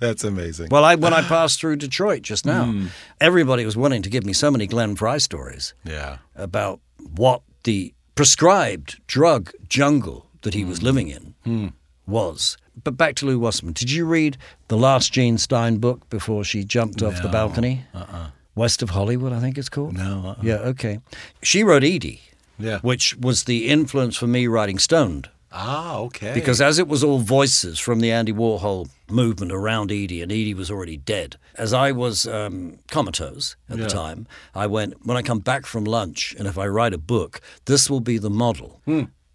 that's 0.00 0.24
amazing 0.24 0.68
Well, 0.70 0.84
I, 0.84 0.94
when 0.94 1.12
I 1.12 1.22
passed 1.22 1.60
through 1.60 1.76
Detroit 1.76 2.22
just 2.22 2.46
now, 2.46 2.64
Hmm. 2.64 2.86
everybody 3.20 3.64
was 3.64 3.76
willing 3.76 4.02
to 4.02 4.10
give 4.10 4.24
me 4.24 4.32
so 4.32 4.50
many 4.50 4.66
Glenn 4.66 4.96
Frey 4.96 5.18
stories 5.18 5.74
yeah 5.84 6.18
about 6.34 6.80
what 7.16 7.42
the 7.64 7.92
prescribed 8.14 9.00
drug 9.06 9.52
jungle 9.68 10.26
that 10.42 10.54
he 10.54 10.62
Hmm. 10.62 10.68
was 10.68 10.82
living 10.82 11.08
in 11.08 11.72
was. 12.06 12.56
But 12.84 12.96
back 12.96 13.14
to 13.16 13.26
Lew 13.26 13.38
Wasserman. 13.38 13.72
Did 13.72 13.90
you 13.90 14.04
read 14.04 14.36
the 14.68 14.76
last 14.76 15.12
Jean 15.12 15.38
Stein 15.38 15.78
book 15.78 16.08
before 16.10 16.44
she 16.44 16.62
jumped 16.64 17.02
off 17.02 17.20
the 17.22 17.28
balcony? 17.28 17.84
Uh-uh. 17.94 18.28
West 18.54 18.82
of 18.82 18.90
Hollywood, 18.90 19.32
I 19.32 19.40
think 19.40 19.58
it's 19.58 19.68
called. 19.70 19.94
No, 19.94 20.22
uh-uh. 20.26 20.42
Yeah, 20.42 20.56
okay. 20.72 21.00
She 21.42 21.62
wrote 21.64 21.82
Edie, 21.84 22.20
yeah 22.58 22.78
which 22.80 23.16
was 23.16 23.44
the 23.44 23.68
influence 23.68 24.16
for 24.16 24.26
me 24.26 24.46
writing 24.46 24.78
Stoned. 24.78 25.28
ah 25.52 25.96
okay 25.98 26.34
Because 26.34 26.60
as 26.60 26.78
it 26.78 26.88
was 26.88 27.02
all 27.04 27.18
voices 27.20 27.78
from 27.78 28.00
the 28.00 28.10
Andy 28.10 28.32
Warhol 28.32 28.88
movement 29.08 29.52
around 29.52 29.90
Edie, 29.92 30.20
and 30.22 30.32
Edie 30.32 30.54
was 30.54 30.70
already 30.70 30.96
dead. 30.96 31.36
As 31.54 31.72
I 31.72 31.92
was 31.92 32.26
um, 32.26 32.78
comatose 32.88 33.56
at 33.70 33.78
Yeah. 33.78 33.84
the 33.84 33.90
time, 33.90 34.26
I 34.54 34.66
went, 34.66 34.94
when 35.06 35.16
I 35.16 35.22
come 35.22 35.38
back 35.38 35.64
from 35.64 35.84
lunch, 35.84 36.34
and 36.38 36.48
if 36.48 36.58
I 36.58 36.66
write 36.66 36.92
a 36.92 36.98
book, 36.98 37.40
this 37.66 37.88
will 37.88 38.00
be 38.00 38.18
the 38.18 38.30
model. 38.44 38.80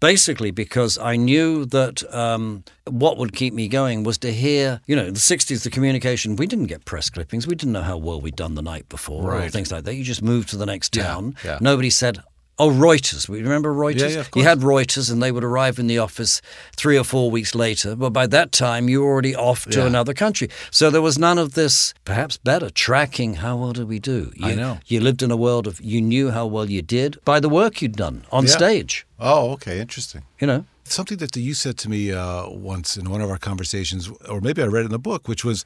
Basically, 0.00 0.50
because 0.50 0.98
I 0.98 1.14
knew 1.14 1.64
that 1.66 2.02
um, 2.12 2.64
what 2.90 3.16
would 3.18 3.32
keep 3.32 3.54
me 3.54 3.68
going 3.68 4.02
was 4.02 4.18
to 4.18 4.32
hear, 4.32 4.80
you 4.88 4.96
know, 4.96 5.04
in 5.06 5.14
the 5.14 5.20
60s, 5.20 5.62
the 5.62 5.70
communication, 5.70 6.34
we 6.34 6.46
didn't 6.48 6.66
get 6.66 6.84
press 6.84 7.08
clippings. 7.08 7.46
We 7.46 7.54
didn't 7.54 7.72
know 7.72 7.82
how 7.82 7.98
well 7.98 8.20
we'd 8.20 8.34
done 8.34 8.56
the 8.56 8.62
night 8.62 8.88
before 8.88 9.32
or 9.32 9.48
things 9.48 9.70
like 9.70 9.84
that. 9.84 9.94
You 9.94 10.02
just 10.02 10.20
moved 10.22 10.48
to 10.50 10.56
the 10.56 10.66
next 10.66 10.96
Yeah, 10.96 11.04
town. 11.04 11.36
yeah. 11.44 11.58
Nobody 11.60 11.88
said, 11.88 12.18
Oh, 12.62 12.70
Reuters. 12.70 13.28
We 13.28 13.42
remember 13.42 13.72
Reuters. 13.74 14.00
Yeah, 14.00 14.08
yeah, 14.08 14.20
of 14.20 14.28
you 14.36 14.44
had 14.44 14.60
Reuters, 14.60 15.10
and 15.10 15.20
they 15.22 15.32
would 15.32 15.42
arrive 15.44 15.80
in 15.80 15.88
the 15.88 15.98
office 15.98 16.40
three 16.76 16.96
or 16.96 17.04
four 17.04 17.28
weeks 17.30 17.54
later. 17.54 17.96
But 17.96 18.10
by 18.10 18.26
that 18.28 18.52
time, 18.52 18.88
you 18.88 19.00
were 19.02 19.10
already 19.12 19.34
off 19.34 19.64
to 19.74 19.80
Yeah. 19.80 19.86
another 19.86 20.14
country. 20.14 20.48
So 20.70 20.84
there 20.90 21.02
was 21.02 21.18
none 21.18 21.38
of 21.38 21.54
this. 21.54 21.92
Perhaps 22.04 22.36
better 22.36 22.70
tracking. 22.70 23.30
How 23.44 23.56
well 23.56 23.72
did 23.72 23.88
we 23.88 23.98
do? 23.98 24.30
You, 24.36 24.46
I 24.46 24.54
know. 24.54 24.78
You 24.86 25.00
lived 25.00 25.22
in 25.22 25.30
a 25.32 25.36
world 25.36 25.66
of 25.66 25.80
you 25.80 26.00
knew 26.00 26.30
how 26.30 26.46
well 26.46 26.70
you 26.70 26.82
did 26.82 27.18
by 27.24 27.40
the 27.40 27.48
work 27.48 27.82
you'd 27.82 27.96
done 27.96 28.16
on 28.30 28.46
stage. 28.46 29.06
oh 29.18 29.44
okay 29.54 29.76
interesting 29.80 30.22
You 30.40 30.46
know. 30.50 30.64
something 30.84 31.18
that 31.18 31.36
you 31.36 31.54
said 31.54 31.76
to 31.82 31.88
me 31.94 32.00
uh, 32.12 32.48
once 32.74 32.96
in 33.00 33.04
one 33.14 33.22
of 33.24 33.30
our 33.30 33.38
conversations, 33.38 34.10
or 34.28 34.40
maybe 34.40 34.60
I 34.62 34.66
read 34.66 34.82
it 34.82 34.90
in 34.92 34.96
the 35.00 35.06
book, 35.10 35.22
which 35.28 35.44
was 35.44 35.64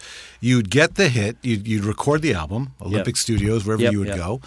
you'd 0.49 0.69
get 0.71 0.95
the 0.95 1.09
hit, 1.09 1.37
you'd, 1.43 1.67
you'd 1.71 1.85
record 1.85 2.21
the 2.23 2.35
album, 2.43 2.63
Olympic 2.81 3.17
Studios, 3.17 3.65
wherever 3.67 3.83
Yep, 3.85 3.93
you 3.93 3.99
would 4.01 4.09
yep. 4.09 4.19
go. 4.27 4.41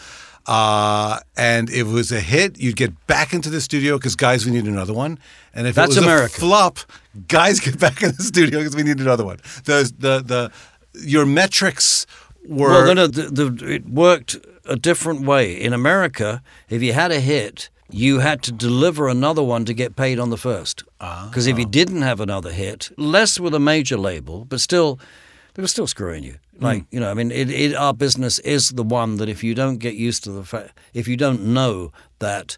Uh, 0.50 1.20
and 1.38 1.70
if 1.70 1.86
it 1.86 1.94
was 1.94 2.12
a 2.12 2.20
hit, 2.20 2.58
you'd 2.60 2.76
get 2.76 2.92
back 3.06 3.34
into 3.34 3.52
the 3.52 3.62
studio 3.62 3.98
because 3.98 4.16
guys, 4.16 4.48
we 4.48 4.52
need 4.52 4.66
another 4.66 4.94
one. 4.96 5.20
And 5.54 5.68
if 5.68 5.76
That's 5.76 5.96
it 5.96 6.00
was 6.00 6.06
America. 6.06 6.34
a 6.38 6.40
flop, 6.40 6.80
guys 7.28 7.60
get 7.60 7.80
back 7.80 8.02
in 8.02 8.14
the 8.18 8.24
studio 8.24 8.60
because 8.60 8.76
we 8.76 8.82
need 8.82 9.00
another 9.00 9.24
one. 9.24 9.38
The 9.66 9.94
the 10.00 10.14
the 10.32 10.52
your 11.08 11.26
metrics 11.28 12.08
were 12.48 12.70
Well, 12.70 12.86
no, 12.88 12.94
no, 12.94 13.08
the, 13.08 13.30
the, 13.30 13.74
it 13.76 13.88
worked 13.88 14.38
a 14.66 14.76
different 14.76 15.22
way. 15.22 15.54
In 15.54 15.72
America, 15.72 16.42
if 16.68 16.82
you 16.82 16.94
had 16.94 17.12
a 17.12 17.20
hit, 17.20 17.70
you 17.92 18.20
had 18.20 18.42
to 18.44 18.52
deliver 18.52 19.08
another 19.08 19.44
one 19.44 19.66
to 19.66 19.74
get 19.74 19.96
paid 19.96 20.18
on 20.20 20.32
the 20.32 20.38
first. 20.38 20.84
Because 20.98 21.46
if 21.46 21.60
you 21.60 21.66
didn't 21.66 22.02
have 22.02 22.20
another 22.20 22.52
hit, 22.52 22.90
less 22.98 23.40
with 23.40 23.54
a 23.54 23.60
major 23.60 23.98
label, 23.98 24.46
but 24.46 24.60
still, 24.62 25.00
they 25.54 25.62
were 25.62 25.68
still 25.68 25.88
screwing 25.88 26.24
you. 26.24 26.38
Mm. 26.60 26.64
Like 26.64 26.86
you 26.92 27.00
know, 27.00 27.10
I 27.10 27.14
mean, 27.14 27.32
it, 27.32 27.50
it, 27.50 27.76
our 27.76 27.94
business 27.94 28.40
is 28.40 28.70
the 28.70 28.84
one 28.84 29.18
that 29.18 29.30
if 29.30 29.44
you 29.44 29.56
don't 29.56 29.78
get 29.78 29.96
used 29.96 30.24
to 30.26 30.32
the 30.32 30.44
fact, 30.44 30.78
if 30.94 31.08
you 31.08 31.18
don't 31.18 31.42
know 31.54 31.92
that. 32.20 32.58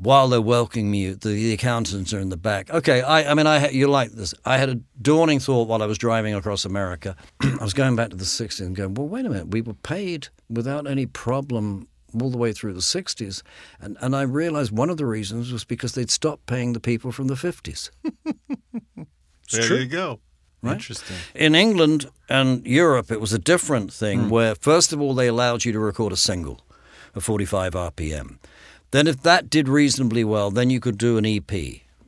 While 0.00 0.28
they're 0.28 0.40
welcoming 0.40 0.94
you, 0.94 1.16
the, 1.16 1.30
the 1.30 1.52
accountants 1.52 2.14
are 2.14 2.20
in 2.20 2.28
the 2.28 2.36
back. 2.36 2.70
Okay, 2.70 3.02
I, 3.02 3.32
I 3.32 3.34
mean, 3.34 3.48
I 3.48 3.70
you 3.70 3.88
like 3.88 4.12
this. 4.12 4.32
I 4.44 4.56
had 4.56 4.68
a 4.68 4.76
dawning 5.02 5.40
thought 5.40 5.66
while 5.66 5.82
I 5.82 5.86
was 5.86 5.98
driving 5.98 6.34
across 6.36 6.64
America. 6.64 7.16
I 7.40 7.56
was 7.60 7.74
going 7.74 7.96
back 7.96 8.10
to 8.10 8.16
the 8.16 8.22
60s 8.22 8.60
and 8.60 8.76
going, 8.76 8.94
well, 8.94 9.08
wait 9.08 9.26
a 9.26 9.28
minute. 9.28 9.48
We 9.48 9.60
were 9.60 9.74
paid 9.74 10.28
without 10.48 10.86
any 10.86 11.06
problem 11.06 11.88
all 12.20 12.30
the 12.30 12.38
way 12.38 12.52
through 12.52 12.74
the 12.74 12.80
60s. 12.80 13.42
And, 13.80 13.96
and 14.00 14.14
I 14.14 14.22
realized 14.22 14.72
one 14.72 14.90
of 14.90 14.96
the 14.96 15.06
reasons 15.06 15.52
was 15.52 15.64
because 15.64 15.92
they'd 15.92 16.10
stopped 16.10 16.46
paying 16.46 16.72
the 16.72 16.80
people 16.80 17.12
from 17.12 17.28
the 17.28 17.34
50s. 17.34 17.90
there 19.52 19.62
true. 19.62 19.78
you 19.78 19.86
go. 19.86 20.20
Right? 20.62 20.72
Interesting. 20.72 21.16
In 21.34 21.54
England 21.54 22.06
and 22.28 22.66
Europe, 22.66 23.10
it 23.10 23.20
was 23.20 23.32
a 23.32 23.38
different 23.38 23.92
thing 23.92 24.24
hmm. 24.24 24.28
where, 24.28 24.54
first 24.54 24.92
of 24.92 25.00
all, 25.00 25.14
they 25.14 25.28
allowed 25.28 25.64
you 25.64 25.72
to 25.72 25.78
record 25.78 26.12
a 26.12 26.16
single 26.16 26.60
of 27.14 27.24
45 27.24 27.74
RPM. 27.74 28.38
Then, 28.90 29.06
if 29.06 29.22
that 29.22 29.50
did 29.50 29.68
reasonably 29.68 30.24
well, 30.24 30.50
then 30.50 30.70
you 30.70 30.80
could 30.80 30.98
do 30.98 31.16
an 31.16 31.26
EP, 31.26 31.50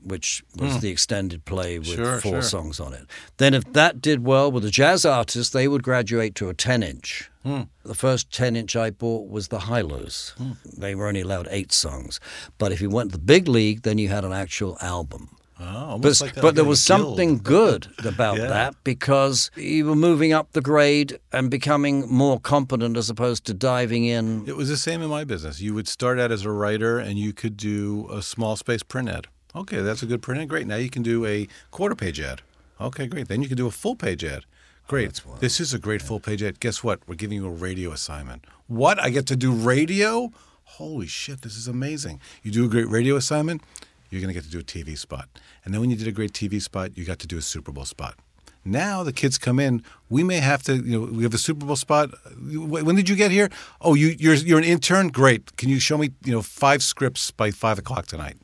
which 0.03 0.43
was 0.57 0.75
hmm. 0.75 0.79
the 0.81 0.89
extended 0.89 1.45
play 1.45 1.79
with 1.79 1.89
Sure, 1.89 2.21
four 2.21 2.33
sure. 2.33 2.43
songs 2.43 2.81
on 2.81 2.93
it. 2.95 3.07
Then, 3.37 3.55
if 3.55 3.71
that 3.75 4.01
did 4.01 4.25
well 4.25 4.51
with 4.51 4.65
a 4.65 4.71
jazz 4.71 5.05
artist, 5.05 5.53
they 5.53 5.69
would 5.69 5.83
graduate 5.83 6.35
to 6.37 6.49
a 6.49 6.55
10 6.55 6.83
inch. 6.83 7.31
Hmm. 7.45 7.63
The 7.85 7.95
first 7.95 8.33
10 8.33 8.57
inch 8.57 8.75
I 8.75 8.91
bought 8.91 9.31
was 9.31 9.49
the 9.49 9.61
Hi-Lo's. 9.61 10.35
They 10.77 10.95
were 10.95 11.07
only 11.07 11.21
allowed 11.21 11.49
eight 11.51 11.73
songs. 11.73 12.19
But 12.59 12.73
if 12.73 12.81
you 12.81 12.91
went 12.91 13.13
to 13.13 13.19
the 13.19 13.25
big 13.25 13.47
league, 13.47 13.83
then 13.83 13.99
you 13.99 14.09
had 14.09 14.25
an 14.25 14.33
actual 14.33 14.77
album. 14.81 15.37
Oh, 15.63 15.99
But, 15.99 16.21
like 16.21 16.39
uh, 16.39 16.41
but 16.41 16.55
there 16.55 16.65
was 16.65 16.83
something 16.83 17.39
good 17.39 17.89
about 18.05 18.39
Yeah. 18.39 18.47
that 18.47 18.75
because 18.83 19.51
you 19.57 19.85
were 19.87 19.95
moving 19.97 20.33
up 20.33 20.53
the 20.53 20.61
grade 20.63 21.19
and 21.33 21.51
becoming 21.51 22.09
more 22.11 22.41
competent 22.41 22.97
as 22.97 23.11
opposed 23.11 23.45
to 23.47 23.55
diving 23.55 24.05
in. 24.07 24.45
It 24.49 24.57
was 24.57 24.69
the 24.71 24.77
same 24.79 25.03
in 25.03 25.11
my 25.11 25.25
business. 25.25 25.61
You 25.61 25.75
would 25.75 25.87
start 25.89 26.19
out 26.19 26.33
as 26.33 26.45
a 26.45 26.51
writer 26.51 26.99
and 26.99 27.19
you 27.19 27.33
could 27.33 27.57
do 27.57 28.09
a 28.11 28.23
small 28.23 28.57
space 28.57 28.83
print 28.83 29.09
ad. 29.09 29.27
Okay, 29.55 29.81
that's 29.83 30.03
a 30.03 30.07
good 30.07 30.23
print 30.23 30.41
ad. 30.41 30.49
Great. 30.49 30.67
Now 30.67 30.77
you 30.77 30.89
can 30.91 31.03
do 31.03 31.27
a 31.27 31.47
quarter 31.71 31.95
page 31.95 32.21
ad. 32.21 32.41
Okay, 32.81 33.07
great. 33.07 33.29
Then 33.29 33.43
you 33.43 33.49
can 33.49 33.57
do 33.59 33.67
a 33.67 33.71
full 33.71 33.97
page 33.97 34.25
ad. 34.25 34.45
Great. 34.89 35.21
this 35.39 35.61
is 35.61 35.73
a 35.75 35.79
great 35.79 36.03
full 36.03 36.19
page 36.21 36.43
ad. 36.43 36.59
Guess 36.59 36.83
what? 36.83 37.01
We're 37.07 37.15
giving 37.15 37.37
you 37.43 37.47
a 37.47 37.51
radio 37.51 37.93
assignment. 37.93 38.45
What? 38.67 38.99
I 38.99 39.11
get 39.11 39.27
to 39.27 39.37
do 39.37 39.53
radio? 39.53 40.33
Holy 40.65 41.07
shit, 41.07 41.43
this 41.43 41.57
is 41.57 41.69
amazing. 41.69 42.21
You 42.43 42.51
do 42.51 42.65
a 42.65 42.69
great 42.69 42.89
radio 42.89 43.17
assignment, 43.17 43.61
you're 44.11 44.21
going 44.21 44.33
to 44.33 44.35
get 44.35 44.45
to 44.45 44.51
do 44.51 44.59
a 44.59 44.63
TV 44.63 44.97
spot. 44.99 45.29
And 45.65 45.73
then 45.73 45.81
when 45.81 45.91
you 45.91 45.97
did 45.97 46.09
a 46.09 46.13
great 46.13 46.33
TV 46.33 46.61
spot, 46.61 46.97
you 46.97 47.05
got 47.05 47.19
to 47.21 47.27
do 47.27 47.39
a 47.39 47.43
Super 47.43 47.73
Bowl 47.73 47.85
spot. 47.85 48.17
Now 48.65 49.03
the 49.03 49.13
kids 49.13 49.39
come 49.39 49.59
in. 49.59 49.83
We 50.11 50.23
may 50.23 50.39
have 50.39 50.63
to, 50.65 50.77
you 50.77 51.01
know, 51.01 51.07
we 51.07 51.23
have 51.23 51.33
a 51.33 51.39
Super 51.39 51.65
Bowl 51.65 51.77
spot. 51.77 52.11
When 52.39 52.95
did 52.95 53.09
you 53.09 53.17
get 53.17 53.31
here? 53.31 53.49
Oh, 53.81 53.95
you, 53.95 54.15
you're 54.19 54.35
you're 54.35 54.59
an 54.59 54.65
intern. 54.65 55.09
Great. 55.09 55.57
Can 55.57 55.71
you 55.71 55.79
show 55.79 55.97
me, 55.97 56.11
you 56.25 56.33
know, 56.33 56.43
five 56.43 56.83
scripts 56.83 57.31
by 57.31 57.51
five 57.53 57.79
o'clock 57.79 58.07
tonight? 58.07 58.37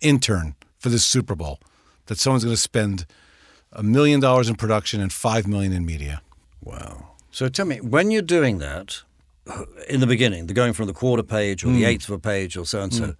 Intern 0.00 0.56
for 0.78 0.88
the 0.88 0.98
Super 0.98 1.36
Bowl 1.36 1.60
that 2.06 2.18
someone's 2.18 2.44
going 2.44 2.56
to 2.56 2.60
spend 2.60 3.06
a 3.72 3.82
million 3.84 4.18
dollars 4.18 4.48
in 4.48 4.56
production 4.56 5.00
and 5.00 5.12
five 5.12 5.46
million 5.46 5.72
in 5.72 5.86
media. 5.86 6.22
Wow. 6.60 7.10
So 7.30 7.48
tell 7.48 7.66
me, 7.66 7.80
when 7.80 8.10
you're 8.10 8.20
doing 8.20 8.58
that, 8.58 9.02
in 9.88 10.00
the 10.00 10.06
beginning, 10.06 10.46
the 10.46 10.54
going 10.54 10.72
from 10.72 10.86
the 10.86 10.92
quarter 10.92 11.22
page 11.22 11.64
or 11.64 11.68
the 11.68 11.78
hmm. 11.78 11.84
eighth 11.84 12.08
of 12.08 12.14
a 12.14 12.18
page 12.18 12.56
or 12.56 12.66
so 12.66 12.82
and 12.82 12.94
so, 12.94 13.04
hmm. 13.06 13.10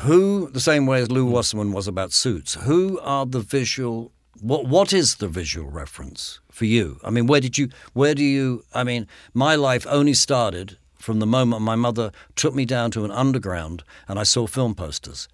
Who, 0.00 0.50
the 0.50 0.60
same 0.60 0.86
way 0.86 1.02
as 1.02 1.10
Lew 1.10 1.26
Wasserman 1.26 1.72
was 1.72 1.86
about 1.86 2.12
suits, 2.12 2.54
who 2.54 2.98
are 3.00 3.26
the 3.26 3.40
visual? 3.40 4.12
What 4.40 4.66
what 4.66 4.92
is 4.92 5.16
the 5.16 5.28
visual 5.28 5.70
reference 5.70 6.40
for 6.50 6.64
you? 6.64 6.98
I 7.04 7.10
mean, 7.10 7.26
where 7.26 7.40
did 7.40 7.58
you? 7.58 7.68
Where 7.92 8.14
do 8.14 8.24
you? 8.24 8.64
I 8.74 8.84
mean, 8.84 9.06
my 9.34 9.54
life 9.54 9.86
only 9.88 10.14
started 10.14 10.78
from 11.02 11.18
the 11.18 11.26
moment 11.26 11.62
my 11.62 11.74
mother 11.76 12.12
took 12.36 12.54
me 12.54 12.64
down 12.64 12.90
to 12.92 13.04
an 13.04 13.10
underground 13.10 13.82
and 14.08 14.18
I 14.18 14.22
saw 14.22 14.46
film 14.46 14.74
posters. 14.74 15.28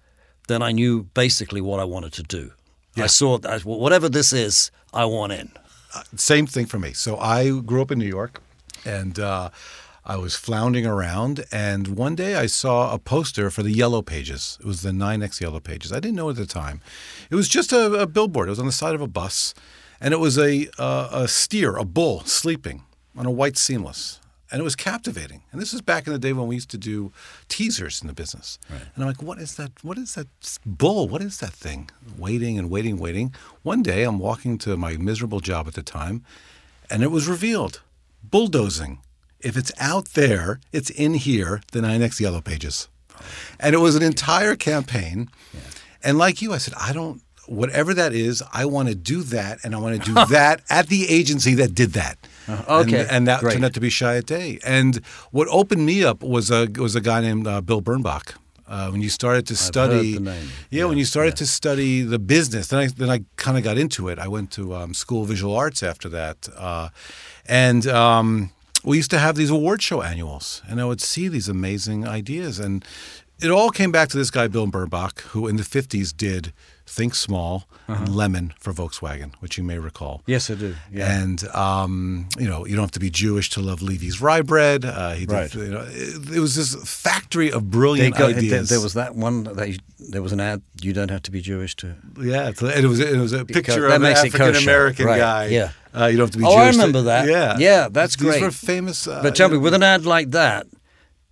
Then 0.47 0.61
I 0.61 0.71
knew 0.71 1.03
basically 1.13 1.61
what 1.61 1.79
I 1.79 1.83
wanted 1.83 2.11
to 2.13 2.23
do. 2.23 2.51
I 2.97 3.07
saw 3.07 3.37
that 3.37 3.63
whatever 3.63 4.09
this 4.09 4.33
is, 4.33 4.71
I 4.93 5.05
want 5.05 5.31
in. 5.31 5.51
same 6.15 6.47
thing 6.47 6.65
for 6.65 6.79
me. 6.79 6.93
So 6.93 7.17
I 7.17 7.59
grew 7.59 7.81
up 7.81 7.91
in 7.91 7.99
New 7.99 8.07
York, 8.07 8.41
and 8.83 9.19
uh, 9.19 9.51
I 10.09 10.17
was 10.17 10.35
floundering 10.35 10.87
around, 10.87 11.45
and 11.51 11.89
one 11.89 12.15
day 12.15 12.33
I 12.33 12.47
saw 12.47 12.91
a 12.91 12.97
poster 12.97 13.51
for 13.51 13.61
the 13.61 13.69
Yellow 13.69 14.01
Pages. 14.01 14.57
It 14.59 14.65
was 14.65 14.81
the 14.81 14.89
NYNEX 14.89 15.39
Yellow 15.39 15.59
Pages. 15.59 15.93
I 15.93 15.99
didn't 15.99 16.15
know 16.15 16.31
at 16.31 16.35
the 16.35 16.47
time. 16.47 16.81
It 17.29 17.35
was 17.35 17.47
just 17.47 17.71
a, 17.71 17.93
a 17.93 18.07
billboard. 18.07 18.47
It 18.47 18.49
was 18.49 18.59
on 18.59 18.65
the 18.65 18.71
side 18.71 18.95
of 18.95 19.01
a 19.01 19.07
bus, 19.07 19.53
and 20.01 20.11
it 20.11 20.17
was 20.17 20.39
a 20.39 20.67
uh, 20.79 21.09
a 21.11 21.27
steer, 21.27 21.75
a 21.75 21.85
bull, 21.85 22.21
sleeping 22.21 22.81
on 23.15 23.27
a 23.27 23.31
white 23.31 23.55
seamless. 23.55 24.19
And 24.51 24.59
it 24.59 24.63
was 24.63 24.75
captivating. 24.75 25.43
And 25.51 25.61
this 25.61 25.73
was 25.73 25.83
back 25.83 26.07
in 26.07 26.13
the 26.13 26.17
day 26.17 26.33
when 26.33 26.47
we 26.47 26.55
used 26.55 26.71
to 26.71 26.79
do 26.79 27.11
teasers 27.47 28.01
in 28.01 28.07
the 28.07 28.15
business. 28.15 28.57
And 28.95 29.03
I'm 29.03 29.05
like, 29.05 29.21
what 29.21 29.37
is 29.37 29.57
that? 29.57 29.73
What 29.83 29.99
is 29.99 30.15
that 30.15 30.27
bull? 30.65 31.07
What 31.07 31.21
is 31.21 31.37
that 31.37 31.53
thing? 31.53 31.91
Waiting 32.17 32.57
and 32.57 32.71
waiting, 32.71 32.97
waiting. 32.97 33.35
One 33.61 33.83
day 33.83 34.05
I'm 34.05 34.17
walking 34.17 34.57
to 34.59 34.75
my 34.75 34.97
miserable 34.97 35.39
job 35.39 35.67
at 35.67 35.75
the 35.75 35.83
time, 35.83 36.25
and 36.89 37.03
it 37.03 37.11
was 37.11 37.27
revealed 37.27 37.83
bulldozing. 38.23 39.01
If 39.41 39.55
it's 39.57 39.71
out 39.79 40.05
there, 40.09 40.59
it's 40.73 40.89
in 40.89 41.13
here, 41.15 41.61
the 41.71 41.79
NYNEX 41.79 42.19
Yellow 42.19 42.41
Pages. 42.41 42.87
And 43.59 43.73
it 43.75 43.79
was 43.79 43.95
an 43.95 44.03
entire 44.03 44.55
campaign. 44.55 45.29
And 46.03 46.17
like 46.17 46.41
you, 46.41 46.53
I 46.53 46.57
said, 46.57 46.73
I 46.79 46.93
don't, 46.93 47.21
whatever 47.47 47.93
that 47.93 48.13
is, 48.13 48.41
I 48.53 48.65
want 48.65 48.89
to 48.89 48.95
do 48.95 49.23
that. 49.23 49.59
And 49.63 49.75
I 49.75 49.79
want 49.79 50.01
to 50.01 50.05
do 50.05 50.13
that 50.29 50.61
at 50.69 50.87
the 50.87 51.09
agency 51.09 51.53
that 51.55 51.73
did 51.75 51.93
that. 51.93 52.17
okay, 52.49 53.01
And, 53.01 53.11
and 53.11 53.27
that 53.27 53.41
great. 53.41 53.53
turned 53.53 53.65
out 53.65 53.73
to 53.73 53.79
be 53.79 53.89
Chiat 53.89 54.25
Day. 54.25 54.59
And 54.65 55.03
what 55.31 55.47
opened 55.49 55.85
me 55.85 56.03
up 56.03 56.21
was 56.23 56.49
a, 56.51 56.67
was 56.77 56.95
a 56.95 57.01
guy 57.01 57.21
named 57.21 57.47
uh, 57.47 57.61
Bill 57.61 57.81
Bernbach. 57.81 58.35
Uh, 58.67 58.89
when 58.91 59.01
you 59.01 59.09
started 59.09 59.47
to 59.47 59.55
study, 59.55 60.13
heard 60.13 60.21
the 60.25 60.29
name. 60.31 60.47
yeah, 60.69 60.85
when 60.85 60.97
you 60.99 61.03
started 61.05 61.35
to 61.37 61.47
study 61.47 62.03
the 62.03 62.19
business, 62.19 62.67
then 62.67 62.79
I 62.79 62.85
then 62.85 63.09
I 63.09 63.21
kind 63.35 63.57
of 63.57 63.63
got 63.63 63.79
into 63.79 64.09
it. 64.09 64.19
I 64.19 64.27
went 64.27 64.51
to 64.51 64.75
um, 64.75 64.93
School 64.93 65.23
of 65.23 65.27
Visual 65.29 65.55
Arts 65.55 65.81
after 65.81 66.07
that, 66.09 66.47
uh, 66.55 66.89
and 67.47 67.87
um, 67.87 68.51
we 68.83 68.97
used 68.97 69.11
to 69.11 69.19
have 69.19 69.35
these 69.35 69.49
award 69.49 69.81
show 69.81 70.01
annuals, 70.01 70.61
and 70.67 70.79
I 70.79 70.85
would 70.85 71.01
see 71.01 71.27
these 71.27 71.49
amazing 71.49 72.07
ideas, 72.07 72.59
and 72.59 72.85
it 73.41 73.51
all 73.51 73.69
came 73.69 73.91
back 73.91 74.09
to 74.09 74.17
this 74.17 74.31
guy 74.31 74.47
Bill 74.47 74.67
Bernbach, 74.67 75.21
who 75.21 75.47
in 75.47 75.57
the 75.57 75.63
'50s 75.63 76.15
did 76.15 76.53
Think 76.91 77.13
Small, 77.15 77.67
Uh-huh. 77.87 78.03
and 78.03 78.15
Lemon 78.15 78.53
for 78.59 78.73
Volkswagen, 78.73 79.31
which 79.41 79.57
you 79.57 79.63
may 79.63 79.77
recall. 79.79 80.21
Yes, 80.25 80.49
I 80.49 80.55
do. 80.55 80.75
Yeah. 80.91 81.19
And 81.21 81.47
um, 81.55 82.27
you 82.37 82.47
know, 82.49 82.65
you 82.65 82.75
don't 82.75 82.83
have 82.83 82.91
to 82.99 82.99
be 82.99 83.09
Jewish 83.11 83.49
to 83.51 83.61
love 83.61 83.81
Levy's 83.81 84.19
rye 84.21 84.41
bread. 84.41 84.85
Uh, 84.85 85.11
he 85.13 85.25
did, 85.25 85.33
Right. 85.33 85.53
you 85.53 85.69
know, 85.69 85.85
it, 85.87 86.35
it 86.37 86.39
was 86.39 86.55
this 86.55 86.75
factory 86.89 87.51
of 87.51 87.69
brilliant 87.69 88.15
got, 88.17 88.31
ideas. 88.35 88.69
there 88.69 88.81
was 88.81 88.93
that 88.95 89.15
one 89.15 89.43
that 89.43 89.69
you, 89.69 89.77
there 90.11 90.21
was 90.21 90.31
an 90.33 90.39
ad. 90.39 90.61
You 90.81 90.93
don't 90.93 91.11
have 91.11 91.21
to 91.23 91.31
be 91.31 91.41
Jewish 91.41 91.75
to. 91.77 91.95
Yeah, 92.19 92.49
it's- 92.49 92.77
it 92.83 92.85
was 92.85 92.99
it 92.99 93.17
was 93.17 93.33
a 93.33 93.45
picture 93.45 93.85
of 93.87 93.93
an. 93.93 94.05
African 94.05 94.55
American 94.55 95.05
Right, 95.05 95.19
guy. 95.19 95.45
yeah. 95.47 95.69
uh, 95.95 96.05
you 96.07 96.17
don't 96.17 96.25
have 96.27 96.31
to 96.31 96.37
be. 96.39 96.45
Oh, 96.45 96.51
I 96.55 96.65
Jewish 96.65 96.75
to- 96.75 96.81
remember 96.81 97.01
that. 97.03 97.27
Yeah, 97.27 97.57
Yeah, 97.59 97.87
that's 97.91 98.15
These 98.15 98.25
great. 98.31 98.41
were 98.41 98.51
famous. 98.51 99.07
Uh, 99.07 99.21
But 99.23 99.35
tell 99.35 99.49
me, 99.49 99.55
know- 99.55 99.61
with 99.61 99.73
an 99.73 99.83
ad 99.83 100.05
like 100.05 100.31
that, 100.31 100.65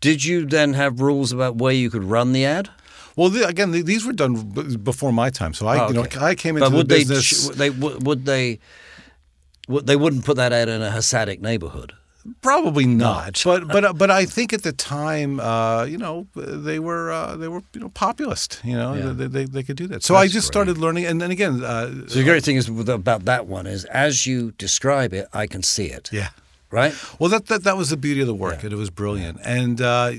did 0.02 0.24
you 0.24 0.46
then 0.46 0.74
have 0.74 1.02
rules 1.02 1.32
about 1.32 1.56
where 1.58 1.74
you 1.74 1.90
could 1.90 2.04
run 2.04 2.32
the 2.32 2.46
ad? 2.46 2.70
Well, 3.18 3.30
the, 3.30 3.46
again, 3.46 3.72
the, 3.72 3.82
these 3.82 4.06
were 4.06 4.14
done 4.14 4.34
b- 4.52 4.78
before 4.78 5.12
my 5.12 5.30
time, 5.30 5.54
so 5.54 5.68
I, 5.68 5.86
Oh, 5.86 5.88
you 5.90 5.94
know. 5.96 6.06
I 6.22 6.36
came 6.36 6.56
into 6.56 6.68
but 6.68 6.70
the 6.72 6.78
would 6.78 6.88
business. 6.88 7.50
they, 7.50 7.70
they 7.70 7.70
would 8.08 8.24
they 8.26 8.60
would, 9.68 9.86
they 9.88 9.96
wouldn't 9.98 10.24
put 10.24 10.38
that 10.38 10.54
out 10.54 10.70
in 10.70 10.82
a 10.82 10.90
Hasidic 10.90 11.42
neighborhood. 11.42 11.92
Probably 12.42 12.86
not, 12.86 13.42
but 13.46 13.68
but 13.70 13.98
but 13.98 14.12
I 14.12 14.26
think 14.26 14.52
at 14.52 14.62
the 14.64 14.74
time, 14.74 15.40
uh, 15.40 15.86
you 15.86 15.98
know, 15.98 16.28
they 16.36 16.78
were 16.78 17.10
uh, 17.10 17.38
they 17.38 17.48
were 17.48 17.62
you 17.74 17.80
know 17.80 17.90
populist. 17.90 18.60
You 18.66 18.76
know, 18.76 18.94
Yeah. 18.96 19.14
they, 19.14 19.28
they 19.28 19.46
they 19.46 19.64
could 19.64 19.78
do 19.78 19.88
that. 19.88 20.04
So 20.04 20.16
I 20.16 20.26
just 20.28 20.48
great. 20.48 20.54
started 20.54 20.78
learning, 20.78 21.06
and 21.06 21.22
then 21.22 21.32
again, 21.32 21.64
uh, 21.64 21.88
So 22.08 22.20
the 22.20 22.24
great 22.26 22.44
thing 22.44 22.58
is 22.58 22.68
about 22.68 23.24
that 23.26 23.48
one 23.48 23.66
is 23.66 23.86
as 23.86 24.26
you 24.28 24.52
describe 24.58 25.14
it, 25.14 25.26
I 25.34 25.48
can 25.48 25.64
see 25.64 25.86
it. 25.98 26.10
yeah. 26.12 26.30
Right. 26.70 26.94
Well, 27.18 27.30
that, 27.30 27.46
that 27.46 27.64
that 27.64 27.78
was 27.78 27.90
the 27.92 27.96
beauty 27.98 28.20
of 28.20 28.28
the 28.28 28.36
work, 28.36 28.62
and 28.64 28.74
it 28.74 28.78
was 28.78 28.90
brilliant. 28.90 29.40
And 29.46 29.80
uh, 29.80 30.12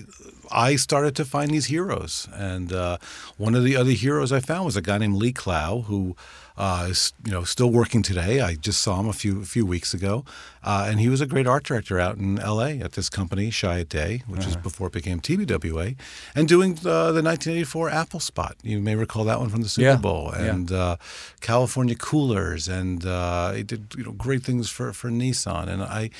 I 0.50 0.76
started 0.76 1.14
to 1.16 1.24
find 1.24 1.50
these 1.50 1.66
heroes, 1.66 2.28
and 2.34 2.72
uh, 2.72 2.98
one 3.36 3.54
of 3.54 3.64
the 3.64 3.76
other 3.76 3.90
heroes 3.92 4.32
I 4.32 4.40
found 4.40 4.64
was 4.64 4.76
a 4.76 4.82
guy 4.82 4.98
named 4.98 5.16
Lee 5.16 5.32
Clow, 5.32 5.82
who 5.82 6.16
uh, 6.56 6.88
is 6.90 7.12
you 7.24 7.30
know 7.32 7.44
still 7.44 7.70
working 7.70 8.02
today. 8.02 8.40
I 8.40 8.54
just 8.56 8.82
saw 8.82 8.98
him 9.00 9.08
a 9.08 9.12
few 9.12 9.42
a 9.42 9.44
few 9.44 9.64
weeks 9.66 9.94
ago, 9.94 10.24
uh, 10.64 10.86
and 10.90 10.98
he 11.00 11.08
was 11.08 11.20
a 11.20 11.26
great 11.26 11.46
art 11.46 11.64
director 11.64 12.00
out 12.00 12.16
in 12.16 12.38
L.A. 12.38 12.80
at 12.80 12.92
this 12.92 13.08
company, 13.08 13.50
Chiat 13.50 13.88
Day, 13.88 14.22
which 14.26 14.46
is 14.46 14.56
before 14.56 14.88
it 14.88 14.92
became 14.92 15.20
TBWA, 15.20 15.96
and 16.34 16.48
doing 16.48 16.72
uh, 16.78 17.12
the 17.12 17.22
1984 17.22 17.90
Apple 17.90 18.20
spot. 18.20 18.56
You 18.62 18.80
may 18.80 18.96
recall 18.96 19.24
that 19.24 19.38
one 19.38 19.50
from 19.50 19.62
the 19.62 19.68
Super 19.68 19.86
Yeah, 19.88 19.96
Bowl, 19.96 20.32
yeah. 20.34 20.44
and 20.54 20.72
uh, 20.72 20.96
California 21.40 21.94
Coolers, 21.94 22.66
and 22.68 23.04
uh, 23.06 23.52
he 23.52 23.62
did 23.62 23.94
you 23.96 24.04
know 24.04 24.12
great 24.12 24.42
things 24.42 24.68
for 24.68 24.92
for 24.92 25.10
Nissan, 25.10 25.68
and 25.68 25.82
I. 25.82 26.10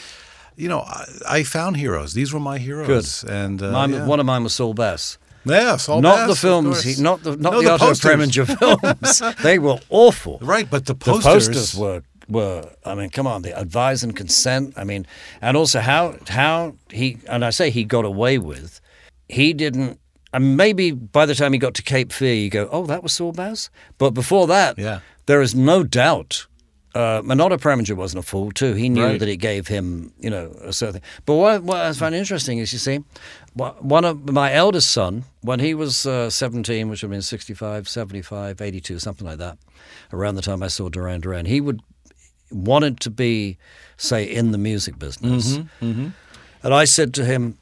You 0.59 0.69
know, 0.69 0.81
I, 0.81 1.05
I 1.29 1.43
found 1.45 1.77
heroes. 1.77 2.13
These 2.15 2.33
were 2.35 2.41
my 2.41 2.59
heroes, 2.59 3.23
Good. 3.23 3.31
and 3.31 3.63
uh, 3.63 3.71
Mine, 3.71 3.93
yeah. 3.93 4.07
One 4.07 4.21
of 4.21 4.27
mine 4.27 4.43
was 4.43 4.53
Saul 4.55 4.75
Bass. 4.75 5.17
yeah, 5.45 5.77
Saul 5.77 6.03
not 6.03 6.17
Bass, 6.17 6.29
the 6.31 6.37
films, 6.49 6.83
he, 6.83 7.01
not 7.03 7.23
the 7.23 7.37
not 7.37 7.53
No, 7.53 7.63
the, 7.63 7.71
Otto 7.71 7.87
posters. 7.87 8.05
Preminger 8.11 8.47
films. 8.59 9.23
they 9.43 9.59
were 9.59 9.79
awful. 9.89 10.39
right, 10.43 10.69
but 10.69 10.85
the 10.87 10.95
The 10.95 10.99
posters, 11.13 11.47
posters 11.49 11.75
were 11.77 12.03
were. 12.29 12.69
I 12.85 12.95
mean, 12.97 13.11
come 13.11 13.27
on, 13.27 13.43
the 13.43 13.59
advise 13.59 14.03
and 14.03 14.17
consent. 14.17 14.75
I 14.77 14.85
mean, 14.85 15.07
and 15.41 15.57
also 15.57 15.79
how 15.81 16.17
how 16.29 16.75
he 16.91 17.19
and 17.29 17.45
I 17.45 17.51
say 17.51 17.71
he 17.71 17.85
got 17.85 18.05
away 18.05 18.39
with. 18.39 18.81
He 19.29 19.53
didn't. 19.55 19.99
And 20.33 20.57
maybe 20.59 20.91
by 20.91 21.25
the 21.25 21.35
time 21.35 21.53
he 21.55 21.59
got 21.59 21.75
to 21.75 21.83
Cape 21.83 22.13
Fear, 22.13 22.35
you 22.35 22.51
go, 22.51 22.69
"Oh, 22.71 22.85
that 22.87 23.03
was 23.03 23.13
Saul 23.13 23.33
Bass." 23.33 23.71
But 23.97 24.11
before 24.11 24.47
that, 24.49 24.77
Yeah. 24.77 25.01
there 25.27 25.41
is 25.41 25.55
no 25.55 25.85
doubt. 25.85 26.47
Uh, 26.99 27.23
Manotta 27.23 27.59
Preminger 27.59 27.95
wasn't 27.95 28.25
a 28.25 28.27
fool 28.27 28.51
too. 28.51 28.73
He 28.75 28.89
knew 28.89 29.05
Right. 29.05 29.21
that 29.21 29.29
it 29.29 29.37
gave 29.37 29.69
him, 29.69 30.13
you 30.19 30.31
know, 30.31 30.51
a 30.65 30.73
certain. 30.73 31.01
But 31.27 31.35
what, 31.35 31.63
what 31.63 31.77
I 31.79 31.93
found 31.93 32.17
interesting 32.17 32.59
is, 32.59 32.73
you 32.73 32.81
see, 32.81 33.05
one 33.55 34.05
of 34.05 34.29
my 34.33 34.53
eldest 34.53 34.91
son, 34.91 35.23
when 35.43 35.61
he 35.61 35.75
was 35.75 36.07
uh, 36.07 36.29
17, 36.29 36.89
which 36.89 37.03
would 37.03 37.09
have 37.09 37.15
been 37.15 37.23
65, 37.23 37.89
75, 37.89 38.61
82, 38.61 38.99
something 38.99 39.27
like 39.27 39.39
that, 39.39 39.59
around 40.13 40.35
the 40.35 40.43
time 40.43 40.61
I 40.61 40.67
saw 40.67 40.89
Duran 40.89 41.21
Duran, 41.21 41.47
he 41.47 41.61
would 41.61 41.81
wanted 42.51 42.99
to 43.01 43.11
be, 43.11 43.59
say, 43.97 44.25
in 44.25 44.51
the 44.51 44.59
music 44.59 44.99
business. 44.99 45.59
And 45.81 46.15
I 46.75 46.85
said 46.85 47.15
to 47.15 47.25
him, 47.25 47.59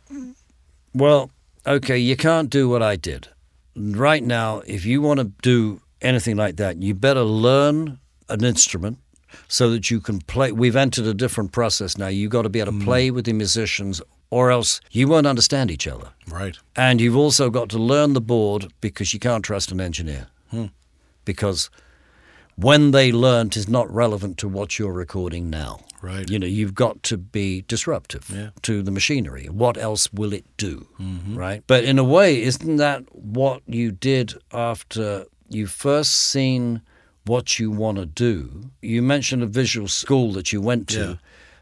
well, 0.95 1.31
okay, 1.67 1.99
you 1.99 2.17
can't 2.17 2.49
do 2.49 2.71
what 2.71 2.83
I 2.83 2.97
did. 2.97 3.29
Right 3.77 4.23
now, 4.25 4.63
if 4.67 4.87
you 4.87 5.03
want 5.03 5.21
to 5.21 5.31
do 5.43 5.83
anything 6.01 6.37
like 6.37 6.57
that, 6.57 6.81
you 6.83 6.95
better 6.95 7.23
learn 7.23 7.99
an 8.31 8.43
instrument 8.45 8.99
so 9.49 9.71
that 9.71 9.91
you 9.91 10.01
can 10.01 10.21
play. 10.21 10.53
We've 10.53 10.77
entered 10.77 11.07
a 11.07 11.15
different 11.15 11.53
process 11.53 11.97
now. 11.99 12.09
You've 12.09 12.31
got 12.31 12.43
to 12.43 12.49
be 12.49 12.61
able 12.61 12.73
to 12.73 12.79
hmm. 12.79 12.85
play 12.85 13.11
with 13.11 13.25
the 13.27 13.33
musicians, 13.33 14.01
or 14.31 14.51
else 14.51 14.81
you 14.91 15.09
won't 15.09 15.27
understand 15.27 15.71
each 15.71 15.87
other. 15.87 16.11
right? 16.29 16.59
And 16.75 17.01
you've 17.01 17.17
also 17.17 17.51
got 17.51 17.69
to 17.71 17.79
learn 17.79 18.13
the 18.13 18.21
board 18.21 18.73
because 18.81 19.13
you 19.15 19.21
can't 19.21 19.45
trust 19.45 19.73
an 19.73 19.81
engineer. 19.81 20.29
Hmm. 20.51 20.67
Because 21.25 21.71
when 22.57 22.91
they 22.91 23.13
learnt 23.13 23.57
is 23.57 23.69
not 23.69 23.93
relevant 23.93 24.39
to 24.39 24.49
what 24.49 24.79
you're 24.79 24.93
recording 24.93 25.51
now. 25.51 25.81
Right. 26.03 26.29
You 26.29 26.39
know, 26.39 26.47
you've 26.47 26.75
got 26.75 27.03
to 27.05 27.17
be 27.17 27.65
disruptive 27.69 28.31
Yeah. 28.31 28.51
to 28.63 28.83
the 28.83 28.91
machinery. 28.91 29.47
What 29.47 29.77
else 29.77 30.13
will 30.13 30.33
it 30.33 30.45
do? 30.57 30.87
Mm-hmm. 31.01 31.37
Right? 31.37 31.65
But 31.67 31.85
in 31.85 31.99
a 31.99 32.05
way, 32.05 32.43
isn't 32.43 32.77
that 32.77 33.05
what 33.15 33.63
you 33.67 33.93
did 33.93 34.35
after 34.53 35.27
you 35.49 35.67
first 35.67 36.13
seen 36.13 36.83
what 37.27 37.59
you 37.59 37.71
want 37.71 37.99
to 37.99 38.07
do? 38.07 38.71
You 38.83 39.03
mentioned 39.03 39.43
a 39.43 39.47
visual 39.47 39.89
school 39.89 40.33
that 40.33 40.53
you 40.53 40.61
went 40.61 40.89
to. 40.89 40.99
Yeah. 40.99 41.15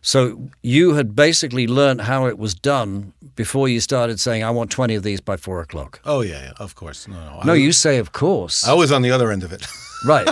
So 0.03 0.51
you 0.62 0.95
had 0.95 1.17
basically 1.17 1.67
learned 1.67 2.03
how 2.03 2.27
it 2.27 2.39
was 2.39 2.55
done 2.55 3.15
before 3.37 3.69
you 3.71 3.81
started 3.81 4.21
saying, 4.21 4.45
"I 4.45 4.51
want 4.51 4.71
twenty 4.71 4.95
of 4.95 5.03
these 5.03 5.21
by 5.23 5.37
four 5.39 5.61
o'clock." 5.61 6.01
Oh 6.05 6.21
yeah, 6.21 6.43
yeah 6.43 6.53
of 6.59 6.75
course. 6.75 7.09
No, 7.09 7.15
no. 7.15 7.41
No, 7.45 7.53
I, 7.55 7.57
you 7.57 7.73
say, 7.73 7.97
"Of 7.99 8.12
course." 8.12 8.69
I 8.69 8.75
was 8.75 8.93
on 8.93 9.03
the 9.03 9.11
other 9.11 9.31
end 9.33 9.43
of 9.45 9.53
it. 9.53 9.67
Right. 10.07 10.29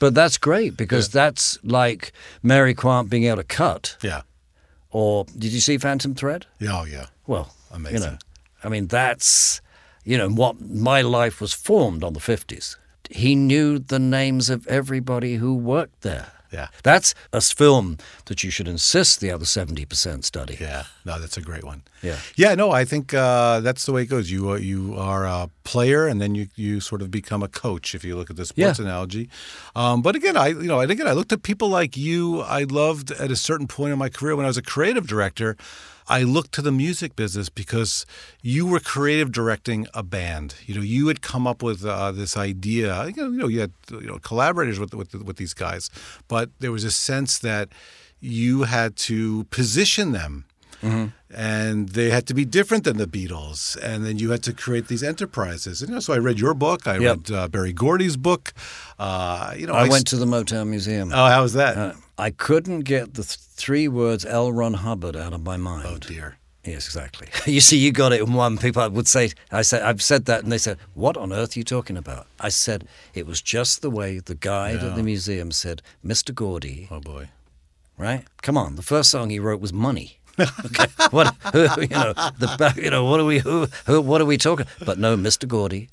but 0.00 0.14
that's 0.16 0.36
great 0.36 0.76
because 0.76 1.08
that's 1.10 1.58
like 1.62 2.10
Mary 2.42 2.74
Quant 2.74 3.08
being 3.08 3.24
able 3.24 3.36
to 3.36 3.44
cut. 3.44 3.96
yeah. 4.02 4.22
Or 4.90 5.24
did 5.38 5.52
you 5.52 5.60
see 5.60 5.78
Phantom 5.78 6.12
Thread? 6.14 6.46
Yeah. 6.58 6.80
Oh 6.80 6.84
yeah. 6.84 7.06
Well, 7.26 7.54
Amazing. 7.70 8.02
You 8.02 8.06
know, 8.08 8.18
I 8.64 8.68
mean, 8.68 8.88
that's 8.88 9.60
you 10.04 10.18
know 10.18 10.28
what 10.28 10.60
my 10.60 11.02
life 11.02 11.40
was 11.40 11.52
formed 11.52 12.02
on 12.02 12.14
the 12.14 12.20
fifties. 12.20 12.76
He 13.10 13.34
knew 13.34 13.78
the 13.78 13.98
names 13.98 14.50
of 14.50 14.66
everybody 14.66 15.36
who 15.36 15.54
worked 15.54 16.02
there. 16.02 16.32
Yeah. 16.52 16.68
That's 16.84 17.12
a 17.32 17.40
film 17.40 17.98
that 18.26 18.42
you 18.44 18.50
should 18.50 18.68
insist 18.68 19.20
the 19.20 19.30
other 19.32 19.44
seventy 19.44 19.84
percent 19.84 20.24
study. 20.24 20.56
Yeah, 20.60 20.84
no, 21.04 21.18
that's 21.18 21.36
a 21.36 21.40
great 21.42 21.64
one. 21.64 21.82
Yeah. 22.02 22.18
yeah. 22.36 22.54
No, 22.54 22.70
I 22.70 22.84
think 22.84 23.12
uh, 23.12 23.60
that's 23.60 23.84
the 23.84 23.92
way 23.92 24.02
it 24.02 24.06
goes. 24.06 24.30
You 24.30 24.50
uh, 24.52 24.56
you 24.56 24.94
are 24.96 25.26
a 25.26 25.50
player, 25.64 26.06
and 26.06 26.20
then 26.20 26.34
you 26.36 26.46
you 26.54 26.80
sort 26.80 27.02
of 27.02 27.10
become 27.10 27.42
a 27.42 27.48
coach. 27.48 27.94
If 27.94 28.04
you 28.04 28.16
look 28.16 28.30
at 28.30 28.36
the 28.36 28.46
sports 28.46 28.78
Yeah. 28.78 28.84
analogy, 28.86 29.28
um, 29.74 30.02
but 30.02 30.14
again, 30.16 30.36
I 30.36 30.48
you 30.48 30.68
know, 30.68 30.80
and 30.80 30.90
again, 30.90 31.08
I 31.08 31.12
looked 31.12 31.32
at 31.32 31.42
people 31.42 31.68
like 31.68 31.96
you. 31.96 32.40
I 32.42 32.62
loved 32.62 33.10
at 33.10 33.30
a 33.30 33.36
certain 33.36 33.66
point 33.66 33.92
in 33.92 33.98
my 33.98 34.08
career 34.08 34.36
when 34.36 34.46
I 34.46 34.48
was 34.48 34.56
a 34.58 34.62
creative 34.62 35.06
director. 35.08 35.56
I 36.08 36.22
looked 36.22 36.52
to 36.52 36.62
the 36.62 36.72
music 36.72 37.16
business 37.16 37.48
because 37.48 38.06
you 38.42 38.66
were 38.66 38.80
creative 38.80 39.32
directing 39.32 39.86
a 39.92 40.02
band. 40.02 40.54
You 40.66 40.76
know, 40.76 40.80
you 40.80 41.08
had 41.08 41.20
come 41.20 41.46
up 41.46 41.62
with 41.62 41.84
uh, 41.84 42.12
this 42.12 42.36
idea. 42.36 43.06
You 43.16 43.28
know, 43.30 43.48
you 43.48 43.60
had 43.60 43.72
you 43.90 44.06
know 44.06 44.18
collaborators 44.18 44.78
with 44.78 44.94
with 44.94 45.14
with 45.14 45.36
these 45.36 45.54
guys, 45.54 45.90
but 46.28 46.50
there 46.60 46.72
was 46.72 46.84
a 46.84 46.90
sense 46.90 47.38
that 47.38 47.68
you 48.20 48.64
had 48.64 48.96
to 48.96 49.44
position 49.44 50.12
them 50.12 50.44
and 51.36 51.90
they 51.90 52.08
had 52.10 52.26
to 52.28 52.34
be 52.34 52.44
different 52.46 52.84
than 52.84 52.96
the 52.96 53.06
Beatles. 53.06 53.76
And 53.82 54.04
then 54.06 54.18
you 54.18 54.30
had 54.30 54.42
to 54.44 54.52
create 54.54 54.88
these 54.88 55.02
enterprises. 55.02 55.82
And 55.82 55.90
you 55.90 55.94
know, 55.96 56.00
so 56.00 56.14
I 56.14 56.18
read 56.18 56.40
your 56.40 56.54
book. 56.54 56.86
I 56.86 56.96
Yep. 56.98 57.16
read 57.28 57.30
uh, 57.36 57.48
Berry 57.48 57.72
Gordy's 57.74 58.16
book. 58.16 58.54
Uh, 58.98 59.52
you 59.56 59.66
know, 59.66 59.74
I 59.74 59.84
s- 59.84 59.90
went 59.90 60.06
to 60.08 60.16
the 60.16 60.24
Motown 60.26 60.68
Museum. 60.68 61.12
Oh, 61.12 61.26
how 61.26 61.42
was 61.42 61.52
that? 61.52 61.76
Uh, 61.76 61.92
I 62.18 62.30
couldn't 62.30 62.80
get 62.80 63.14
the 63.14 63.22
th- 63.22 63.36
three 63.54 63.86
words 63.88 64.24
L. 64.24 64.50
Ron 64.50 64.74
Hubbard 64.74 65.14
out 65.16 65.32
of 65.34 65.42
my 65.44 65.56
mind. 65.58 65.86
oh 65.86 65.98
dear. 65.98 66.38
Yes, 66.64 66.86
exactly. 66.86 67.28
You 67.52 67.60
see, 67.60 67.76
you 67.76 67.92
got 67.92 68.12
it 68.12 68.20
in 68.22 68.32
one. 68.32 68.58
People 68.58 68.88
would 68.90 69.06
say, 69.06 69.30
I 69.52 69.62
said, 69.62 69.82
I've 69.82 70.02
said 70.02 70.24
that, 70.24 70.42
and 70.42 70.50
they 70.50 70.58
said, 70.58 70.78
"What 70.94 71.16
on 71.16 71.32
earth 71.32 71.54
are 71.54 71.60
you 71.60 71.64
talking 71.64 71.96
about?" 71.96 72.26
I 72.40 72.48
said, 72.48 72.88
"It 73.14 73.24
was 73.26 73.40
just 73.40 73.82
the 73.82 73.90
way 73.90 74.18
the 74.18 74.34
guide 74.34 74.82
at 74.82 74.96
the 74.96 75.02
museum 75.04 75.52
said, 75.52 75.80
Mr. 76.04 76.34
Gordy, 76.34 76.88
Oh 76.90 76.98
boy. 76.98 77.28
right? 77.96 78.24
Come 78.42 78.56
on, 78.58 78.74
the 78.74 78.82
first 78.82 79.10
song 79.10 79.30
he 79.30 79.38
wrote 79.38 79.60
was 79.60 79.72
Money." 79.72 80.18
okay, 80.66 80.86
what 81.10 81.34
who, 81.52 81.60
you 81.82 81.88
know 81.88 82.12
the 82.38 82.74
you 82.76 82.90
know 82.90 83.04
what 83.04 83.20
are 83.20 83.24
we 83.24 83.38
who, 83.38 83.66
who 83.86 84.00
what 84.00 84.20
are 84.20 84.26
we 84.26 84.36
talking? 84.36 84.66
But 84.84 84.98
no, 84.98 85.16
Mr. 85.16 85.48
Gordy. 85.48 85.88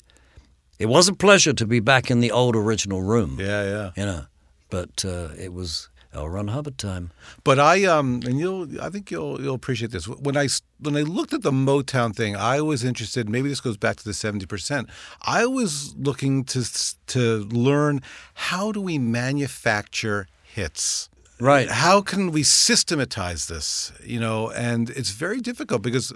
It 0.78 0.86
was 0.86 1.06
a 1.06 1.14
pleasure 1.14 1.52
to 1.52 1.66
be 1.66 1.78
back 1.80 2.10
in 2.10 2.20
the 2.20 2.32
old 2.32 2.56
original 2.56 3.00
room. 3.00 3.36
Yeah, 3.38 3.62
yeah. 3.62 3.90
You 3.96 4.06
know, 4.06 4.24
but 4.70 5.04
uh, 5.04 5.28
it 5.38 5.52
was 5.52 5.88
L. 6.14 6.28
Ron 6.28 6.48
Hubbard 6.48 6.78
time. 6.78 7.10
But 7.42 7.58
I 7.58 7.84
um 7.84 8.20
and 8.24 8.38
you'll 8.38 8.80
I 8.80 8.90
think 8.90 9.10
you'll 9.10 9.40
you'll 9.40 9.54
appreciate 9.54 9.90
this. 9.90 10.06
When 10.06 10.36
I 10.36 10.48
when 10.78 10.96
I 10.96 11.02
looked 11.02 11.32
at 11.32 11.42
the 11.42 11.50
Motown 11.50 12.14
thing, 12.14 12.36
I 12.36 12.60
was 12.60 12.84
interested. 12.84 13.28
Maybe 13.28 13.48
this 13.48 13.60
goes 13.60 13.76
back 13.76 13.96
to 13.96 14.04
the 14.04 14.14
seventy 14.14 14.46
percent. 14.46 14.88
I 15.22 15.46
was 15.46 15.94
looking 15.96 16.44
to 16.44 16.64
to 17.08 17.44
learn 17.44 18.00
how 18.34 18.72
do 18.72 18.80
we 18.80 18.98
manufacture 18.98 20.28
hits. 20.42 21.08
Right. 21.40 21.68
How 21.68 22.00
can 22.00 22.30
we 22.30 22.42
systematize 22.42 23.46
this? 23.46 23.92
You 24.02 24.20
know, 24.20 24.50
and 24.50 24.90
it's 24.90 25.10
very 25.10 25.40
difficult 25.40 25.82
because 25.82 26.12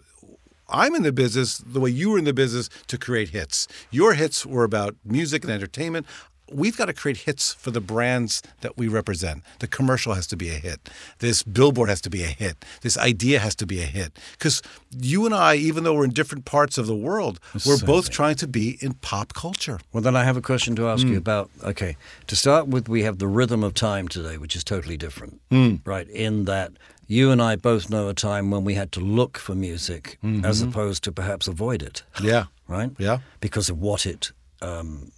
I'm 0.69 0.95
in 0.95 1.03
the 1.03 1.13
business 1.13 1.59
the 1.59 1.81
way 1.81 1.91
you 1.91 2.11
were 2.11 2.19
in 2.19 2.25
the 2.25 2.33
business 2.33 2.69
to 2.87 2.99
create 2.99 3.31
hits. 3.31 3.67
Your 3.91 4.15
hits 4.15 4.47
were 4.47 4.65
about 4.65 4.97
music 5.05 5.43
and 5.45 5.53
entertainment. 5.53 6.07
We've 6.53 6.77
got 6.77 6.87
to 6.87 6.93
create 6.93 7.19
hits 7.19 7.55
for 7.55 7.71
the 7.71 7.81
brands 7.81 8.43
that 8.61 8.77
we 8.77 8.89
represent. 8.89 9.43
The 9.59 9.67
commercial 9.67 10.15
has 10.15 10.27
to 10.29 10.37
be 10.37 10.51
a 10.51 10.55
hit. 10.55 10.89
This 11.19 11.43
billboard 11.43 11.89
has 11.89 12.01
to 12.03 12.11
be 12.11 12.23
a 12.23 12.29
hit. 12.29 12.65
This 12.83 12.97
idea 12.99 13.39
has 13.39 13.55
to 13.57 13.67
be 13.67 13.81
a 13.81 13.87
hit. 13.87 14.19
Because 14.33 14.63
you 14.99 15.27
and 15.27 15.35
I, 15.35 15.57
even 15.57 15.85
though 15.85 15.95
we're 15.95 16.05
in 16.05 16.11
different 16.11 16.45
parts 16.45 16.79
of 16.79 16.87
the 16.87 16.97
world, 16.97 17.41
we're 17.67 17.79
both 17.79 18.11
trying 18.11 18.37
to 18.37 18.49
be 18.49 18.79
in 18.81 18.95
pop 18.95 19.35
culture. 19.35 19.79
Well, 19.93 20.03
then 20.03 20.17
I 20.17 20.25
have 20.25 20.37
a 20.37 20.43
question 20.43 20.77
to 20.77 20.89
ask 20.89 21.07
you 21.07 21.15
mm. 21.15 21.19
about. 21.19 21.51
Okay, 21.63 21.97
to 22.27 22.37
start 22.37 22.69
with, 22.69 22.89
we 22.89 23.03
have 23.03 23.19
the 23.19 23.29
rhythm 23.29 23.63
of 23.63 23.75
time 23.75 24.09
today, 24.09 24.39
which 24.39 24.57
is 24.57 24.65
totally 24.65 24.97
different, 24.97 25.41
mm. 25.51 25.81
right? 25.85 26.09
In 26.09 26.45
that 26.47 26.73
you 27.07 27.31
and 27.31 27.41
I 27.43 27.57
both 27.57 27.89
know 27.89 28.09
a 28.09 28.15
time 28.15 28.51
when 28.51 28.65
we 28.65 28.75
had 28.75 28.93
to 28.93 29.01
look 29.01 29.39
for 29.39 29.55
music 29.55 30.19
mm-hmm. 30.23 30.45
as 30.45 30.61
opposed 30.61 31.03
to 31.05 31.13
perhaps 31.13 31.49
avoid 31.49 31.83
it, 31.83 32.03
Yeah. 32.21 32.45
right? 32.69 32.91
Yeah. 32.99 33.19
Because 33.41 33.71
of 33.71 33.81
what 33.81 34.05
it 34.05 34.33
um, 34.63 35.11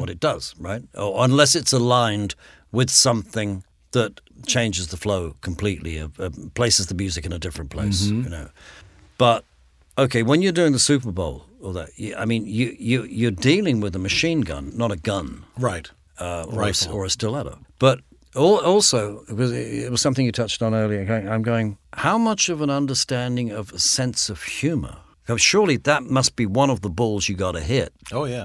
what 0.00 0.10
it 0.10 0.20
does, 0.20 0.54
right? 0.58 0.82
Or 0.94 1.24
unless 1.24 1.54
it's 1.54 1.72
aligned 1.72 2.34
with 2.72 2.90
something 2.90 3.64
that 3.92 4.20
changes 4.46 4.88
the 4.88 4.96
flow 4.96 5.34
completely, 5.40 5.98
uh, 6.00 6.08
uh, 6.18 6.30
places 6.54 6.86
the 6.86 6.94
music 6.94 7.24
in 7.26 7.32
a 7.32 7.38
different 7.38 7.70
place, 7.70 8.06
you 8.06 8.28
know. 8.28 8.48
But 9.18 9.44
okay, 9.96 10.22
when 10.22 10.42
you're 10.42 10.52
doing 10.52 10.72
the 10.72 10.78
Super 10.78 11.12
Bowl 11.12 11.46
or 11.60 11.72
that, 11.74 11.88
you, 11.96 12.14
I 12.16 12.24
mean, 12.24 12.46
you 12.46 12.74
you 12.78 13.04
you're 13.04 13.30
dealing 13.30 13.80
with 13.80 13.94
a 13.96 13.98
machine 13.98 14.40
gun, 14.40 14.72
not 14.76 14.90
a 14.92 14.96
gun 14.96 15.44
Right. 15.56 15.90
uh, 16.18 16.44
or, 16.48 16.62
a, 16.68 16.72
or 16.92 17.04
a 17.04 17.10
stiletto. 17.10 17.58
But 17.78 18.00
al- 18.34 18.60
also, 18.64 19.24
because 19.28 19.52
it 19.52 19.90
was 19.90 20.00
something 20.00 20.26
you 20.26 20.32
touched 20.32 20.62
on 20.62 20.74
earlier, 20.74 21.02
I'm 21.30 21.42
going, 21.42 21.78
how 21.92 22.18
much 22.18 22.48
of 22.48 22.60
an 22.60 22.70
understanding 22.70 23.50
of 23.52 23.72
a 23.72 23.78
sense 23.78 24.28
of 24.28 24.42
humor? 24.42 24.96
Surely 25.36 25.76
that 25.78 26.02
must 26.02 26.36
be 26.36 26.44
one 26.46 26.68
of 26.70 26.80
the 26.80 26.90
balls 26.90 27.28
you 27.28 27.36
got 27.36 27.52
to 27.52 27.60
hit. 27.60 27.92
Oh, 28.12 28.24
yeah. 28.26 28.44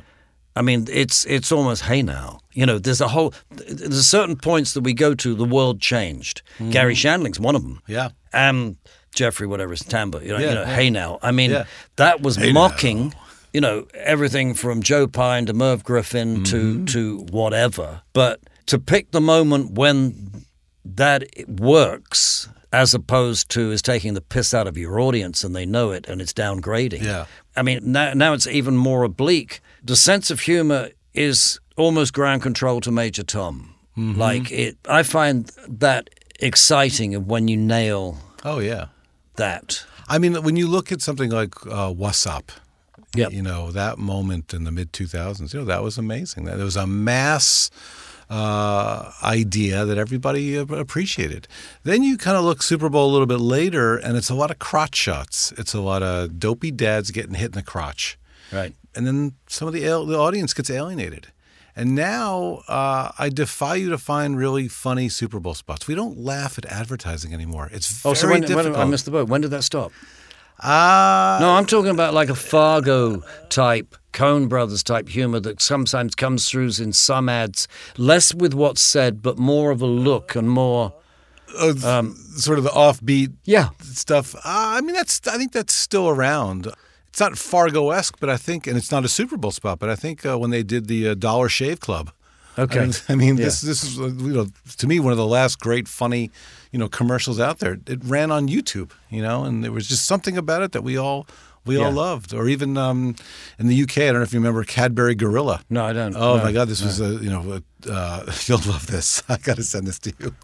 I 0.56 0.62
mean, 0.62 0.88
it's 0.92 1.26
it's 1.26 1.52
almost 1.52 1.84
hey 1.84 2.02
now. 2.02 2.40
You 2.54 2.66
know, 2.66 2.80
there's 2.80 3.02
a 3.02 3.08
whole 3.08 3.34
there's 3.52 4.08
certain 4.08 4.36
points 4.36 4.74
that 4.74 4.82
we 4.82 4.94
go 4.94 5.14
to. 5.16 5.36
The 5.36 5.46
world 5.46 5.80
changed. 5.80 6.42
Garry 6.72 6.96
Shandling's 6.96 7.40
one 7.40 7.56
of 7.56 7.62
them. 7.64 7.82
Mm-hmm. 7.88 7.92
Yeah. 7.92 8.10
Um, 8.34 8.78
Jeffrey, 9.16 9.48
whatever 9.48 9.72
his 9.72 9.82
Tambor. 9.84 10.22
You 10.22 10.30
know, 10.30 10.38
Yeah, 10.40 10.50
you 10.50 10.56
know, 10.56 10.62
yeah. 10.64 10.76
hey 10.76 10.90
now. 10.90 11.20
I 11.22 11.32
mean, 11.32 11.52
Yeah. 11.52 11.66
that 11.96 12.22
was 12.22 12.36
Hey 12.36 12.52
mocking. 12.52 13.14
You 13.54 13.62
know, 13.62 13.88
everything 13.96 14.54
from 14.54 14.84
Joe 14.84 15.08
Pyne 15.08 15.46
to 15.48 15.54
Merv 15.54 15.84
Griffin 15.84 16.44
Mm-hmm. 16.44 16.86
to 16.86 16.86
to 16.86 17.26
whatever. 17.32 18.02
But 18.14 18.42
to 18.68 18.78
pick 18.80 19.12
the 19.12 19.22
moment 19.22 19.72
when 19.72 20.44
that 20.86 21.24
works. 21.48 22.50
As 22.72 22.94
opposed 22.94 23.50
to 23.50 23.72
is 23.72 23.82
taking 23.82 24.14
the 24.14 24.22
piss 24.22 24.54
out 24.54 24.68
of 24.68 24.78
your 24.78 25.00
audience 25.00 25.44
and 25.44 25.56
they 25.56 25.66
know 25.66 25.90
it 25.90 26.08
and 26.08 26.22
it's 26.22 26.34
downgrading. 26.34 27.02
Yeah. 27.02 27.26
I 27.56 27.64
mean, 27.64 27.80
now, 27.92 28.14
now 28.14 28.34
it's 28.34 28.46
even 28.46 28.78
more 28.78 29.04
oblique. 29.04 29.60
The 29.90 29.96
sense 29.96 30.30
of 30.30 30.42
humor 30.42 30.90
is 31.16 31.60
almost 31.76 32.14
ground 32.14 32.42
control 32.44 32.80
to 32.82 32.92
Major 32.92 33.24
Tom. 33.24 33.74
Mm-hmm. 33.98 34.20
Like 34.20 34.52
it, 34.52 34.78
I 34.88 35.02
find 35.04 35.52
that 35.68 36.10
exciting 36.40 37.16
of 37.16 37.26
when 37.28 37.48
you 37.48 37.58
nail 37.58 38.18
Oh, 38.46 38.60
yeah. 38.60 38.86
that. 39.36 39.84
I 40.08 40.20
mean, 40.20 40.36
when 40.44 40.56
you 40.56 40.68
look 40.68 40.92
at 40.92 41.02
something 41.02 41.32
like 41.32 41.54
uh, 41.66 41.92
What's 41.92 42.26
Up, 42.28 42.52
Yep. 43.16 43.32
you 43.34 43.42
know, 43.42 43.72
that 43.72 43.98
moment 43.98 44.54
in 44.54 44.64
the 44.66 44.72
mid 44.72 44.94
2000s, 44.94 45.54
you 45.54 45.60
know, 45.60 45.66
that 45.66 45.82
was 45.82 45.98
amazing. 45.98 46.46
That 46.46 46.58
There 46.58 46.66
was 46.66 46.78
a 46.78 46.86
mass 46.86 47.72
uh, 48.30 49.12
idea 49.24 49.86
that 49.86 49.98
everybody 49.98 50.56
appreciated. 50.56 51.48
Then 51.84 52.04
you 52.04 52.16
kind 52.18 52.38
of 52.38 52.44
look 52.46 52.62
Super 52.62 52.90
Bowl 52.90 53.10
a 53.10 53.12
little 53.12 53.26
bit 53.26 53.40
later, 53.40 53.98
and 53.98 54.16
it's 54.16 54.30
a 54.30 54.36
lot 54.36 54.52
of 54.52 54.60
crotch 54.60 54.96
shots. 54.96 55.52
It's 55.58 55.74
a 55.74 55.82
lot 55.82 56.04
of 56.04 56.40
dopey 56.40 56.70
dads 56.70 57.10
getting 57.10 57.34
hit 57.34 57.48
in 57.48 57.52
the 57.54 57.64
crotch. 57.64 58.20
Right. 58.52 58.74
And 58.96 59.06
then 59.08 59.34
some 59.48 59.68
of 59.68 59.74
the, 59.74 59.82
the 59.82 60.18
audience 60.18 60.54
gets 60.54 60.70
alienated. 60.70 61.28
And 61.76 61.96
now 61.96 62.64
uh, 62.68 63.12
I 63.18 63.30
defy 63.30 63.76
you 63.76 63.90
to 63.92 63.98
find 63.98 64.38
really 64.38 64.68
funny 64.68 65.08
Super 65.08 65.40
Bowl 65.40 65.54
spots. 65.54 65.88
We 65.88 65.96
don't 65.96 66.18
laugh 66.18 66.58
at 66.58 66.66
advertising 66.66 67.34
anymore. 67.34 67.70
It's 67.72 67.90
very 68.02 68.12
Oh, 68.12 68.14
so 68.16 68.28
when, 68.30 68.42
difficult. 68.42 68.74
when 68.74 68.82
I 68.82 68.86
missed 68.86 69.06
the 69.06 69.12
boat. 69.12 69.30
When 69.30 69.42
did 69.42 69.52
that 69.52 69.64
stop? 69.64 69.92
uh, 70.60 71.38
No, 71.40 71.52
I'm 71.52 71.66
talking 71.66 71.92
about 71.92 72.14
like 72.14 72.30
a 72.30 72.36
Fargo 72.36 73.24
type, 73.50 73.96
Coen 74.12 74.50
Brothers 74.50 74.84
type 74.84 75.08
humor 75.08 75.40
that 75.40 75.62
sometimes 75.62 76.16
comes 76.16 76.50
through 76.50 76.72
in 76.80 76.92
some 76.92 77.30
ads, 77.30 77.68
less 77.98 78.34
with 78.34 78.54
what's 78.54 78.82
said, 78.82 79.22
but 79.22 79.38
more 79.38 79.72
of 79.72 79.82
a 79.82 79.86
look 79.88 80.36
and 80.36 80.50
more. 80.50 80.94
uh, 81.58 82.04
sort 82.36 82.58
of 82.60 82.64
the 82.64 82.70
offbeat 82.72 83.34
Yeah. 83.46 83.70
stuff. 83.82 84.36
Uh, 84.36 84.40
I 84.44 84.82
mean, 84.82 84.94
that's 84.96 85.22
I 85.28 85.38
think 85.38 85.52
that's 85.54 85.74
still 85.74 86.08
around. 86.10 86.68
It's 87.10 87.20
not 87.20 87.38
Fargo 87.38 87.90
esque, 87.92 88.20
but 88.20 88.30
I 88.30 88.38
think, 88.38 88.68
and 88.68 88.78
it's 88.78 88.92
not 88.92 89.04
a 89.04 89.08
Super 89.10 89.38
Bowl 89.38 89.52
spot, 89.52 89.80
but 89.80 89.90
I 89.90 89.96
think 89.96 90.26
uh, 90.26 90.38
when 90.38 90.52
they 90.52 90.64
did 90.64 90.88
the 90.88 91.10
uh, 91.10 91.14
Dollar 91.16 91.50
Shave 91.50 91.80
Club. 91.80 92.12
Okay. 92.58 92.80
I 92.80 92.84
mean, 92.86 92.94
I 93.10 93.16
mean 93.16 93.38
Yeah. 93.38 93.46
this 93.46 93.62
this 93.62 93.84
is 93.84 94.00
uh, 94.00 94.08
you 94.08 94.34
know 94.34 94.48
to 94.78 94.88
me 94.88 95.00
one 95.00 95.12
of 95.12 95.18
the 95.18 95.26
last 95.26 95.60
great 95.60 95.88
funny 95.88 96.30
you 96.72 96.80
know 96.80 96.90
commercials 96.90 97.40
out 97.40 97.60
there. 97.60 97.78
It 97.88 98.04
ran 98.04 98.32
on 98.32 98.48
YouTube, 98.48 98.92
you 99.10 99.22
know, 99.22 99.44
and 99.46 99.64
there 99.64 99.72
was 99.72 99.88
just 99.88 100.06
something 100.06 100.38
about 100.38 100.62
it 100.62 100.72
that 100.74 100.84
we 100.84 100.98
all 100.98 101.26
we 101.70 101.78
all 101.84 101.92
loved. 101.92 102.34
Or 102.34 102.48
even 102.48 102.78
um, 102.78 103.16
in 103.58 103.68
the 103.68 103.82
UK, 103.84 103.98
I 104.00 104.06
don't 104.08 104.16
know 104.16 104.22
if 104.24 104.34
you 104.34 104.40
remember 104.40 104.64
Cadbury 104.64 105.16
Gorilla. 105.16 105.62
No, 105.70 105.86
I 105.86 105.94
don't. 105.94 106.16
Oh 106.16 106.38
No, 106.38 106.44
my 106.44 106.52
God, 106.52 106.68
this 106.68 106.82
was 106.84 107.00
a 107.00 107.14
you 107.24 107.30
know 107.30 107.62
a, 107.88 107.92
uh, 107.92 108.32
you'll 108.46 108.60
love 108.68 108.88
this. 108.88 109.24
I 109.30 109.38
got 109.38 109.56
to 109.58 109.64
send 109.64 109.88
this 109.88 110.00
to 110.00 110.14
you. 110.20 110.36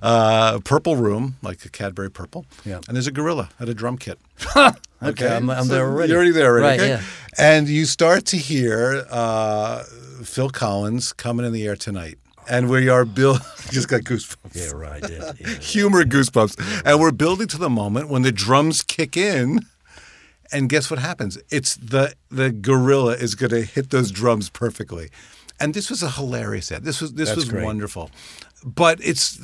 Uh, 0.00 0.58
purple 0.64 0.96
room, 0.96 1.36
like 1.42 1.64
a 1.64 1.68
Cadbury 1.68 2.10
purple. 2.10 2.46
Yeah. 2.64 2.80
And 2.86 2.96
there's 2.96 3.06
a 3.06 3.12
gorilla 3.12 3.50
at 3.60 3.68
a 3.68 3.74
drum 3.74 3.98
kit. 3.98 4.18
Okay, 5.00 5.28
I'm, 5.32 5.48
I'm 5.48 5.68
there 5.68 5.86
already. 5.88 6.08
You're 6.10 6.16
already 6.18 6.32
there, 6.32 6.46
already. 6.50 6.66
Right, 6.66 6.80
okay? 6.80 6.88
yeah. 6.88 7.02
And 7.38 7.68
you 7.68 7.84
start 7.86 8.24
to 8.26 8.36
hear 8.36 9.06
uh, 9.12 9.84
Phil 10.24 10.50
Collins 10.50 11.12
coming 11.12 11.46
in 11.46 11.52
the 11.52 11.64
air 11.68 11.76
tonight, 11.76 12.18
and 12.50 12.68
we 12.68 12.88
are 12.88 13.04
build. 13.04 13.40
just 13.70 13.86
got 13.86 14.00
goosebumps. 14.00 14.56
Yeah, 14.56 14.72
right. 14.76 15.08
Yeah, 15.08 15.32
yeah. 15.38 15.54
Humor 15.60 16.02
goosebumps, 16.02 16.82
and 16.84 16.98
we're 16.98 17.12
building 17.12 17.46
to 17.46 17.58
the 17.58 17.70
moment 17.70 18.08
when 18.08 18.22
the 18.22 18.32
drums 18.32 18.82
kick 18.82 19.16
in. 19.16 19.60
And 20.52 20.68
guess 20.68 20.90
what 20.90 20.98
happens? 21.00 21.38
It's 21.50 21.76
the 21.76 22.14
the 22.30 22.50
gorilla 22.50 23.14
is 23.14 23.34
going 23.34 23.50
to 23.50 23.62
hit 23.62 23.90
those 23.90 24.10
drums 24.10 24.48
perfectly, 24.50 25.08
and 25.60 25.74
this 25.74 25.90
was 25.90 26.02
a 26.02 26.10
hilarious 26.10 26.66
set. 26.66 26.84
This 26.84 27.00
was 27.00 27.12
this 27.14 27.28
That's 27.28 27.36
was 27.36 27.48
great. 27.50 27.64
wonderful, 27.64 28.10
but 28.64 28.98
it's 29.02 29.38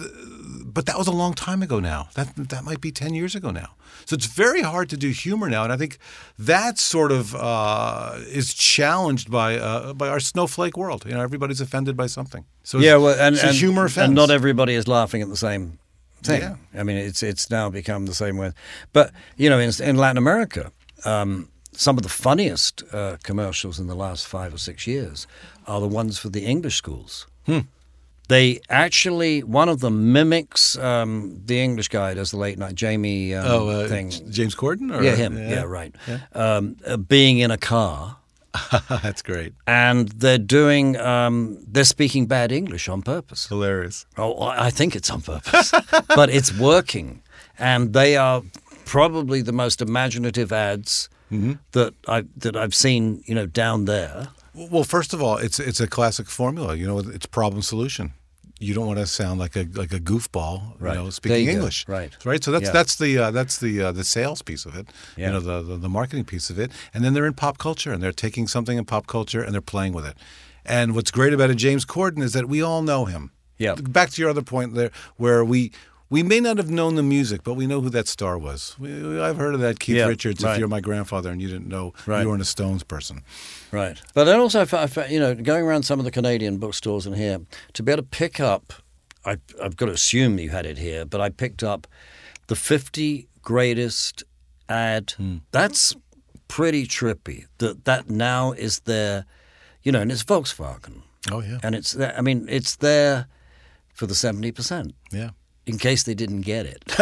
but 0.65 0.87
that 0.87 0.97
was 0.99 1.07
a 1.07 1.13
long 1.13 1.35
time 1.35 1.63
ago 1.63 1.79
now. 1.81 2.09
That 2.15 2.35
that 2.49 2.65
might 2.65 2.81
be 2.81 2.91
ten 2.93 3.15
years 3.15 3.35
ago 3.35 3.51
now. 3.51 3.75
So 4.07 4.15
it's 4.15 4.27
very 4.27 4.63
hard 4.63 4.89
to 4.91 4.97
do 4.97 5.09
humor 5.11 5.49
now, 5.49 5.63
and 5.65 5.73
I 5.73 5.77
think 5.77 5.99
that 6.39 6.79
sort 6.79 7.13
of 7.13 7.35
uh, 7.35 8.17
is 8.33 8.55
challenged 8.55 9.31
by 9.31 9.59
uh, 9.59 9.93
by 9.93 10.09
our 10.09 10.21
snowflake 10.21 10.77
world. 10.77 11.05
You 11.07 11.13
know, 11.15 11.21
everybody's 11.23 11.61
offended 11.61 11.97
by 11.97 12.07
something. 12.09 12.45
So 12.63 12.79
Yeah, 12.79 12.97
well, 12.97 13.19
and, 13.21 13.37
and 13.37 13.57
humor 13.57 13.85
offends. 13.85 14.07
and 14.07 14.15
not 14.15 14.31
everybody 14.31 14.75
is 14.75 14.87
laughing 14.89 15.23
at 15.23 15.29
the 15.29 15.37
same 15.37 15.79
thing. 16.23 16.41
Yeah. 16.41 16.57
I 16.81 16.83
mean, 16.83 16.97
it's 16.97 17.23
it's 17.23 17.51
now 17.51 17.71
become 17.71 18.07
the 18.07 18.15
same 18.15 18.37
way. 18.37 18.53
But 18.93 19.11
you 19.37 19.49
know, 19.51 19.59
in, 19.59 19.71
in 19.83 19.97
Latin 19.97 20.19
America, 20.19 20.71
um, 21.05 21.49
some 21.73 21.97
of 21.97 22.03
the 22.03 22.09
funniest 22.09 22.83
uh, 22.93 23.17
commercials 23.23 23.79
in 23.81 23.87
the 23.87 23.95
last 23.95 24.27
five 24.27 24.55
or 24.55 24.59
six 24.59 24.87
years 24.87 25.27
are 25.67 25.81
the 25.81 25.89
ones 25.89 26.19
for 26.19 26.29
the 26.29 26.45
English 26.45 26.77
schools. 26.77 27.27
Hmm. 27.47 27.61
They 28.29 28.61
actually, 28.71 29.43
one 29.43 29.69
of 29.69 29.81
them 29.81 30.13
mimics 30.13 30.79
um, 30.79 31.43
the 31.45 31.61
English 31.61 31.89
guy 31.89 32.15
does 32.15 32.31
the 32.31 32.39
late 32.39 32.59
night 32.59 32.75
Jamie 32.75 33.35
um, 33.35 33.47
oh 33.47 33.69
uh, 33.69 33.89
thing. 33.89 34.11
James 34.31 34.55
Corden. 34.55 34.95
Or, 34.97 35.03
Yeah, 35.03 35.15
him. 35.15 35.37
Yeah, 35.37 35.65
right. 35.65 35.95
Yeah. 36.09 36.21
Um, 36.33 36.77
uh, 36.87 36.97
being 36.97 37.39
in 37.39 37.51
a 37.51 37.59
car. 37.59 38.17
That's 38.89 39.21
great. 39.21 39.53
And 39.67 40.09
they're 40.09 40.39
doing, 40.39 40.97
um, 40.97 41.59
they're 41.67 41.85
speaking 41.85 42.27
bad 42.27 42.51
English 42.51 42.89
on 42.89 43.03
purpose. 43.03 43.47
Hilarious. 43.49 44.07
Oh, 44.17 44.41
I 44.43 44.71
think 44.71 44.97
it's 44.97 45.11
on 45.11 45.21
purpose, 45.21 45.73
but 46.15 46.31
it's 46.31 46.57
working, 46.57 47.21
and 47.59 47.93
they 47.93 48.17
are 48.17 48.43
probably 48.85 49.43
the 49.43 49.53
most 49.53 49.81
imaginative 49.81 50.53
ads 50.53 51.09
that 51.73 51.95
I 52.07 52.25
that 52.37 52.57
I've 52.57 52.75
seen. 52.75 53.23
You 53.27 53.35
know, 53.35 53.47
down 53.47 53.85
there. 53.87 54.29
Well, 54.55 54.85
first 54.85 55.13
of 55.15 55.21
all, 55.23 55.37
it's 55.39 55.59
it's 55.59 55.81
a 55.81 55.87
classic 55.89 56.29
formula. 56.29 56.77
You 56.77 56.87
know, 56.87 56.99
it's 56.99 57.27
problem 57.27 57.63
solution. 57.63 58.13
You 58.61 58.73
don't 58.73 58.87
want 58.87 59.01
to 59.01 59.07
sound 59.07 59.41
like 59.41 59.57
a 59.57 59.67
like 59.75 59.93
a 59.93 59.99
goofball, 59.99 60.75
Right. 60.79 60.97
you 60.97 61.03
know, 61.05 61.11
speaking 61.11 61.41
you 61.41 61.47
go. 61.47 61.53
English, 61.57 61.89
Right. 61.89 62.17
Right. 62.25 62.43
So 62.45 62.53
that's 62.53 62.67
Yeah. 62.67 62.71
that's 62.73 62.97
the 62.97 63.19
uh, 63.19 63.31
that's 63.33 63.59
the 63.59 63.83
uh, 63.83 63.93
the 63.93 64.05
sales 64.05 64.43
piece 64.43 64.65
of 64.65 64.77
it. 64.77 64.87
Yeah. 65.17 65.27
You 65.27 65.33
know, 65.33 65.41
the, 65.41 65.63
the 65.63 65.77
the 65.77 65.89
marketing 65.89 66.25
piece 66.25 66.51
of 66.51 66.59
it, 66.61 66.71
and 66.95 67.03
then 67.05 67.15
they're 67.15 67.27
in 67.27 67.35
pop 67.35 67.59
culture 67.59 67.93
and 67.93 68.01
they're 68.01 68.13
taking 68.13 68.47
something 68.47 68.79
in 68.79 68.85
pop 68.85 69.07
culture 69.09 69.43
and 69.43 69.53
they're 69.53 69.61
playing 69.61 69.93
with 69.93 70.07
it. 70.07 70.17
And 70.65 70.95
what's 70.95 71.11
great 71.11 71.33
about 71.35 71.51
a 71.51 71.55
James 71.57 71.85
Corden 71.85 72.23
is 72.23 72.33
that 72.33 72.49
we 72.49 72.63
all 72.63 72.83
know 72.83 73.07
him. 73.07 73.33
Yeah. 73.59 73.75
Back 73.75 74.11
to 74.11 74.21
your 74.23 74.31
other 74.31 74.43
point 74.43 74.75
there, 74.75 74.91
where 75.17 75.45
we. 75.45 75.73
We 76.11 76.23
may 76.23 76.39
not 76.39 76.59
have 76.59 76.71
known 76.71 76.95
the 76.95 77.03
music, 77.03 77.43
but 77.43 77.55
we 77.55 77.67
know 77.67 77.81
who 77.81 77.91
that 77.91 78.07
star 78.09 78.39
was. 78.39 78.77
We, 78.79 79.21
I've 79.21 79.37
heard 79.37 79.55
of 79.55 79.61
that 79.61 79.81
Keith 79.81 79.97
Yeah, 79.97 80.07
Richards. 80.07 80.45
right. 80.45 80.53
If 80.53 80.59
you're 80.59 80.69
my 80.69 80.81
grandfather 80.81 81.31
and 81.31 81.41
you 81.41 81.49
didn't 81.49 81.67
know 81.69 81.93
Right. 82.07 82.23
you 82.23 82.29
weren't 82.29 82.43
a 82.43 82.45
Stones 82.45 82.83
person, 82.85 83.23
Right. 83.73 84.01
But 84.15 84.25
then 84.25 84.39
also, 84.39 84.61
I 84.61 84.65
fa- 84.67 84.81
I 84.83 84.87
fa- 84.87 85.07
you 85.11 85.19
know, 85.19 85.35
going 85.35 85.65
around 85.65 85.83
some 85.85 85.99
of 85.99 86.05
the 86.05 86.11
Canadian 86.13 86.59
bookstores 86.59 87.07
in 87.07 87.15
here, 87.15 87.41
to 87.73 87.83
be 87.83 87.91
able 87.91 88.03
to 88.03 88.09
pick 88.09 88.39
up, 88.39 88.73
I, 89.25 89.39
I've 89.61 89.77
got 89.77 89.87
to 89.87 89.93
assume 89.93 90.39
you 90.39 90.51
had 90.51 90.67
it 90.67 90.79
here, 90.79 91.05
but 91.05 91.21
I 91.21 91.31
picked 91.31 91.63
up 91.65 91.87
the 92.47 92.55
50 92.55 93.27
greatest 93.43 94.23
ad. 94.69 95.13
Hmm. 95.17 95.39
That's 95.51 95.97
pretty 96.47 96.87
trippy. 96.87 97.47
That 97.59 97.85
that 97.87 98.11
now 98.11 98.53
is 98.53 98.81
there, 98.81 99.25
you 99.83 99.91
know, 99.91 100.03
and 100.03 100.13
it's 100.13 100.23
Volkswagen, 100.23 101.01
oh 101.33 101.41
yeah, 101.41 101.59
and 101.63 101.75
it's 101.75 101.93
there. 101.93 102.15
I 102.17 102.21
mean, 102.21 102.47
it's 102.49 102.77
there 102.77 103.27
for 103.95 104.07
the 104.07 104.15
70 104.15 104.53
percent 104.53 104.95
yeah. 105.11 105.31
In 105.67 105.79
case 105.79 106.03
they 106.03 106.15
didn't 106.15 106.43
get 106.43 106.67
it. 106.67 106.83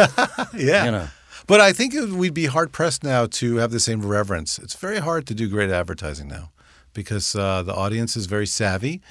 Yeah. 0.55 0.85
You 0.85 0.91
know. 0.91 1.07
But 1.47 1.59
I 1.59 1.73
think 1.73 1.93
it, 1.93 2.09
we'd 2.09 2.33
be 2.33 2.45
hard 2.45 2.71
pressed 2.71 3.03
now 3.03 3.25
to 3.25 3.57
have 3.57 3.71
the 3.71 3.79
same 3.79 4.01
reverence. 4.05 4.59
It's 4.59 4.75
very 4.75 4.99
hard 4.99 5.25
to 5.27 5.33
do 5.33 5.49
great 5.49 5.69
advertising 5.71 6.27
now 6.29 6.51
because 6.93 7.35
uh, 7.35 7.63
the 7.63 7.73
audience 7.73 8.15
is 8.15 8.27
very 8.27 8.45
savvy. 8.47 9.01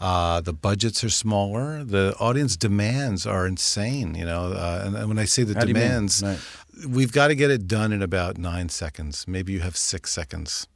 Uh, 0.00 0.40
the 0.40 0.52
budgets 0.52 1.02
are 1.04 1.10
smaller. 1.10 1.82
The 1.84 2.14
audience 2.20 2.56
demands 2.56 3.26
are 3.26 3.46
insane. 3.46 4.14
You 4.14 4.24
know, 4.26 4.52
uh, 4.52 4.82
and, 4.86 4.96
and 4.96 5.08
when 5.08 5.18
I 5.18 5.24
say 5.26 5.42
the 5.42 5.54
How 5.54 5.60
do 5.62 5.68
you 5.68 5.74
mean? 5.74 5.82
demands, 5.82 6.22
Right. 6.22 6.38
we've 6.88 7.12
got 7.12 7.28
to 7.28 7.34
get 7.34 7.50
it 7.50 7.66
done 7.66 7.92
in 7.92 8.00
about 8.02 8.38
nine 8.38 8.68
seconds. 8.68 9.26
Maybe 9.28 9.52
you 9.52 9.60
have 9.60 9.76
six 9.76 10.10
seconds. 10.12 10.66